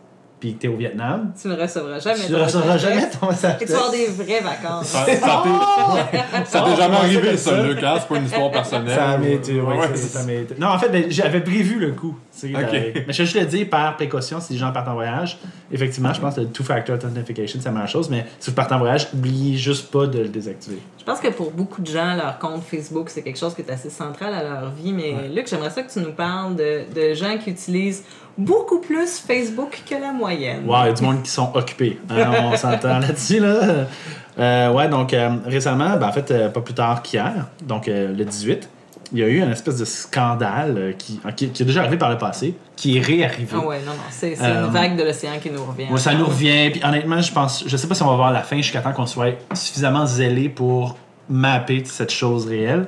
puis 0.42 0.54
que 0.54 0.62
t'es 0.62 0.66
au 0.66 0.74
Vietnam. 0.76 1.32
Tu 1.40 1.46
ne 1.46 1.54
recevras 1.54 2.00
jamais. 2.00 2.26
Tu 2.26 2.32
ne 2.32 2.36
ton 2.38 2.44
recevras 2.44 2.76
jamais 2.76 3.08
ton 3.10 3.28
message 3.28 3.56
Et 3.60 3.64
tu 3.64 3.70
vas 3.70 3.78
avoir 3.78 3.92
des 3.92 4.06
vraies 4.06 4.40
vacances. 4.40 4.86
Ça, 4.86 4.98
ça 4.98 5.04
t'est 5.04 5.16
ça 5.20 6.60
t'est 6.62 6.70
Oh, 6.72 6.76
jamais 6.76 6.96
ça 6.96 7.00
arrivé, 7.02 7.36
ça, 7.36 7.50
ça? 7.52 7.62
Lucas? 7.62 7.98
C'est 8.00 8.08
pas 8.08 8.16
une 8.16 8.24
histoire 8.24 8.50
personnelle. 8.50 8.96
Ça 8.98 9.18
m'est 9.18 9.34
été, 9.34 9.60
ouais, 9.60 9.76
Ouais, 9.76 9.96
ça- 9.96 10.24
m'est. 10.24 10.58
Non, 10.58 10.66
en 10.70 10.78
fait, 10.80 10.88
ben, 10.88 11.04
j'avais 11.10 11.42
prévu 11.42 11.78
le 11.78 11.92
coup. 11.92 12.16
Mais 12.42 12.50
je 12.50 12.98
vais 13.02 13.12
juste 13.12 13.36
le 13.36 13.46
dire 13.46 13.68
par 13.70 13.94
précaution 13.96 14.40
si 14.40 14.54
les 14.54 14.58
gens 14.58 14.72
partent 14.72 14.88
en 14.88 14.94
voyage. 14.94 15.38
Effectivement, 15.70 16.12
je 16.12 16.20
pense 16.20 16.34
que 16.34 16.40
le 16.40 16.48
two-factor 16.48 16.96
authentification, 16.96 17.60
c'est 17.60 17.66
la 17.68 17.72
meilleure 17.72 17.88
chose. 17.88 18.10
Mais 18.10 18.26
si 18.40 18.50
vous 18.50 18.56
partez 18.56 18.74
en 18.74 18.78
voyage, 18.80 19.08
n'oubliez 19.14 19.56
juste 19.56 19.92
pas 19.92 20.06
de 20.06 20.18
le 20.18 20.28
désactiver. 20.28 20.78
Je 20.98 21.04
pense 21.04 21.20
que 21.20 21.28
pour 21.28 21.52
beaucoup 21.52 21.82
de 21.82 21.86
gens, 21.86 22.16
leur 22.16 22.38
compte 22.40 22.62
Facebook, 22.64 23.10
c'est 23.10 23.22
quelque 23.22 23.38
chose 23.38 23.54
qui 23.54 23.62
est 23.62 23.70
assez 23.70 23.90
central 23.90 24.34
à 24.34 24.42
leur 24.42 24.70
vie. 24.70 24.92
Mais 24.92 25.28
Luc, 25.32 25.46
j'aimerais 25.48 25.70
ça 25.70 25.82
que 25.82 25.92
tu 25.92 26.00
nous 26.00 26.12
parles 26.12 26.56
de, 26.56 26.82
de 26.94 27.14
gens 27.14 27.38
qui 27.38 27.50
utilisent 27.50 28.02
beaucoup 28.36 28.80
plus 28.80 29.18
Facebook 29.18 29.82
que 29.88 29.94
la 29.94 30.12
moyenne. 30.12 30.66
Wow, 30.66 30.76
il 30.82 30.86
y 30.86 30.88
a 30.90 30.92
du 30.92 31.02
monde 31.02 31.22
qui 31.22 31.30
sont 31.30 31.50
occupés. 31.54 31.98
Hein, 32.10 32.32
on 32.44 32.56
s'entend 32.56 32.98
là-dessus, 32.98 33.40
là. 33.40 33.86
Euh, 34.38 34.72
ouais, 34.72 34.88
donc 34.88 35.12
euh, 35.12 35.30
récemment, 35.44 35.96
ben, 35.96 36.08
en 36.08 36.12
fait, 36.12 36.30
euh, 36.30 36.48
pas 36.48 36.60
plus 36.60 36.74
tard 36.74 37.02
qu'hier, 37.02 37.48
donc 37.62 37.88
euh, 37.88 38.14
le 38.14 38.24
18, 38.24 38.68
il 39.12 39.18
y 39.18 39.22
a 39.22 39.26
eu 39.26 39.42
une 39.42 39.50
espèce 39.50 39.76
de 39.76 39.84
scandale 39.84 40.94
qui, 40.96 41.20
qui, 41.36 41.50
qui 41.50 41.62
est 41.62 41.66
déjà 41.66 41.80
arrivé 41.80 41.98
par 41.98 42.08
le 42.08 42.16
passé, 42.16 42.54
qui 42.76 42.96
est 42.96 43.00
réarrivé. 43.00 43.50
Ah 43.52 43.66
ouais, 43.66 43.80
non, 43.80 43.92
non, 43.92 44.02
c'est 44.08 44.34
une 44.38 44.70
vague 44.70 44.96
de 44.96 45.02
l'océan 45.02 45.32
qui 45.42 45.50
nous 45.50 45.62
revient. 45.62 45.90
Ouais, 45.90 45.98
ça 45.98 46.14
nous 46.14 46.24
revient. 46.24 46.70
Puis 46.70 46.82
honnêtement, 46.82 47.20
je 47.20 47.30
pense, 47.30 47.64
je 47.66 47.76
sais 47.76 47.86
pas 47.86 47.94
si 47.94 48.02
on 48.02 48.08
va 48.08 48.16
voir 48.16 48.32
la 48.32 48.42
fin 48.42 48.56
jusqu'à 48.56 48.80
temps 48.80 48.94
qu'on 48.94 49.04
soit 49.04 49.34
suffisamment 49.52 50.06
zélé 50.06 50.48
pour 50.48 50.96
mapper 51.28 51.82
cette 51.84 52.10
chose 52.10 52.46
réelle. 52.46 52.86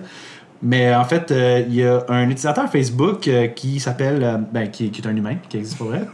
Mais 0.64 0.94
en 0.94 1.04
fait, 1.04 1.30
euh, 1.30 1.62
il 1.68 1.74
y 1.74 1.86
a 1.86 2.02
un 2.08 2.24
utilisateur 2.24 2.70
Facebook 2.70 3.28
euh, 3.28 3.48
qui 3.48 3.80
s'appelle, 3.80 4.24
euh, 4.24 4.38
ben, 4.50 4.70
qui, 4.70 4.90
qui 4.90 5.02
est 5.02 5.06
un 5.06 5.14
humain, 5.14 5.36
qui 5.50 5.58
existe 5.58 5.76
pour 5.76 5.88
vrai, 5.88 6.08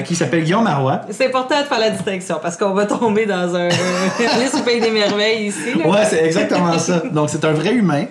qui 0.04 0.14
s'appelle 0.14 0.42
Guillaume 0.42 0.64
Marois. 0.64 1.02
C'est 1.10 1.26
important 1.26 1.60
de 1.60 1.66
faire 1.66 1.78
la 1.78 1.90
distinction 1.90 2.38
parce 2.40 2.56
qu'on 2.56 2.72
va 2.72 2.86
tomber 2.86 3.26
dans 3.26 3.54
un. 3.54 3.68
Alice 3.68 4.54
au 4.58 4.62
pays 4.62 4.80
des 4.80 4.90
merveilles 4.90 5.48
ici. 5.48 5.74
Là. 5.78 5.86
Ouais, 5.86 6.04
c'est 6.06 6.24
exactement 6.24 6.78
ça. 6.78 7.02
Donc 7.12 7.28
c'est 7.28 7.44
un 7.44 7.52
vrai 7.52 7.74
humain. 7.74 8.06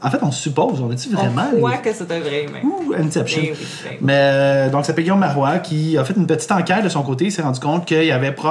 En 0.00 0.10
fait, 0.10 0.18
on 0.22 0.30
suppose, 0.30 0.80
on 0.80 0.90
est-tu 0.92 1.10
vraiment 1.10 1.50
On 1.52 1.56
croit 1.56 1.78
que 1.78 1.92
c'est 1.92 2.10
un 2.10 2.20
vrai 2.20 2.44
humain. 2.44 2.60
Ouh, 2.62 2.94
Inception. 2.94 3.42
Eh 3.44 3.50
oui, 3.50 3.56
ben 3.58 3.90
oui. 3.90 3.96
Mais 4.00 4.70
donc, 4.70 4.82
ça 4.82 4.88
s'appelle 4.88 5.04
Guillaume 5.04 5.18
Marois 5.18 5.58
qui 5.58 5.98
a 5.98 6.04
fait 6.04 6.14
une 6.16 6.26
petite 6.26 6.50
enquête 6.52 6.84
de 6.84 6.88
son 6.88 7.02
côté. 7.02 7.26
Il 7.26 7.32
s'est 7.32 7.42
rendu 7.42 7.60
compte 7.60 7.84
qu'il 7.84 8.04
y 8.04 8.12
avait 8.12 8.32
pro... 8.32 8.50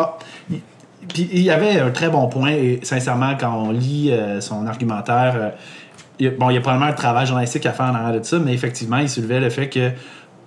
Puis 1.08 1.28
il 1.32 1.42
y 1.42 1.50
avait 1.50 1.80
un 1.80 1.90
très 1.90 2.10
bon 2.10 2.28
point. 2.28 2.52
Et 2.52 2.82
sincèrement, 2.84 3.32
quand 3.40 3.52
on 3.52 3.72
lit 3.72 4.14
son 4.42 4.68
argumentaire, 4.68 5.54
bon, 6.20 6.50
il 6.50 6.56
y 6.56 6.58
a 6.58 6.62
probablement 6.62 6.92
un 6.92 6.94
travail 6.94 7.26
journalistique 7.26 7.66
à 7.66 7.72
faire 7.72 7.88
en 7.88 7.96
arrière 7.96 8.20
de 8.20 8.26
ça, 8.26 8.40
mais 8.40 8.54
effectivement, 8.54 8.98
il 8.98 9.10
soulevait 9.10 9.40
le 9.40 9.50
fait 9.50 9.70
que 9.70 9.92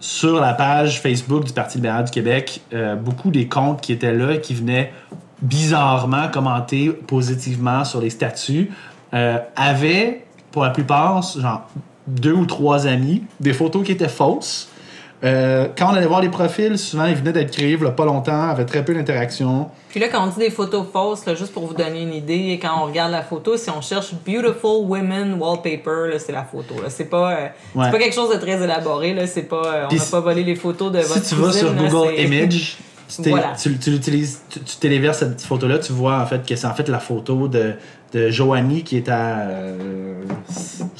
sur 0.00 0.40
la 0.40 0.52
page 0.52 1.00
Facebook 1.00 1.44
du 1.44 1.52
Parti 1.52 1.78
libéral 1.78 2.04
du 2.04 2.10
Québec, 2.10 2.60
euh, 2.72 2.96
beaucoup 2.96 3.30
des 3.30 3.46
comptes 3.46 3.80
qui 3.80 3.92
étaient 3.92 4.12
là 4.12 4.36
qui 4.36 4.52
venaient 4.54 4.92
bizarrement 5.40 6.28
commenter 6.28 6.90
positivement 6.90 7.84
sur 7.84 8.00
les 8.00 8.10
statuts 8.10 8.70
euh, 9.14 9.38
avaient, 9.56 10.24
pour 10.50 10.64
la 10.64 10.70
plupart, 10.70 11.22
genre 11.22 11.68
deux 12.06 12.32
ou 12.32 12.46
trois 12.46 12.86
amis, 12.86 13.22
des 13.40 13.52
photos 13.52 13.84
qui 13.84 13.92
étaient 13.92 14.08
fausses. 14.08 14.68
Euh, 15.24 15.68
quand 15.78 15.92
on 15.92 15.94
allait 15.94 16.06
voir 16.06 16.20
les 16.20 16.28
profils, 16.28 16.76
souvent 16.76 17.06
ils 17.06 17.14
venaient 17.14 17.32
d'être 17.32 17.52
créés 17.52 17.76
il 17.80 17.86
a 17.86 17.90
pas 17.92 18.04
longtemps, 18.04 18.48
avaient 18.50 18.64
très 18.64 18.84
peu 18.84 18.92
d'interaction. 18.92 19.68
Puis 19.88 20.00
là, 20.00 20.08
quand 20.08 20.24
on 20.24 20.26
dit 20.28 20.38
des 20.40 20.50
photos 20.50 20.84
fausses, 20.92 21.26
là, 21.26 21.34
juste 21.36 21.52
pour 21.52 21.66
vous 21.66 21.74
donner 21.74 22.02
une 22.02 22.12
idée, 22.14 22.58
quand 22.60 22.70
on 22.82 22.86
regarde 22.86 23.12
la 23.12 23.22
photo, 23.22 23.56
si 23.56 23.70
on 23.70 23.80
cherche 23.80 24.14
Beautiful 24.26 24.84
Women 24.86 25.34
Wallpaper, 25.38 26.18
c'est 26.18 26.32
la 26.32 26.42
photo. 26.44 26.74
C'est 26.88 27.04
pas, 27.04 27.32
euh, 27.32 27.46
Ouais. 27.74 27.90
pas 27.90 27.98
quelque 27.98 28.14
chose 28.14 28.30
de 28.34 28.36
très 28.40 28.60
élaboré. 28.62 29.14
Là. 29.14 29.22
Pas, 29.48 29.56
euh, 29.56 29.86
on 29.90 29.94
n'a 29.94 30.00
si- 30.00 30.10
pas 30.10 30.20
volé 30.20 30.42
les 30.42 30.56
photos 30.56 30.90
de 30.90 31.00
Si 31.02 31.08
votre 31.08 31.28
tu 31.28 31.34
vas 31.36 31.52
sur 31.52 31.72
Google 31.74 32.14
Image, 32.18 32.78
tu, 33.22 33.28
Voilà. 33.30 33.52
tu, 33.60 33.78
tu 33.78 33.90
l'utilises, 33.90 34.40
tu, 34.50 34.58
tu 34.60 34.76
téléverses 34.78 35.18
cette 35.18 35.40
photo-là, 35.42 35.78
tu 35.78 35.92
vois 35.92 36.18
en 36.20 36.26
fait 36.26 36.44
que 36.46 36.56
c'est 36.56 36.66
en 36.66 36.74
fait 36.74 36.88
la 36.88 36.98
photo 36.98 37.46
de, 37.46 37.74
de 38.14 38.28
Joanie 38.30 38.82
qui 38.82 38.96
est 38.96 39.08
à 39.08 39.46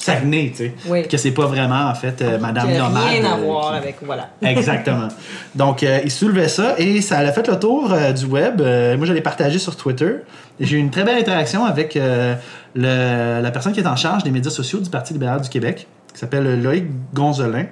Saguenay, 0.05 0.51
tu 0.51 0.65
sais. 0.65 0.75
Oui. 0.89 1.07
Que 1.07 1.17
c'est 1.17 1.31
pas 1.31 1.47
vraiment 1.47 1.85
en 1.89 1.95
fait 1.95 2.21
euh, 2.23 2.37
Madame 2.39 2.67
Qui 2.69 2.75
a 2.75 2.79
Nomade. 2.81 3.03
rien 3.09 3.25
à 3.25 3.35
euh, 3.39 3.45
voir 3.45 3.71
qui- 3.71 3.79
avec. 3.79 3.97
Voilà. 4.03 4.31
Exactement. 4.43 5.07
Donc, 5.55 5.83
euh, 5.85 6.01
il 6.03 6.11
soulevait 6.11 6.49
ça 6.49 6.75
et 6.79 7.01
ça 7.01 7.19
a 7.19 7.31
fait 7.33 7.47
le 7.47 7.57
tour 7.59 7.93
euh, 7.93 8.11
du 8.13 8.25
web. 8.25 8.61
Euh, 8.61 8.97
moi, 8.97 9.07
je 9.07 9.13
l'ai 9.13 9.21
partagé 9.21 9.59
sur 9.61 9.77
Twitter. 9.77 10.17
J'ai 10.59 10.77
eu 10.77 10.81
une 10.81 10.91
très 10.91 11.05
belle 11.05 11.19
interaction 11.19 11.65
avec 11.65 11.95
le- 11.95 12.35
la 12.75 13.51
personne 13.53 13.73
qui 13.73 13.81
est 13.81 13.87
en 13.87 13.95
charge 13.97 14.25
des 14.25 14.31
médias 14.33 14.51
sociaux 14.51 14.81
du 14.81 14.91
Parti 14.91 15.13
libéral 15.13 15.41
du 15.41 15.49
Québec, 15.49 15.87
qui 16.13 16.19
s'appelle 16.19 16.61
Loïc 16.61 16.85
Gonzolin. 17.15 17.67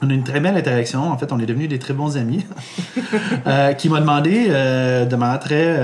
On 0.00 0.08
a 0.08 0.12
eu 0.12 0.14
une 0.14 0.22
très 0.24 0.38
belle 0.38 0.56
interaction. 0.56 1.10
En 1.10 1.18
fait, 1.18 1.32
on 1.32 1.40
est 1.40 1.46
devenus 1.46 1.68
des 1.68 1.80
très 1.80 1.92
bons 1.94 2.16
amis. 2.16 2.46
Qui 3.78 3.88
m'a 3.88 4.00
demandé 4.00 4.46
de 4.48 5.16
manière 5.16 5.40
très. 5.40 5.76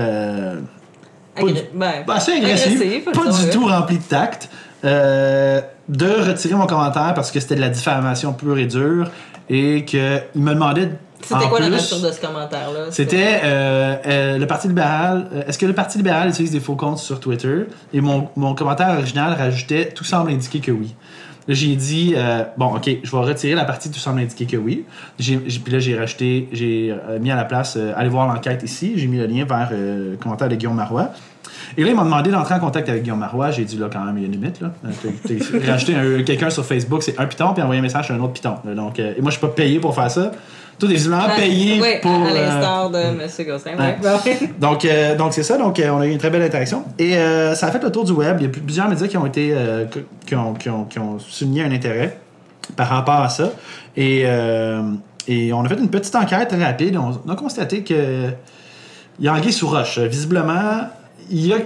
Pas 1.35 1.43
du- 1.43 1.53
ben, 1.73 1.91
assez 2.07 2.31
agressif, 2.31 2.79
agressif, 2.81 3.05
pas 3.05 3.11
du 3.29 3.43
ouais. 3.45 3.49
tout 3.51 3.65
rempli 3.65 3.97
de 3.97 4.03
tact, 4.03 4.49
euh, 4.85 5.61
de 5.89 6.05
retirer 6.05 6.55
mon 6.55 6.67
commentaire 6.67 7.13
parce 7.13 7.31
que 7.31 7.39
c'était 7.39 7.55
de 7.55 7.61
la 7.61 7.69
diffamation 7.69 8.33
pure 8.33 8.57
et 8.57 8.65
dure 8.65 9.09
et 9.49 9.85
qu'il 9.85 10.21
me 10.35 10.53
demandait. 10.53 10.91
C'était 11.21 11.47
quoi 11.49 11.59
la 11.59 11.69
nature 11.69 11.99
de 11.99 12.11
ce 12.11 12.21
commentaire-là? 12.21 12.91
C'était 12.91 13.41
euh, 13.43 13.95
euh, 14.05 14.37
le 14.37 14.45
Parti 14.45 14.67
libéral. 14.67 15.27
Est-ce 15.47 15.57
que 15.57 15.65
le 15.65 15.73
Parti 15.73 15.97
libéral 15.97 16.29
utilise 16.29 16.51
des 16.51 16.59
faux 16.59 16.75
comptes 16.75 16.99
sur 16.99 17.19
Twitter? 17.19 17.65
Et 17.93 18.01
mon, 18.01 18.29
mon 18.35 18.53
commentaire 18.53 18.89
original 18.89 19.33
rajoutait 19.33 19.89
Tout 19.89 20.03
semble 20.03 20.29
indiquer 20.29 20.59
que 20.59 20.71
oui. 20.71 20.93
J'ai 21.47 21.75
dit, 21.75 22.13
euh, 22.15 22.43
bon, 22.57 22.75
ok, 22.75 22.89
je 23.03 23.11
vais 23.11 23.17
retirer 23.17 23.53
la 23.53 23.65
partie 23.65 23.91
tout 23.91 23.99
semble 23.99 24.19
indiquer 24.19 24.47
que 24.47 24.57
oui. 24.57 24.85
J'ai, 25.19 25.37
puis 25.37 25.71
là, 25.71 25.77
j'ai 25.77 25.95
rajouté, 25.97 26.49
j'ai 26.51 26.91
euh, 26.91 27.19
mis 27.19 27.29
à 27.29 27.35
la 27.35 27.45
place, 27.45 27.75
euh, 27.77 27.93
allez 27.95 28.09
voir 28.09 28.27
l'enquête 28.27 28.63
ici. 28.63 28.93
J'ai 28.95 29.05
mis 29.05 29.17
le 29.17 29.27
lien 29.27 29.45
vers 29.45 29.69
le 29.71 30.17
commentaire 30.19 30.49
de 30.49 30.55
Guillaume 30.55 30.75
Marois. 30.75 31.11
Et 31.77 31.83
là, 31.83 31.89
il 31.89 31.95
m'a 31.95 32.03
demandé 32.03 32.31
d'entrer 32.31 32.55
en 32.55 32.59
contact 32.59 32.87
avec 32.89 33.03
Guillaume 33.03 33.19
Marois. 33.19 33.51
J'ai 33.51 33.63
dit, 33.65 33.77
là, 33.77 33.87
quand 33.91 34.03
même, 34.03 34.17
il 34.17 34.21
y 34.21 34.23
a 34.23 34.27
une 34.27 34.33
limite. 34.33 34.61
Là. 34.61 34.71
Euh, 34.85 36.19
un- 36.19 36.23
quelqu'un 36.23 36.49
sur 36.49 36.65
Facebook, 36.65 37.03
c'est 37.03 37.19
un 37.19 37.25
piton, 37.25 37.53
puis 37.53 37.61
envoyer 37.63 37.79
un 37.79 37.83
message 37.83 38.05
sur 38.05 38.15
un 38.15 38.19
autre 38.19 38.33
piton. 38.33 38.55
là. 38.65 38.73
Donc, 38.73 38.99
euh, 38.99 39.13
et 39.17 39.21
moi, 39.21 39.31
je 39.31 39.37
suis 39.37 39.45
pas 39.45 39.53
payé 39.53 39.79
pour 39.79 39.93
faire 39.95 40.09
ça. 40.11 40.31
Tout 40.77 40.87
est 40.87 40.95
visiblement 40.95 41.27
payé 41.37 41.79
Oui, 41.81 41.87
pour. 42.01 42.11
à 42.11 42.25
euh, 42.29 42.33
l'instar 42.33 42.89
de 42.89 42.97
M. 42.97 43.19
Gosselin. 43.47 43.77
Ouais. 43.77 43.95
Ouais. 44.03 44.09
Ouais. 44.25 44.49
donc, 44.59 44.83
euh, 44.83 45.15
donc 45.15 45.33
c'est 45.33 45.43
ça. 45.43 45.57
Donc, 45.57 45.79
euh, 45.79 45.89
on 45.89 46.01
a 46.01 46.05
eu 46.07 46.11
une 46.11 46.17
très 46.17 46.29
belle 46.29 46.41
interaction. 46.41 46.83
Et 46.99 47.15
euh, 47.15 47.55
ça 47.55 47.67
a 47.67 47.71
fait 47.71 47.81
le 47.81 47.91
tour 47.91 48.03
du 48.03 48.11
web. 48.11 48.37
Il 48.41 48.43
y 48.43 48.45
a 48.47 48.49
plusieurs 48.49 48.89
médias 48.89 49.07
qui 49.07 49.15
ont 49.17 49.25
été 49.25 49.51
euh, 49.53 49.85
qui, 50.25 50.35
ont, 50.35 50.53
qui, 50.53 50.69
ont, 50.69 50.83
qui 50.83 50.99
ont 50.99 51.17
souligné 51.19 51.63
un 51.63 51.71
intérêt 51.71 52.17
par 52.75 52.89
rapport 52.89 53.21
à 53.21 53.29
ça. 53.29 53.51
Et, 53.95 54.23
euh, 54.25 54.81
et 55.29 55.53
on 55.53 55.63
a 55.63 55.69
fait 55.69 55.75
une 55.79 55.89
petite 55.89 56.15
enquête 56.15 56.53
rapide. 56.59 56.97
On, 56.97 57.21
on 57.25 57.31
a 57.31 57.35
constaté 57.37 57.81
que 57.83 58.25
il 59.17 59.23
y 59.25 59.29
a 59.29 59.33
anguille 59.33 59.53
sous 59.53 59.69
roche. 59.69 59.97
Visiblement, 59.99 60.89
il 61.29 61.47
y 61.47 61.53
a. 61.53 61.57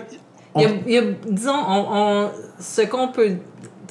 on- 0.56 0.60
Il 0.62 0.64
y 0.64 0.66
a, 0.66 0.70
il 0.88 0.94
y 0.94 0.98
a- 0.98 1.04
disons, 1.30 1.52
on, 1.68 1.86
on- 1.90 2.30
ce 2.60 2.82
qu'on 2.82 3.08
peut 3.10 3.32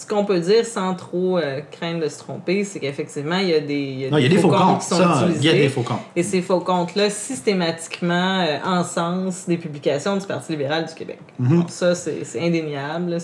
ce 0.01 0.07
qu'on 0.07 0.25
peut 0.25 0.39
dire 0.39 0.65
sans 0.65 0.95
trop 0.95 1.39
euh, 1.39 1.61
craindre 1.73 2.05
de 2.05 2.09
se 2.09 2.21
tromper, 2.21 2.63
c'est 2.63 2.79
qu'effectivement, 2.79 3.39
il 3.39 3.49
y 3.49 3.55
a 3.55 3.59
des, 3.59 3.75
il 3.75 3.99
y 4.01 4.07
a 4.07 4.11
non, 4.11 4.19
il 4.19 4.23
y 4.23 4.27
a 4.27 4.29
des 4.29 4.39
faux 4.39 4.49
comptes. 4.49 4.79
qui 4.79 4.87
sont 4.87 4.95
Ça, 4.97 5.03
il 5.03 5.21
y 5.23 5.25
a 5.25 5.29
utilisés. 5.35 5.59
des 5.59 5.69
faux 5.69 5.83
comptes. 5.83 5.99
Et 6.15 6.23
ces 6.23 6.41
faux 6.41 6.61
comptes-là, 6.61 7.11
systématiquement, 7.11 8.41
euh, 8.47 8.59
encensent 8.65 9.47
des 9.49 9.57
publications 9.57 10.17
du 10.17 10.25
Parti 10.25 10.53
libéral 10.53 10.87
du 10.87 10.95
Québec. 10.95 11.19
Bon, 11.41 11.65
ça, 11.69 11.95
c'est 11.97 12.23
indéniable. 12.41 13.11
là, 13.11 13.19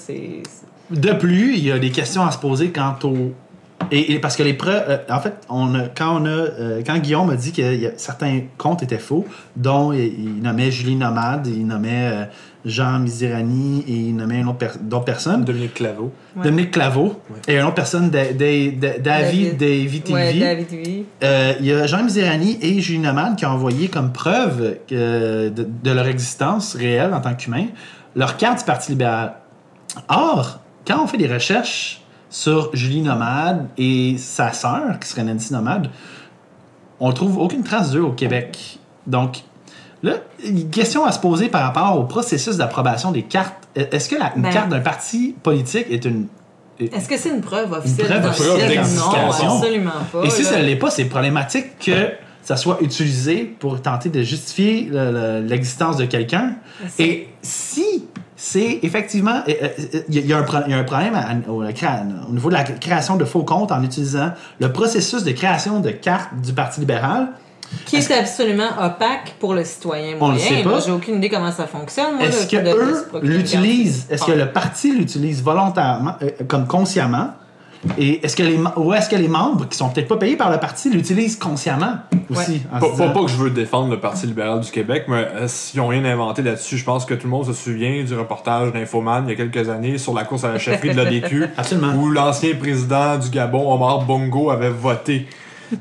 De 0.90 1.12
plus, 1.12 1.54
il 1.56 1.64
y 1.64 1.70
a 1.72 1.78
des 1.78 1.90
questions 1.90 2.22
à 2.24 2.32
se 2.32 2.38
poser 2.38 2.70
quant 2.70 2.96
au. 3.04 3.32
Et, 3.96 4.12
et 4.12 4.18
parce 4.18 4.36
que 4.36 4.42
les 4.42 4.54
preuves. 4.54 4.82
euh, 4.88 4.98
en 5.08 5.20
fait, 5.20 5.34
on 5.48 5.74
a, 5.74 5.82
quand, 5.88 6.20
on 6.20 6.24
a, 6.26 6.28
euh, 6.28 6.82
quand 6.84 6.98
Guillaume 6.98 7.30
a 7.30 7.36
dit 7.36 7.52
que 7.52 7.62
y 7.76 7.86
a- 7.86 7.90
certains 7.96 8.40
comptes 8.58 8.82
étaient 8.82 8.98
faux, 8.98 9.24
dont 9.56 9.92
il, 9.92 10.00
il 10.00 10.42
nommait 10.42 10.70
Julie 10.70 10.96
Nomade, 10.96 11.46
il 11.46 11.66
nommait 11.66 12.10
euh, 12.12 12.24
Jean 12.64 12.98
Misirani 12.98 13.84
et 13.86 13.92
il 13.92 14.16
nommait 14.16 14.40
une 14.40 14.48
autre 14.48 14.58
per- 14.58 14.78
d'autres 14.80 15.04
personnes, 15.04 15.44
Dominique 15.44 15.74
Claveau. 15.74 16.12
Ouais. 16.34 16.44
Dominique 16.44 16.70
Claveau, 16.72 17.20
et 17.46 17.56
une 17.56 17.62
autre 17.62 17.74
personne, 17.74 18.10
Da- 18.10 18.32
Da- 18.32 18.70
Da- 18.72 18.98
David 18.98 19.58
Davy 19.58 20.00
TV. 20.00 20.12
Ouais, 20.14 20.38
David 20.40 20.68
V. 20.70 21.04
Euh, 21.22 21.52
il 21.60 21.66
y 21.66 21.72
a 21.72 21.86
Jean 21.86 22.02
Misirani 22.02 22.58
et 22.62 22.80
Julie 22.80 22.98
Nomade 22.98 23.36
qui 23.36 23.46
ont 23.46 23.50
envoyé 23.50 23.88
comme 23.88 24.12
preuve 24.12 24.78
de, 24.90 25.50
de 25.50 25.90
leur 25.90 26.06
existence 26.08 26.74
réelle 26.74 27.14
en 27.14 27.20
tant 27.20 27.34
qu'humains 27.34 27.66
leur 28.16 28.36
carte 28.38 28.58
du 28.60 28.64
Parti 28.64 28.92
libéral. 28.92 29.34
Or, 30.08 30.60
quand 30.86 31.02
on 31.02 31.06
fait 31.06 31.16
des 31.18 31.26
recherches 31.32 32.00
sur 32.34 32.74
Julie 32.74 33.00
Nomade 33.00 33.68
et 33.78 34.16
sa 34.18 34.52
sœur, 34.52 34.98
qui 35.00 35.08
serait 35.08 35.22
Nancy 35.22 35.52
Nomade, 35.52 35.88
on 36.98 37.12
trouve 37.12 37.38
aucune 37.38 37.62
trace 37.62 37.92
d'eux 37.92 38.00
au 38.02 38.10
Québec. 38.10 38.80
Donc, 39.06 39.42
là, 40.02 40.14
une 40.44 40.68
question 40.68 41.04
à 41.04 41.12
se 41.12 41.20
poser 41.20 41.48
par 41.48 41.62
rapport 41.62 41.96
au 41.96 42.02
processus 42.02 42.56
d'approbation 42.56 43.12
des 43.12 43.22
cartes. 43.22 43.54
Est-ce 43.76 44.08
que 44.08 44.16
la, 44.16 44.32
une 44.34 44.42
Ben- 44.42 44.50
carte 44.52 44.68
d'un 44.68 44.80
parti 44.80 45.36
politique 45.44 45.86
est 45.90 46.04
une... 46.04 46.26
Est-ce 46.80 47.08
que 47.08 47.16
c'est 47.16 47.28
une 47.30 47.40
preuve 47.40 47.70
officielle? 47.72 48.08
preuve 48.08 48.22
d'identité? 48.22 48.48
officielle 48.48 48.84
Non, 48.96 49.54
absolument 49.54 49.90
pas. 50.12 50.24
Et 50.24 50.30
si 50.30 50.42
ça 50.44 50.58
ne 50.58 50.64
l'est 50.64 50.74
pas, 50.74 50.90
c'est 50.90 51.04
problématique 51.04 51.78
que 51.78 52.10
ça 52.42 52.56
soit 52.56 52.78
utilisé 52.80 53.44
pour 53.44 53.80
tenter 53.80 54.08
de 54.08 54.22
justifier 54.22 54.88
le- 54.90 55.12
le- 55.12 55.46
l'existence 55.46 55.98
de 55.98 56.04
quelqu'un. 56.04 56.56
Et 56.98 57.28
si 57.42 58.06
c'est 58.46 58.80
effectivement. 58.82 59.40
euh, 59.48 59.52
euh, 59.62 59.68
Il 60.10 60.14
y, 60.16 60.18
a- 60.18 60.20
il 60.20 60.26
y 60.26 60.32
a 60.34 60.38
un 60.38 60.42
pro- 60.42 60.58
il 60.66 60.70
y 60.70 60.74
a 60.74 60.78
un 60.78 60.84
problème 60.84 61.14
à- 61.14 61.50
au, 61.50 61.62
niveau 62.32 62.48
de 62.50 62.54
la 62.54 62.62
création 62.64 63.16
de 63.16 63.24
faux 63.24 63.42
comptes 63.42 63.72
en 63.72 63.82
utilisant 63.82 64.32
le 64.60 64.70
processus 64.70 65.24
de 65.24 65.32
création 65.32 65.80
de 65.80 65.90
cartes 65.90 66.28
du 66.42 66.52
Parti 66.52 66.80
libéral. 66.80 67.28
Qui 67.86 67.96
est 67.96 68.10
absolument 68.12 68.68
opaque 68.78 69.34
pour 69.40 69.54
le 69.54 69.64
citoyen 69.64 70.16
On 70.20 70.28
le 70.28 70.34
moyen. 70.34 70.46
sait 70.58 70.62
pas. 70.62 70.80
J'ai 70.84 70.92
aucune 70.92 71.16
idée 71.16 71.30
comment 71.30 71.50
ça 71.50 71.66
fonctionne. 71.66 72.20
Est-ce 72.20 72.46
que 72.46 72.56
eux 72.56 73.06
l'utilisent? 73.22 74.06
Est-ce 74.10 74.24
que 74.26 74.32
le 74.32 74.52
parti 74.52 74.94
l'utilise 74.94 75.42
volontairement, 75.42 76.16
euh, 76.22 76.28
comme 76.46 76.66
consciemment? 76.66 77.30
Et 77.98 78.24
est-ce 78.24 78.34
que 78.36 78.42
les 78.42 78.58
ou 78.76 78.92
est-ce 78.94 79.08
que 79.08 79.16
les 79.16 79.28
membres 79.28 79.68
qui 79.68 79.76
sont 79.76 79.88
peut-être 79.90 80.08
pas 80.08 80.16
payés 80.16 80.36
par 80.36 80.50
le 80.50 80.58
parti 80.58 80.90
l'utilisent 80.90 81.36
consciemment 81.36 81.96
aussi 82.30 82.62
en 82.72 82.78
Pas, 82.80 82.88
pas- 82.96 83.08
pas 83.10 83.20
que 83.22 83.30
je 83.30 83.36
veux 83.36 83.50
défendre 83.50 83.90
le 83.90 84.00
Parti 84.00 84.26
libéral 84.26 84.60
du 84.60 84.70
Québec, 84.70 85.04
mais 85.08 85.26
euh, 85.34 85.48
s'ils 85.48 85.80
ont 85.80 85.88
rien 85.88 86.04
inventé 86.04 86.42
là-dessus, 86.42 86.78
je 86.78 86.84
pense 86.84 87.04
que 87.04 87.14
tout 87.14 87.26
le 87.26 87.30
monde 87.30 87.46
se 87.46 87.52
souvient 87.52 88.02
du 88.02 88.14
reportage 88.14 88.72
d'Infoman 88.72 89.24
il 89.26 89.30
y 89.30 89.32
a 89.32 89.36
quelques 89.36 89.68
années 89.68 89.98
sur 89.98 90.14
la 90.14 90.24
course 90.24 90.44
à 90.44 90.52
la 90.52 90.58
chefferie 90.58 90.90
de 90.94 90.96
l'ADQ, 90.96 91.44
Absolument. 91.56 91.94
où 91.96 92.08
l'ancien 92.10 92.54
président 92.54 93.18
du 93.18 93.28
Gabon, 93.28 93.72
Omar 93.72 94.02
Bongo, 94.02 94.50
avait 94.50 94.70
voté 94.70 95.26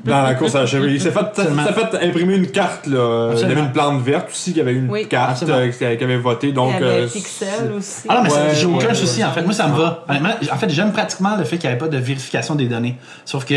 dans 0.04 0.22
la 0.22 0.34
course 0.34 0.54
à 0.54 0.60
la 0.60 0.66
chefferie. 0.66 0.94
Il 0.94 1.00
s'est 1.00 1.10
fait, 1.10 2.06
imprimer 2.08 2.34
une 2.36 2.46
carte. 2.48 2.86
Là. 2.86 3.30
Il 3.34 3.40
y 3.40 3.44
avait 3.44 3.60
une 3.60 3.72
plante 3.72 4.02
verte 4.02 4.28
aussi 4.30 4.52
qui 4.52 4.60
avait 4.60 4.74
une 4.74 4.90
Oui. 4.90 5.06
carte 5.08 5.42
euh, 5.44 5.70
qui, 5.70 5.84
avait 5.84 6.16
voté. 6.16 6.52
Donc, 6.52 6.72
Il 6.78 6.84
y 6.84 6.88
avait 6.88 7.02
euh, 7.02 7.08
Pixel 7.08 7.72
aussi. 7.76 8.06
Ah 8.08 8.16
non, 8.16 8.22
mais 8.24 8.30
Ouais, 8.32 8.38
j'ai 8.54 8.66
aucun 8.66 8.88
ouais, 8.88 8.94
souci. 8.94 9.20
ouais. 9.20 9.24
En 9.26 9.32
fait, 9.32 9.42
moi, 9.42 9.52
ça 9.52 9.68
me 9.68 9.76
va. 9.76 10.04
Honnêtement, 10.08 10.30
en 10.52 10.56
fait, 10.56 10.70
j'aime 10.70 10.92
pratiquement 10.92 11.36
le 11.36 11.44
fait 11.44 11.58
qu'il 11.58 11.68
n'y 11.68 11.74
avait 11.76 11.78
pas 11.84 11.88
de 11.88 11.98
vérification 11.98 12.54
des 12.54 12.66
données. 12.68 12.96
Sauf 13.24 13.44
que, 13.44 13.54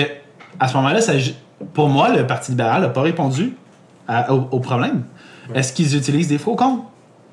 à 0.60 0.68
ce 0.68 0.76
moment-là, 0.78 1.02
ça- 1.02 1.14
pour 1.74 1.90
moi, 1.90 2.10
le 2.10 2.26
Parti 2.28 2.52
libéral 2.52 2.82
n'a 2.82 2.90
pas 2.90 3.02
répondu 3.02 3.54
à- 4.08 4.32
au, 4.34 4.48
au 4.52 4.60
problème. 4.60 5.04
Est-ce 5.56 5.74
qu'ils 5.74 5.96
utilisent 5.96 6.28
des 6.28 6.38
faux 6.38 6.56
comptes? 6.56 6.84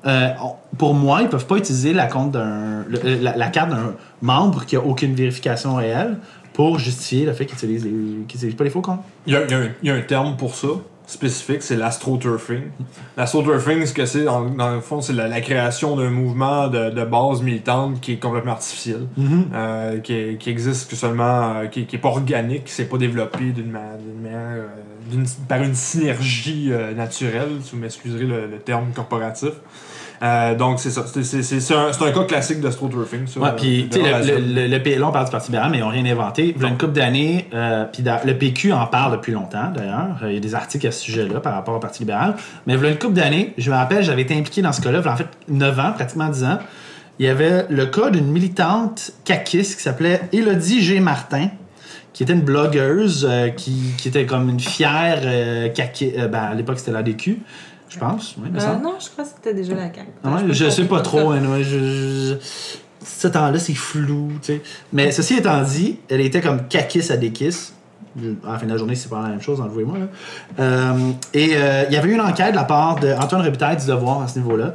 Euh, 0.07 0.29
pour 0.77 0.93
moi, 0.93 1.21
ils 1.23 1.27
peuvent 1.29 1.47
pas 1.47 1.55
utiliser 1.55 1.91
la, 1.93 2.05
compte 2.05 2.31
d'un, 2.31 2.83
le- 2.87 3.19
la, 3.21 3.35
la 3.35 3.47
carte 3.47 3.69
d'un 3.71 3.95
membre 4.21 4.65
qui 4.65 4.75
a 4.75 4.79
aucune 4.79 5.15
vérification 5.15 5.75
réelle 5.75 6.17
pour 6.55 6.79
justifier 6.79 7.25
le 7.25 7.33
fait 7.33 7.45
qu'ils 7.45 7.57
utilisent, 7.57 7.83
qu'ils 8.27 8.37
utilisent 8.39 8.55
pas 8.55 8.63
les 8.63 8.69
faux 8.69 8.81
comptes. 8.81 9.01
Il 9.27 9.33
y, 9.33 9.35
a, 9.35 9.43
il 9.43 9.51
y 9.51 9.53
a 9.53 9.57
un, 9.59 9.69
il 9.83 9.87
y 9.87 9.91
a 9.91 9.95
un 9.95 10.01
terme 10.01 10.35
pour 10.37 10.55
ça 10.55 10.67
spécifique, 11.07 11.61
c'est 11.61 11.75
l'astroturfing. 11.75 12.61
L'astroturfing, 13.15 13.85
ce 13.85 13.93
que 13.93 14.05
c'est, 14.07 14.23
dans, 14.23 14.45
dans 14.49 14.73
le 14.73 14.81
fond, 14.81 15.01
c'est 15.01 15.13
la, 15.13 15.27
la 15.27 15.39
création 15.41 15.95
d'un 15.95 16.09
mouvement 16.09 16.67
de, 16.67 16.89
de 16.89 17.03
base 17.05 17.43
militante 17.43 18.01
qui 18.01 18.13
est 18.13 18.17
complètement 18.17 18.53
artificiel, 18.53 19.01
euh, 19.53 19.99
qui, 19.99 20.13
est- 20.13 20.37
qui 20.39 20.49
existe 20.49 20.89
que 20.89 20.95
seulement, 20.95 21.57
euh, 21.57 21.65
qui, 21.67 21.85
qui 21.85 21.97
est 21.97 21.99
pas 21.99 22.07
organique, 22.09 22.63
qui 22.65 22.71
s'est 22.71 22.85
pas 22.85 22.97
développé 22.97 23.51
d'une 23.51 23.69
ma- 23.69 23.97
d'une 23.97 24.19
manière, 24.21 24.63
euh, 25.13 25.23
par 25.47 25.61
une 25.61 25.75
synergie 25.75 26.69
euh, 26.71 26.95
naturelle, 26.95 27.49
si 27.61 27.75
vous 27.75 27.81
m'excuserez 27.81 28.25
le, 28.25 28.47
le 28.47 28.57
terme 28.57 28.85
corporatif. 28.95 29.51
Euh, 30.23 30.55
donc 30.55 30.79
c'est 30.79 30.89
ça, 30.91 31.05
c'est 31.05 31.73
un, 31.73 32.11
cas 32.11 32.23
classique 32.23 32.61
d'astroturfing. 32.61 33.27
ça, 33.27 33.39
Ouais, 33.39 33.49
euh, 33.49 33.51
puis 33.51 33.83
de 33.83 33.89
tu 33.89 34.01
sais, 34.01 34.39
le, 34.39 34.67
le, 34.67 35.03
on 35.03 35.11
parle 35.11 35.25
du 35.25 35.31
Parti 35.31 35.51
libéral, 35.51 35.71
mais 35.71 35.77
ils 35.77 35.81
n'ont 35.81 35.89
rien 35.89 36.05
inventé. 36.05 36.53
Il 36.55 36.61
y 36.61 36.65
a 36.65 36.69
une 36.69 36.77
couple 36.77 36.93
d'années, 36.93 37.47
euh, 37.53 37.85
puis 37.91 38.03
le 38.03 38.33
PQ 38.33 38.71
en 38.71 38.87
parle 38.87 39.13
depuis 39.13 39.33
longtemps, 39.33 39.71
d'ailleurs. 39.75 40.17
Euh, 40.23 40.29
Il 40.29 40.35
y 40.35 40.37
a 40.37 40.39
des 40.39 40.55
articles 40.55 40.87
à 40.87 40.91
ce 40.91 41.01
sujet-là 41.01 41.39
par 41.39 41.53
rapport 41.53 41.75
au 41.75 41.79
Parti 41.79 41.99
libéral. 41.99 42.35
Mais 42.65 42.75
il 42.75 42.81
y 42.81 42.85
a 42.85 42.89
une 42.89 42.97
couple 42.97 43.13
d'années, 43.13 43.53
je 43.57 43.69
me 43.69 43.75
rappelle, 43.75 44.03
j'avais 44.03 44.21
été 44.21 44.37
impliqué 44.37 44.61
dans 44.61 44.73
ce 44.73 44.81
cas-là, 44.81 45.01
en 45.05 45.15
fait, 45.15 45.27
9 45.49 45.79
ans, 45.79 45.91
pratiquement 45.93 46.29
10 46.29 46.43
ans. 46.43 46.59
Il 47.19 47.25
y 47.25 47.29
avait 47.29 47.65
le 47.69 47.85
cas 47.85 48.09
d'une 48.09 48.27
militante 48.27 49.11
caquiste 49.23 49.77
qui 49.77 49.83
s'appelait 49.83 50.21
Élodie 50.33 50.81
G. 50.81 50.99
Martin, 50.99 51.49
qui 52.15 52.23
était 52.23 52.33
une 52.33 52.41
blogueuse 52.41 53.27
euh, 53.29 53.49
qui, 53.49 53.93
qui 53.97 54.07
était 54.07 54.25
comme 54.25 54.49
une 54.49 54.59
fière 54.59 55.19
euh, 55.23 55.67
euh, 55.69 56.27
ben, 56.27 56.39
à 56.39 56.53
l'époque, 56.53 56.79
c'était 56.79 56.93
la 56.93 57.03
DQ, 57.03 57.39
je 57.95 57.99
pense. 57.99 58.35
Oui, 58.37 58.49
Euh, 58.55 58.59
semble. 58.59 58.83
non, 58.83 58.93
je 58.99 59.09
crois 59.09 59.23
que 59.23 59.29
c'était 59.35 59.53
déjà 59.53 59.73
la 59.73 59.93
CAQ. 59.93 60.07
Ah 60.23 60.29
je 60.49 60.65
pas 60.65 60.71
sais 60.71 60.85
pas 60.85 61.01
trop, 61.01 61.31
anyway, 61.31 61.63
je, 61.63 61.79
je- 61.79 62.35
ce 63.05 63.27
temps-là, 63.27 63.59
c'est 63.59 63.73
flou, 63.73 64.29
tu 64.41 64.53
sais. 64.53 64.61
Mais 64.93 65.11
ceci 65.11 65.35
étant 65.35 65.61
dit, 65.61 65.99
elle 66.09 66.21
était 66.21 66.41
comme 66.41 66.67
caquisse 66.67 67.11
à 67.11 67.17
kisses. 67.31 67.73
À 68.47 68.53
la 68.53 68.59
fin 68.59 68.65
de 68.65 68.71
la 68.71 68.77
journée, 68.77 68.95
c'est 68.95 69.09
pas 69.09 69.21
la 69.23 69.29
même 69.29 69.41
chose, 69.41 69.59
entre 69.59 69.71
vous 69.71 69.81
et 69.81 69.83
moi. 69.83 69.97
là. 69.97 70.05
Euh, 70.59 70.93
et 71.33 71.49
euh, 71.55 71.83
il 71.89 71.93
y 71.93 71.97
avait 71.97 72.09
eu 72.09 72.13
une 72.13 72.21
enquête 72.21 72.51
de 72.51 72.55
la 72.55 72.63
part 72.63 72.95
d'Antoine 72.99 73.41
Robitaille 73.41 73.75
du 73.77 73.85
Devoir 73.87 74.21
à 74.21 74.27
ce 74.29 74.39
niveau-là. 74.39 74.73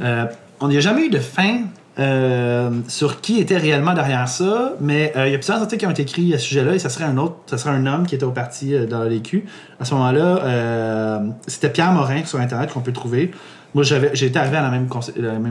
Euh, 0.00 0.26
on 0.60 0.68
n'y 0.68 0.76
a 0.76 0.80
jamais 0.80 1.06
eu 1.06 1.10
de 1.10 1.18
fin 1.18 1.62
euh, 1.98 2.70
sur 2.86 3.20
qui 3.20 3.40
était 3.40 3.56
réellement 3.56 3.92
derrière 3.92 4.28
ça, 4.28 4.74
mais 4.80 5.12
euh, 5.16 5.26
il 5.26 5.32
y 5.32 5.34
a 5.34 5.38
plusieurs 5.38 5.60
articles 5.60 5.80
qui 5.80 5.86
ont 5.86 5.90
été 5.90 6.02
écrits 6.02 6.32
à 6.32 6.38
ce 6.38 6.44
sujet-là, 6.44 6.74
et 6.74 6.78
ça 6.78 6.90
serait 6.90 7.04
un 7.04 7.16
autre, 7.18 7.36
ça 7.46 7.58
serait 7.58 7.74
un 7.74 7.86
homme 7.86 8.06
qui 8.06 8.14
était 8.14 8.24
au 8.24 8.30
parti 8.30 8.72
euh, 8.72 8.86
dans 8.86 9.02
l'écu. 9.02 9.46
À 9.80 9.84
ce 9.84 9.94
moment-là, 9.94 11.20
c'était 11.46 11.70
Pierre 11.70 11.92
Morin 11.92 12.24
sur 12.24 12.38
Internet 12.38 12.72
qu'on 12.72 12.80
peut 12.80 12.92
trouver. 12.92 13.32
Moi, 13.74 13.82
j'avais, 13.84 14.08
été 14.08 14.38
arrivé 14.38 14.56
à 14.56 14.62
la 14.62 14.70
même, 14.70 14.88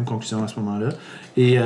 conclusion 0.06 0.44
à 0.44 0.48
ce 0.48 0.60
moment-là. 0.60 0.90
Et 1.38 1.60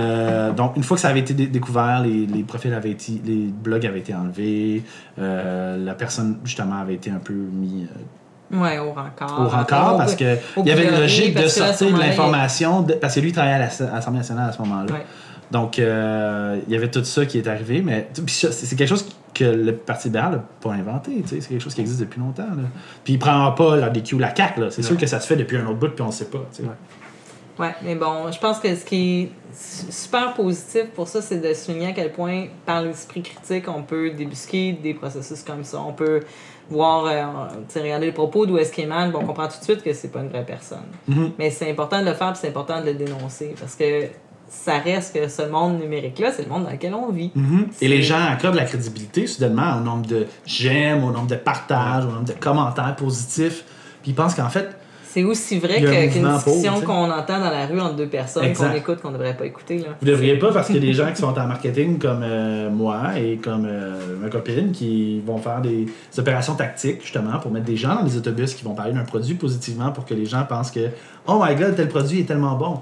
donc, 0.56 0.76
une 0.76 0.84
fois 0.84 0.98
que 0.98 1.02
ça 1.02 1.08
avait 1.08 1.22
été 1.22 1.34
dé- 1.34 1.48
découvert, 1.48 2.04
les, 2.04 2.44
profils 2.44 2.74
avaient 2.74 2.92
été, 2.92 3.20
les 3.26 3.48
blogs 3.48 3.86
avaient 3.86 4.00
été 4.00 4.14
enlevés, 4.14 4.84
la 5.18 5.94
personne, 5.96 6.38
justement, 6.44 6.76
avait 6.76 6.96
été 6.96 7.10
un 7.10 7.20
peu 7.20 7.34
mis 7.34 7.88
Ouais, 8.54 8.80
au 8.80 8.92
rencard. 8.92 9.40
au 9.42 9.48
rencard 9.48 9.98
parce 9.98 10.16
que 10.16 10.36
au 10.56 10.64
il 10.64 10.68
y 10.68 10.72
avait 10.72 10.86
une 10.90 11.00
logique 11.00 11.36
de 11.36 11.48
sortir 11.48 11.92
de 11.94 11.98
l'information, 12.00 12.82
de- 12.82 12.94
parce 12.94 13.16
que 13.16 13.20
lui 13.22 13.30
il 13.30 13.34
travaillait 13.34 13.56
à 13.56 13.60
l'Ass- 13.60 13.82
à 13.82 13.96
l'Assemblée 13.96 14.20
nationale 14.20 14.50
à 14.50 14.52
ce 14.54 14.62
moment-là. 14.62 14.94
Ouais. 14.94 15.06
Donc, 15.52 15.80
euh, 15.80 16.60
il 16.66 16.74
y 16.74 16.78
avait 16.78 16.90
tout 16.90 17.04
ça 17.04 17.26
qui 17.26 17.38
est 17.38 17.48
arrivé, 17.48 17.82
mais 17.82 18.08
c'est 18.28 18.76
quelque 18.78 18.88
chose 18.88 19.06
que 19.34 19.44
le 19.44 19.74
Parti 19.76 20.08
libéral 20.08 20.32
n'a 20.32 20.44
pas 20.62 20.72
inventé, 20.72 21.24
c'est 21.26 21.40
quelque 21.40 21.60
chose 21.62 21.74
qui 21.74 21.82
existe 21.82 22.00
depuis 22.00 22.20
longtemps. 22.22 22.44
là. 22.44 22.64
Puis 23.04 23.14
il 23.14 23.20
prend 23.20 23.52
pas 23.52 23.76
la 23.76 23.90
DQ 23.90 24.16
ou 24.16 24.20
la 24.20 24.34
CAQ, 24.34 24.62
là. 24.62 24.68
c'est 24.72 24.82
sûr 24.82 24.96
que 24.98 25.06
ça 25.08 25.20
se 25.20 25.28
fait 25.28 25.36
depuis 25.36 25.58
un 25.58 25.66
autre 25.66 25.76
bout, 25.80 25.90
puis 25.90 26.02
on 26.04 26.08
ne 26.08 26.12
sait 26.12 26.26
pas. 26.26 26.40
tu 26.56 26.64
sais. 26.64 26.70
Ouais, 27.60 27.76
mais 27.84 27.96
bon, 27.96 28.32
je 28.32 28.40
pense 28.40 28.60
que 28.60 28.74
ce 28.74 28.86
qui 28.86 29.22
est 29.24 29.32
su- 29.54 29.92
super 29.92 30.34
positif 30.34 30.86
pour 30.96 31.08
ça, 31.08 31.22
c'est 31.22 31.38
de 31.38 31.54
souligner 31.54 31.88
à 31.88 31.92
quel 31.92 32.12
point, 32.14 32.46
par 32.66 32.82
l'esprit 32.82 33.22
critique, 33.22 33.66
on 33.68 33.84
peut 33.84 34.10
débusquer 34.12 34.72
des 34.74 34.94
processus 34.94 35.44
comme 35.44 35.64
ça. 35.66 35.80
On 35.86 35.92
peut 35.92 36.22
voir, 36.72 37.06
euh, 37.06 37.80
regarder 37.80 38.08
les 38.08 38.12
propos 38.12 38.46
d'où 38.46 38.58
est-ce 38.58 38.72
qu'il 38.72 38.88
bon, 38.88 39.20
on 39.22 39.26
comprend 39.26 39.48
tout 39.48 39.60
de 39.60 39.64
suite 39.64 39.84
que 39.84 39.94
c'est 39.94 40.08
pas 40.08 40.20
une 40.20 40.30
vraie 40.30 40.46
personne. 40.46 40.80
Mhm. 41.08 41.32
Mais 41.38 41.50
c'est 41.52 41.70
important 41.70 42.00
de 42.00 42.06
le 42.06 42.14
faire, 42.14 42.36
c'est 42.36 42.48
important 42.48 42.82
de 42.82 42.88
le 42.88 42.94
dénoncer, 42.94 43.54
parce 43.60 43.76
que 43.76 44.08
ça 44.50 44.80
reste 44.80 45.16
que 45.16 45.28
ce 45.28 45.44
monde 45.44 45.80
numérique-là, 45.80 46.32
c'est 46.32 46.44
le 46.44 46.50
monde 46.50 46.66
dans 46.66 46.72
lequel 46.72 46.94
on 46.94 47.12
vit. 47.12 47.32
Mhm. 47.36 47.68
Et 47.80 47.88
les 47.88 48.02
gens 48.02 48.22
accordent 48.22 48.56
la 48.56 48.66
crédibilité 48.66 49.28
soudainement 49.28 49.78
au 49.78 49.82
nombre 49.82 50.06
de 50.06 50.28
j'aime, 50.46 51.04
au 51.04 51.12
nombre 51.12 51.28
de 51.28 51.36
partages, 51.36 52.06
au 52.06 52.10
nombre 52.10 52.26
de 52.26 52.34
commentaires 52.34 52.96
positifs. 52.96 53.64
Puis 54.02 54.12
ils 54.12 54.16
pensent 54.16 54.36
qu'en 54.36 54.50
fait, 54.50 54.76
C'est 55.14 55.24
aussi 55.24 55.60
vrai 55.60 55.82
qu'une 55.82 56.24
pour, 56.24 56.34
discussion 56.36 56.80
qu'on 56.82 57.12
entend 57.12 57.40
dans 57.40 57.50
la 57.50 57.66
rue 57.66 57.82
entre 57.82 57.98
deux 57.98 58.08
personnes 58.08 58.54
qu'on 58.54 58.72
écoute, 58.72 59.02
qu'on 59.02 59.12
devrait 59.12 59.36
pas 59.36 59.46
écouter. 59.46 59.80
Là. 59.80 59.90
vous 60.00 60.08
devriez 60.08 60.40
pas 60.40 60.54
parce 60.54 60.68
qu'il 60.68 60.78
y 60.78 60.80
a 60.80 60.82
des 60.82 60.94
gens 60.94 61.10
qui 61.12 61.18
sont 61.18 61.38
en 61.38 61.48
marketing 61.48 62.00
comme 62.00 62.22
euh, 62.24 62.70
moi 62.70 63.20
et 63.20 63.36
comme 63.36 63.66
euh, 63.66 64.18
ma 64.22 64.30
copine 64.30 64.72
qui 64.72 65.20
vont 65.20 65.38
faire 65.38 65.60
des 65.60 65.88
opérations 66.18 66.56
tactiques 66.56 67.02
justement 67.02 67.40
pour 67.40 67.52
mettre 67.52 67.66
des 67.66 67.76
gens 67.76 67.96
dans 67.96 68.04
les 68.04 68.16
autobus 68.16 68.54
qui 68.54 68.64
vont 68.64 68.74
parler 68.74 68.94
d'un 68.94 69.04
produit 69.04 69.34
positivement 69.34 69.92
pour 69.92 70.06
que 70.06 70.14
les 70.14 70.26
gens 70.26 70.46
pensent 70.46 70.72
que 70.72 70.88
oh 71.28 71.44
my 71.46 71.56
god 71.56 71.76
tel 71.76 71.90
produit 71.90 72.22
est 72.22 72.26
tellement 72.26 72.56
bon. 72.56 72.80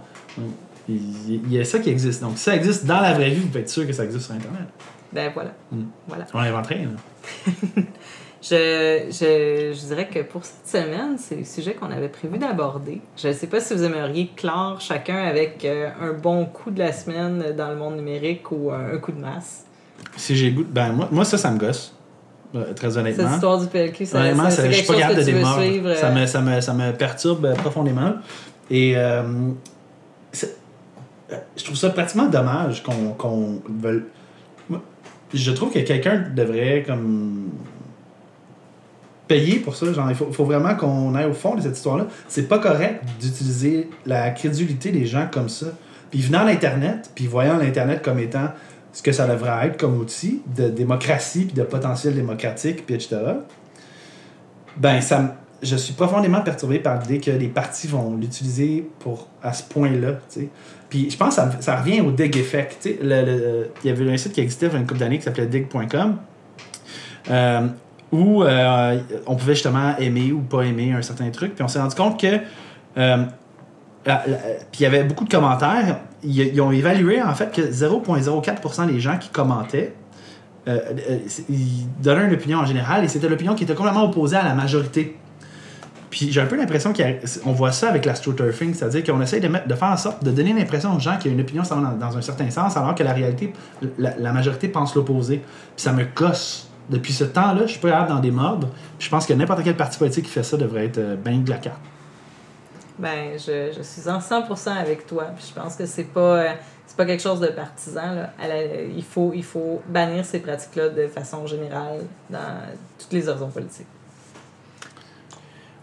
Il 0.87 0.99
il 1.27 1.51
y 1.51 1.59
a 1.59 1.65
ça 1.65 1.79
qui 1.79 1.89
existe. 1.89 2.21
Donc 2.21 2.37
si 2.37 2.43
ça 2.43 2.55
existe 2.55 2.85
dans 2.85 3.01
la 3.01 3.13
vraie 3.13 3.31
vie, 3.31 3.39
vous 3.39 3.47
pouvez 3.47 3.61
être 3.61 3.69
sûr 3.69 3.87
que 3.87 3.93
ça 3.93 4.03
existe 4.03 4.25
sur 4.25 4.35
internet. 4.35 4.67
Ben 5.11 5.31
voilà. 5.33 5.51
Mm. 5.71 5.83
voilà. 6.07 6.25
On 6.33 6.41
l'invente 6.41 6.67
rien. 6.67 6.89
Je, 8.41 9.01
je, 9.09 9.73
je 9.77 9.85
dirais 9.87 10.07
que 10.07 10.19
pour 10.19 10.43
cette 10.45 10.67
semaine, 10.83 11.17
c'est 11.17 11.35
le 11.35 11.43
sujet 11.43 11.73
qu'on 11.73 11.91
avait 11.91 12.07
prévu 12.07 12.37
d'aborder. 12.37 13.01
Je 13.17 13.27
ne 13.27 13.33
sais 13.33 13.47
pas 13.47 13.59
si 13.59 13.73
vous 13.73 13.83
aimeriez 13.83 14.31
clore 14.35 14.79
chacun 14.79 15.17
avec 15.17 15.65
euh, 15.65 15.89
un 16.01 16.13
bon 16.13 16.45
coup 16.45 16.71
de 16.71 16.79
la 16.79 16.93
semaine 16.93 17.53
dans 17.57 17.69
le 17.69 17.75
monde 17.75 17.97
numérique 17.97 18.49
ou 18.51 18.71
un, 18.71 18.93
un 18.93 18.97
coup 18.97 19.11
de 19.11 19.19
masse. 19.19 19.65
Si 20.15 20.35
j'ai 20.37 20.51
goût, 20.51 20.63
ben 20.69 20.93
moi, 20.93 21.09
moi 21.11 21.25
ça 21.25 21.37
ça 21.37 21.51
me 21.51 21.59
gosse. 21.59 21.93
Euh, 22.55 22.73
très 22.73 22.89
Cette 22.89 22.97
honnêtement. 22.99 23.33
histoire 23.33 23.59
du 23.59 23.67
PLQ, 23.67 24.05
ça, 24.05 24.19
Honnêtement, 24.21 24.45
ça- 24.45 24.51
ça- 24.63 24.71
je 24.71 24.77
suis 24.77 24.87
pas 24.87 24.95
capable 24.95 25.17
de 25.19 25.23
suivre. 25.23 25.93
Ça, 25.95 26.07
euh, 26.07 26.15
me, 26.15 26.25
ça, 26.25 26.41
me, 26.41 26.61
ça 26.61 26.73
me 26.73 26.91
perturbe 26.93 27.45
euh, 27.45 27.53
profondément. 27.55 28.13
Et 28.71 28.95
euh, 28.97 29.21
euh, 29.21 29.51
je 31.57 31.63
trouve 31.63 31.75
ça 31.75 31.89
pratiquement 31.89 32.27
dommage 32.27 32.83
qu'on 32.83 33.09
qu'on 33.17 33.61
veuille. 33.69 34.03
Je 35.33 35.51
trouve 35.51 35.71
que 35.71 35.79
quelqu'un 35.79 36.23
devrait 36.35 36.83
comme 36.87 37.49
payer 39.29 39.59
pour 39.59 39.75
ça. 39.75 39.93
Genre, 39.93 40.09
il 40.09 40.15
faut, 40.15 40.29
faut 40.33 40.43
vraiment 40.43 40.75
qu'on 40.75 41.15
aille 41.15 41.27
au 41.27 41.33
fond 41.33 41.55
de 41.55 41.61
cette 41.61 41.77
histoire-là. 41.77 42.07
C'est 42.27 42.49
pas 42.49 42.59
correct 42.59 43.01
d'utiliser 43.21 43.89
la 44.05 44.31
crédulité 44.31 44.91
des 44.91 45.05
gens 45.05 45.27
comme 45.31 45.47
ça. 45.47 45.67
Puis 46.11 46.19
venant 46.19 46.43
l'Internet, 46.43 47.11
puis 47.15 47.27
voyant 47.27 47.57
l'Internet 47.57 48.01
comme 48.01 48.19
étant 48.19 48.49
ce 48.91 49.03
que 49.03 49.11
ça 49.11 49.27
devrait 49.27 49.67
être 49.67 49.77
comme 49.77 49.97
outil 49.97 50.41
de 50.57 50.67
démocratie, 50.67 51.45
puis 51.45 51.53
de 51.53 51.63
potentiel 51.63 52.15
démocratique, 52.15 52.85
puis 52.85 52.95
etc., 52.95 53.17
ben, 54.77 54.99
ça, 55.01 55.35
je 55.61 55.75
suis 55.75 55.93
profondément 55.93 56.41
perturbé 56.41 56.79
par 56.79 56.99
l'idée 57.01 57.19
que 57.19 57.31
les 57.31 57.49
partis 57.49 57.87
vont 57.87 58.15
l'utiliser 58.15 58.89
pour 58.99 59.27
à 59.43 59.53
ce 59.53 59.61
point-là. 59.63 60.13
Puis 60.89 61.11
je 61.11 61.17
pense 61.17 61.35
que 61.35 61.41
ça, 61.41 61.51
ça 61.59 61.75
revient 61.75 62.01
au 62.01 62.11
dig 62.11 62.35
effect. 62.35 62.85
Il 62.85 63.07
y 63.83 63.89
avait 63.89 64.11
un 64.11 64.17
site 64.17 64.33
qui 64.33 64.41
existait 64.41 64.67
il 64.67 64.73
y 64.73 64.75
a 64.75 64.79
une 64.79 64.87
couple 64.87 65.01
d'années 65.01 65.17
qui 65.17 65.25
s'appelait 65.25 65.45
dig.com. 65.45 66.17
où 68.11 68.43
euh, 68.43 68.99
on 69.27 69.35
pouvait 69.35 69.53
justement 69.53 69.95
aimer 69.97 70.31
ou 70.31 70.39
pas 70.41 70.63
aimer 70.63 70.93
un 70.93 71.01
certain 71.01 71.29
truc. 71.29 71.55
Puis 71.55 71.63
on 71.63 71.67
s'est 71.67 71.79
rendu 71.79 71.95
compte 71.95 72.19
que. 72.19 72.27
euh, 72.97 73.25
la- 74.05 74.23
la- 74.27 74.37
puis 74.71 74.79
il 74.79 74.83
y 74.83 74.85
avait 74.85 75.03
beaucoup 75.03 75.25
de 75.25 75.29
commentaires. 75.29 75.99
Ils, 76.23 76.59
ont 76.61 76.71
évalué 76.71 77.21
en 77.21 77.33
fait 77.33 77.51
que 77.51 77.61
0,04% 77.61 78.87
des 78.87 78.99
gens 78.99 79.17
qui 79.17 79.29
commentaient, 79.29 79.93
euh, 80.67 80.79
ils 81.49 81.87
donnaient 82.01 82.25
une 82.25 82.33
opinion 82.33 82.59
en 82.59 82.65
général 82.65 83.03
et 83.03 83.07
c'était 83.07 83.29
l'opinion 83.29 83.55
qui 83.55 83.63
était 83.63 83.75
complètement 83.75 84.03
opposée 84.05 84.37
à 84.37 84.43
la 84.43 84.53
majorité. 84.53 85.17
Puis 86.09 86.31
j'ai 86.31 86.41
un 86.41 86.45
peu 86.47 86.55
l'impression 86.57 86.91
qu'on 86.93 87.51
voit 87.51 87.71
ça 87.71 87.89
avec 87.89 88.05
l'astroturfing, 88.05 88.73
c'est-à-dire 88.73 89.03
qu'on 89.03 89.21
essaie 89.21 89.39
de, 89.39 89.47
mettre- 89.47 89.67
de 89.67 89.75
faire 89.75 89.89
en 89.89 89.97
sorte 89.97 90.23
de 90.23 90.31
donner 90.31 90.53
l'impression 90.53 90.95
aux 90.95 90.99
gens 90.99 91.17
qu'il 91.17 91.29
y 91.31 91.33
a 91.33 91.35
une 91.35 91.41
opinion 91.41 91.63
dans, 91.99 92.17
un 92.17 92.21
certain 92.21 92.49
sens, 92.49 92.75
alors 92.77 92.95
que 92.95 93.03
la 93.03 93.13
réalité, 93.13 93.53
la, 93.99 94.17
la 94.17 94.31
majorité 94.33 94.69
pense 94.69 94.95
l'opposé. 94.95 95.37
Puis 95.37 95.83
ça 95.83 95.93
me 95.93 96.05
gosse. 96.15 96.68
Depuis 96.89 97.13
ce 97.13 97.23
temps-là, 97.23 97.61
je 97.67 97.71
suis 97.71 97.79
pas 97.79 97.89
capable 97.91 98.09
d'en 98.09 98.19
démordre. 98.19 98.67
Je 98.97 99.09
pense 99.09 99.25
que 99.25 99.33
n'importe 99.33 99.63
quel 99.63 99.77
parti 99.77 99.97
politique 99.99 100.25
qui 100.25 100.31
fait 100.31 100.43
ça 100.43 100.57
devrait 100.57 100.85
être 100.85 100.97
euh, 100.97 101.15
ben 101.15 101.43
de 101.43 101.49
la 101.49 101.57
carte. 101.57 101.79
Ben, 102.97 103.37
je, 103.37 103.71
je 103.77 103.81
suis 103.81 104.09
en 104.09 104.19
100% 104.19 104.69
avec 104.71 105.05
toi. 105.07 105.25
Puis 105.35 105.45
je 105.55 105.59
pense 105.61 105.75
que 105.75 105.85
c'est 105.85 106.03
pas, 106.03 106.19
euh, 106.19 106.49
c'est 106.85 106.97
pas 106.97 107.05
quelque 107.05 107.21
chose 107.21 107.39
de 107.39 107.47
partisan. 107.47 108.13
Là. 108.13 108.29
La- 108.39 108.81
il, 108.81 109.03
faut, 109.03 109.31
il 109.33 109.43
faut 109.43 109.81
bannir 109.87 110.25
ces 110.25 110.39
pratiques-là 110.39 110.89
de 110.89 111.07
façon 111.07 111.45
générale 111.47 111.99
dans 112.29 112.59
toutes 112.97 113.13
les 113.13 113.29
horizons 113.29 113.49
politiques. 113.49 113.87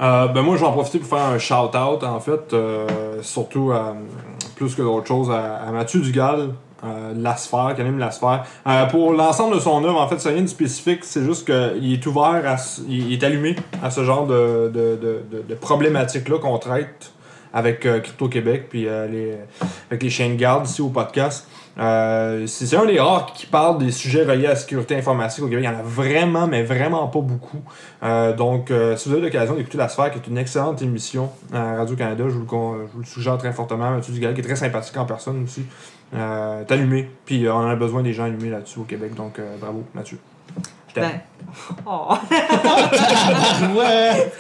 Euh, 0.01 0.29
ben 0.29 0.43
moi, 0.43 0.57
je 0.57 0.61
vais 0.61 0.67
en 0.67 0.73
profiter 0.73 0.99
pour 0.99 1.09
faire 1.09 1.27
un 1.29 1.39
shout-out, 1.39 2.03
en 2.05 2.21
fait, 2.21 2.53
euh, 2.53 3.23
surtout 3.23 3.73
euh, 3.73 3.95
plus 4.55 4.75
que 4.75 4.83
d'autres 4.83 5.07
choses, 5.07 5.31
à, 5.31 5.57
à 5.57 5.71
Mathieu 5.73 6.01
Dugal, 6.01 6.51
euh, 6.87 7.13
La 7.17 7.37
Sphère, 7.37 7.73
qui 7.75 7.81
anime 7.81 7.99
La 7.99 8.11
Sphère. 8.11 8.45
Euh, 8.67 8.87
pour 8.87 9.13
l'ensemble 9.13 9.57
de 9.57 9.61
son 9.61 9.83
œuvre, 9.85 10.01
en 10.01 10.09
fait, 10.09 10.19
c'est 10.19 10.31
rien 10.31 10.43
de 10.43 10.47
spécifique, 10.47 11.05
c'est 11.05 11.25
juste 11.25 11.47
qu'il 11.47 11.93
est 11.93 12.07
ouvert, 12.07 12.57
il 12.89 13.13
est 13.13 13.25
allumé 13.25 13.57
à 13.83 13.91
ce 13.91 14.05
genre 14.05 14.27
de, 14.27 14.71
problématiques-là 15.61 16.39
qu'on 16.39 16.59
traite 16.59 17.13
avec 17.53 17.87
euh, 17.87 18.01
Crypto 18.01 18.29
Québec, 18.29 18.67
puis 18.69 18.89
avec 18.89 20.03
les 20.03 20.11
chaînes 20.11 20.37
garde 20.37 20.67
ici 20.67 20.83
au 20.83 20.89
podcast. 20.89 21.49
C'est 21.79 22.75
un 22.75 22.87
des 22.87 22.99
rares 22.99 23.33
qui 23.35 23.45
parle 23.45 23.79
des 23.79 23.91
sujets 23.91 24.25
reliés 24.25 24.47
à 24.47 24.51
la 24.51 24.57
sécurité 24.57 24.97
informatique 24.97 25.45
au 25.45 25.49
Québec. 25.49 25.65
Il 25.67 25.71
y 25.71 25.77
en 25.77 25.79
a 25.79 25.83
vraiment, 25.83 26.47
mais 26.47 26.63
vraiment 26.63 27.07
pas 27.09 27.21
beaucoup. 27.21 27.61
Donc, 28.37 28.73
si 28.97 29.09
vous 29.09 29.15
avez 29.15 29.25
l'occasion 29.25 29.55
d'écouter 29.55 29.77
La 29.77 29.89
Sphère, 29.89 30.11
qui 30.11 30.19
est 30.19 30.27
une 30.27 30.39
excellente 30.39 30.81
émission 30.81 31.29
à 31.53 31.77
Radio-Canada, 31.77 32.25
je 32.29 32.33
vous, 32.33 32.41
le, 32.41 32.47
con- 32.47 32.79
je 32.87 32.93
vous 32.95 33.01
le 33.01 33.05
suggère 33.05 33.37
très 33.37 33.53
fortement. 33.53 33.91
Mathieu 33.91 34.15
Dugal, 34.15 34.33
qui 34.33 34.41
est 34.41 34.45
très 34.45 34.57
sympathique 34.57 34.97
en 34.97 35.05
personne 35.05 35.45
aussi. 35.45 35.67
Euh, 36.15 36.61
est 36.63 36.73
allumé. 36.73 37.11
Puis 37.25 37.47
euh, 37.47 37.55
on 37.55 37.69
a 37.69 37.75
besoin 37.77 38.03
des 38.03 38.13
gens 38.13 38.25
allumés 38.25 38.51
là-dessus 38.51 38.79
au 38.79 38.85
Québec. 38.85 39.15
Donc, 39.15 39.39
euh, 39.39 39.57
bravo, 39.61 39.85
Mathieu. 39.95 40.19
Je 40.89 40.95
t'aime. 40.95 41.11
Ben, 41.11 41.21
oh. 41.87 42.15
ouais! 43.77 44.33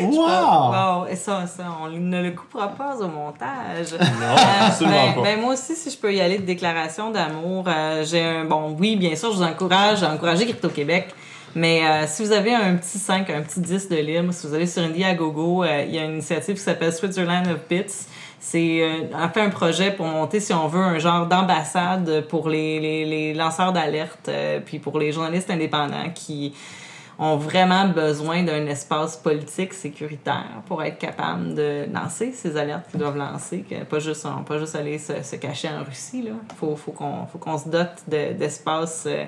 Wow! 0.00 0.16
Wow. 0.20 1.06
Et 1.10 1.16
ça, 1.16 1.46
ça, 1.46 1.64
on 1.82 1.88
ne 1.88 2.22
le 2.22 2.30
coupera 2.32 2.68
pas 2.68 2.96
au 3.00 3.08
montage. 3.08 3.92
Non, 3.92 3.98
Euh, 4.00 4.66
absolument 4.66 5.06
ben, 5.06 5.14
pas. 5.14 5.22
ben, 5.22 5.40
moi 5.40 5.52
aussi, 5.54 5.74
si 5.76 5.90
je 5.90 5.96
peux 5.96 6.12
y 6.12 6.20
aller 6.20 6.38
de 6.38 6.44
déclaration 6.44 7.10
d'amour, 7.10 7.64
euh, 7.68 8.04
j'ai 8.04 8.22
un 8.22 8.44
bon 8.44 8.76
oui, 8.78 8.96
bien 8.96 9.14
sûr, 9.14 9.30
je 9.32 9.36
vous 9.36 9.42
encourage 9.42 10.02
à 10.02 10.12
encourager 10.12 10.44
Crypto 10.44 10.68
Québec. 10.68 11.14
Mais 11.56 11.86
euh, 11.86 12.04
si 12.08 12.24
vous 12.24 12.32
avez 12.32 12.52
un 12.52 12.74
petit 12.74 12.98
5, 12.98 13.30
un 13.30 13.42
petit 13.42 13.60
10 13.60 13.88
de 13.88 13.96
libre, 13.96 14.32
si 14.34 14.46
vous 14.46 14.54
allez 14.54 14.66
sur 14.66 14.82
Indiegogo, 14.82 15.62
euh, 15.62 15.84
il 15.86 15.94
y 15.94 15.98
a 15.98 16.04
une 16.04 16.14
initiative 16.14 16.56
qui 16.56 16.60
s'appelle 16.60 16.92
Switzerland 16.92 17.46
of 17.46 17.58
Bits. 17.68 18.06
C'est 18.46 18.82
euh, 18.82 19.16
en 19.16 19.30
fait 19.30 19.40
un 19.40 19.48
projet 19.48 19.90
pour 19.90 20.04
monter, 20.04 20.38
si 20.38 20.52
on 20.52 20.68
veut, 20.68 20.78
un 20.78 20.98
genre 20.98 21.26
d'ambassade 21.26 22.26
pour 22.28 22.50
les, 22.50 22.78
les, 23.06 23.32
lanceurs 23.32 23.72
d'alerte, 23.72 24.28
euh, 24.28 24.60
puis 24.62 24.78
pour 24.78 24.98
les 24.98 25.12
journalistes 25.12 25.50
indépendants 25.50 26.10
qui 26.14 26.52
ont 27.18 27.36
vraiment 27.36 27.88
besoin 27.88 28.42
d'un 28.42 28.66
espace 28.66 29.16
politique 29.16 29.72
sécuritaire 29.72 30.60
pour 30.66 30.82
être 30.82 30.98
capable 30.98 31.54
de 31.54 31.86
lancer 31.90 32.32
ces 32.32 32.58
alertes 32.58 32.90
qu'ils 32.90 33.00
doivent 33.00 33.16
lancer, 33.16 33.64
que 33.68 33.82
pas 33.82 33.98
juste, 33.98 34.26
pas 34.46 34.58
juste 34.58 34.76
aller 34.76 34.98
se, 34.98 35.22
se 35.22 35.36
cacher 35.36 35.68
en 35.68 35.82
Russie. 35.82 36.26
Il 36.26 36.56
faut, 36.56 36.76
faut 36.76 36.92
qu'on 36.92 37.58
se 37.58 37.70
dote 37.70 38.02
de- 38.06 38.34
d'espace 38.34 39.04
euh, 39.06 39.24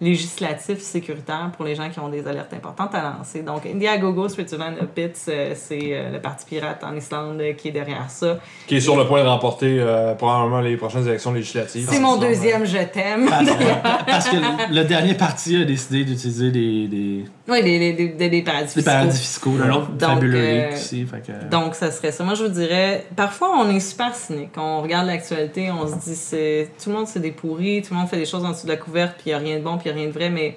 législatif 0.00 0.80
sécuritaire 0.80 1.50
pour 1.56 1.64
les 1.64 1.74
gens 1.74 1.88
qui 1.88 1.98
ont 2.00 2.08
des 2.08 2.26
alertes 2.28 2.52
importantes 2.52 2.94
à 2.94 3.16
lancer. 3.16 3.42
Donc, 3.42 3.64
Indiegogo, 3.64 4.28
Switzerland, 4.28 4.76
Upits, 4.80 5.12
euh, 5.28 5.54
c'est 5.54 5.78
euh, 5.92 6.12
le 6.12 6.20
Parti 6.20 6.44
pirate 6.46 6.84
en 6.84 6.94
Islande 6.94 7.40
euh, 7.40 7.52
qui 7.54 7.68
est 7.68 7.72
derrière 7.72 8.10
ça. 8.10 8.38
Qui 8.66 8.76
est 8.76 8.80
sur 8.80 8.96
le 8.96 9.06
point 9.06 9.22
de 9.22 9.28
remporter 9.28 9.78
euh, 9.78 10.14
probablement 10.14 10.60
les 10.60 10.76
prochaines 10.76 11.06
élections 11.06 11.32
législatives. 11.32 11.88
C'est 11.90 12.00
mon 12.00 12.16
deuxième 12.16 12.66
je 12.66 12.78
t'aime. 12.84 13.28
Parce 13.28 13.50
que, 13.50 14.06
parce 14.06 14.28
que 14.28 14.36
le 14.74 14.84
dernier 14.84 15.14
parti 15.14 15.56
a 15.56 15.64
décidé 15.64 16.04
d'utiliser 16.04 16.50
des, 16.50 16.88
des, 16.88 17.24
Oui, 17.48 17.62
des, 17.62 17.92
des, 17.92 18.08
des, 18.08 18.28
des 18.28 18.42
paradis 18.42 18.66
des 18.74 18.82
fiscaux. 18.82 18.90
paradis 18.90 19.18
fiscaux. 19.18 19.52
Un 19.62 19.70
autre 19.70 19.90
Donc, 19.92 20.22
euh, 20.24 20.72
aussi. 20.72 21.06
Fait 21.06 21.20
que, 21.24 21.44
Donc, 21.48 21.74
ça 21.76 21.90
serait 21.92 22.10
ça. 22.12 22.24
Moi, 22.24 22.34
je 22.34 22.42
vous 22.44 22.50
dirais, 22.50 23.06
parfois, 23.14 23.50
on 23.58 23.70
est 23.70 23.78
super 23.80 24.14
cynique. 24.14 24.50
On 24.56 24.82
regarde 24.82 25.06
l'actualité, 25.06 25.70
on 25.70 25.86
se 25.86 25.94
dit, 26.08 26.16
c'est 26.16 26.70
tout 26.82 26.90
le 26.90 26.96
monde, 26.96 27.06
c'est 27.06 27.20
des 27.20 27.30
pourris, 27.30 27.82
tout 27.82 27.94
le 27.94 28.00
monde 28.00 28.08
fait 28.08 28.16
des 28.16 28.26
choses 28.26 28.44
en 28.44 28.50
dessous 28.50 28.66
de 28.66 28.72
la 28.72 28.76
couverte, 28.76 29.12
puis 29.18 29.24
il 29.26 29.28
n'y 29.28 29.34
a 29.34 29.38
rien 29.38 29.58
de 29.58 29.62
bon, 29.62 29.78
puis 29.78 29.88
il 29.90 29.92
n'y 29.94 29.98
a 30.00 30.02
rien 30.02 30.08
de 30.12 30.14
vrai, 30.18 30.28
mais 30.30 30.56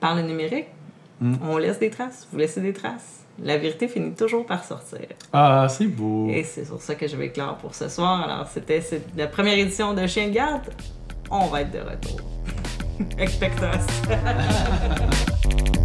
par 0.00 0.14
le 0.14 0.22
numérique, 0.22 0.66
Mm. 1.18 1.36
on 1.48 1.56
laisse 1.56 1.78
des 1.78 1.88
traces. 1.88 2.28
Vous 2.30 2.36
laissez 2.36 2.60
des 2.60 2.74
traces. 2.74 3.20
La 3.42 3.56
vérité 3.56 3.88
finit 3.88 4.12
toujours 4.12 4.44
par 4.44 4.62
sortir. 4.64 4.98
Ah, 5.32 5.66
c'est 5.70 5.86
beau. 5.86 6.28
Et 6.28 6.44
c'est 6.44 6.66
sur 6.66 6.78
ça 6.82 6.94
que 6.94 7.08
je 7.08 7.16
vais 7.16 7.30
clore 7.30 7.56
pour 7.56 7.74
ce 7.74 7.88
soir. 7.88 8.22
Alors, 8.28 8.46
c'était 8.52 8.82
la 9.16 9.26
première 9.26 9.56
édition 9.56 9.94
de 9.94 10.06
Chien 10.06 10.28
de 10.28 10.34
garde. 10.34 10.60
On 11.30 11.46
va 11.46 11.62
être 11.62 11.70
de 11.72 11.78
retour. 11.78 12.20
Expectos. 13.18 13.66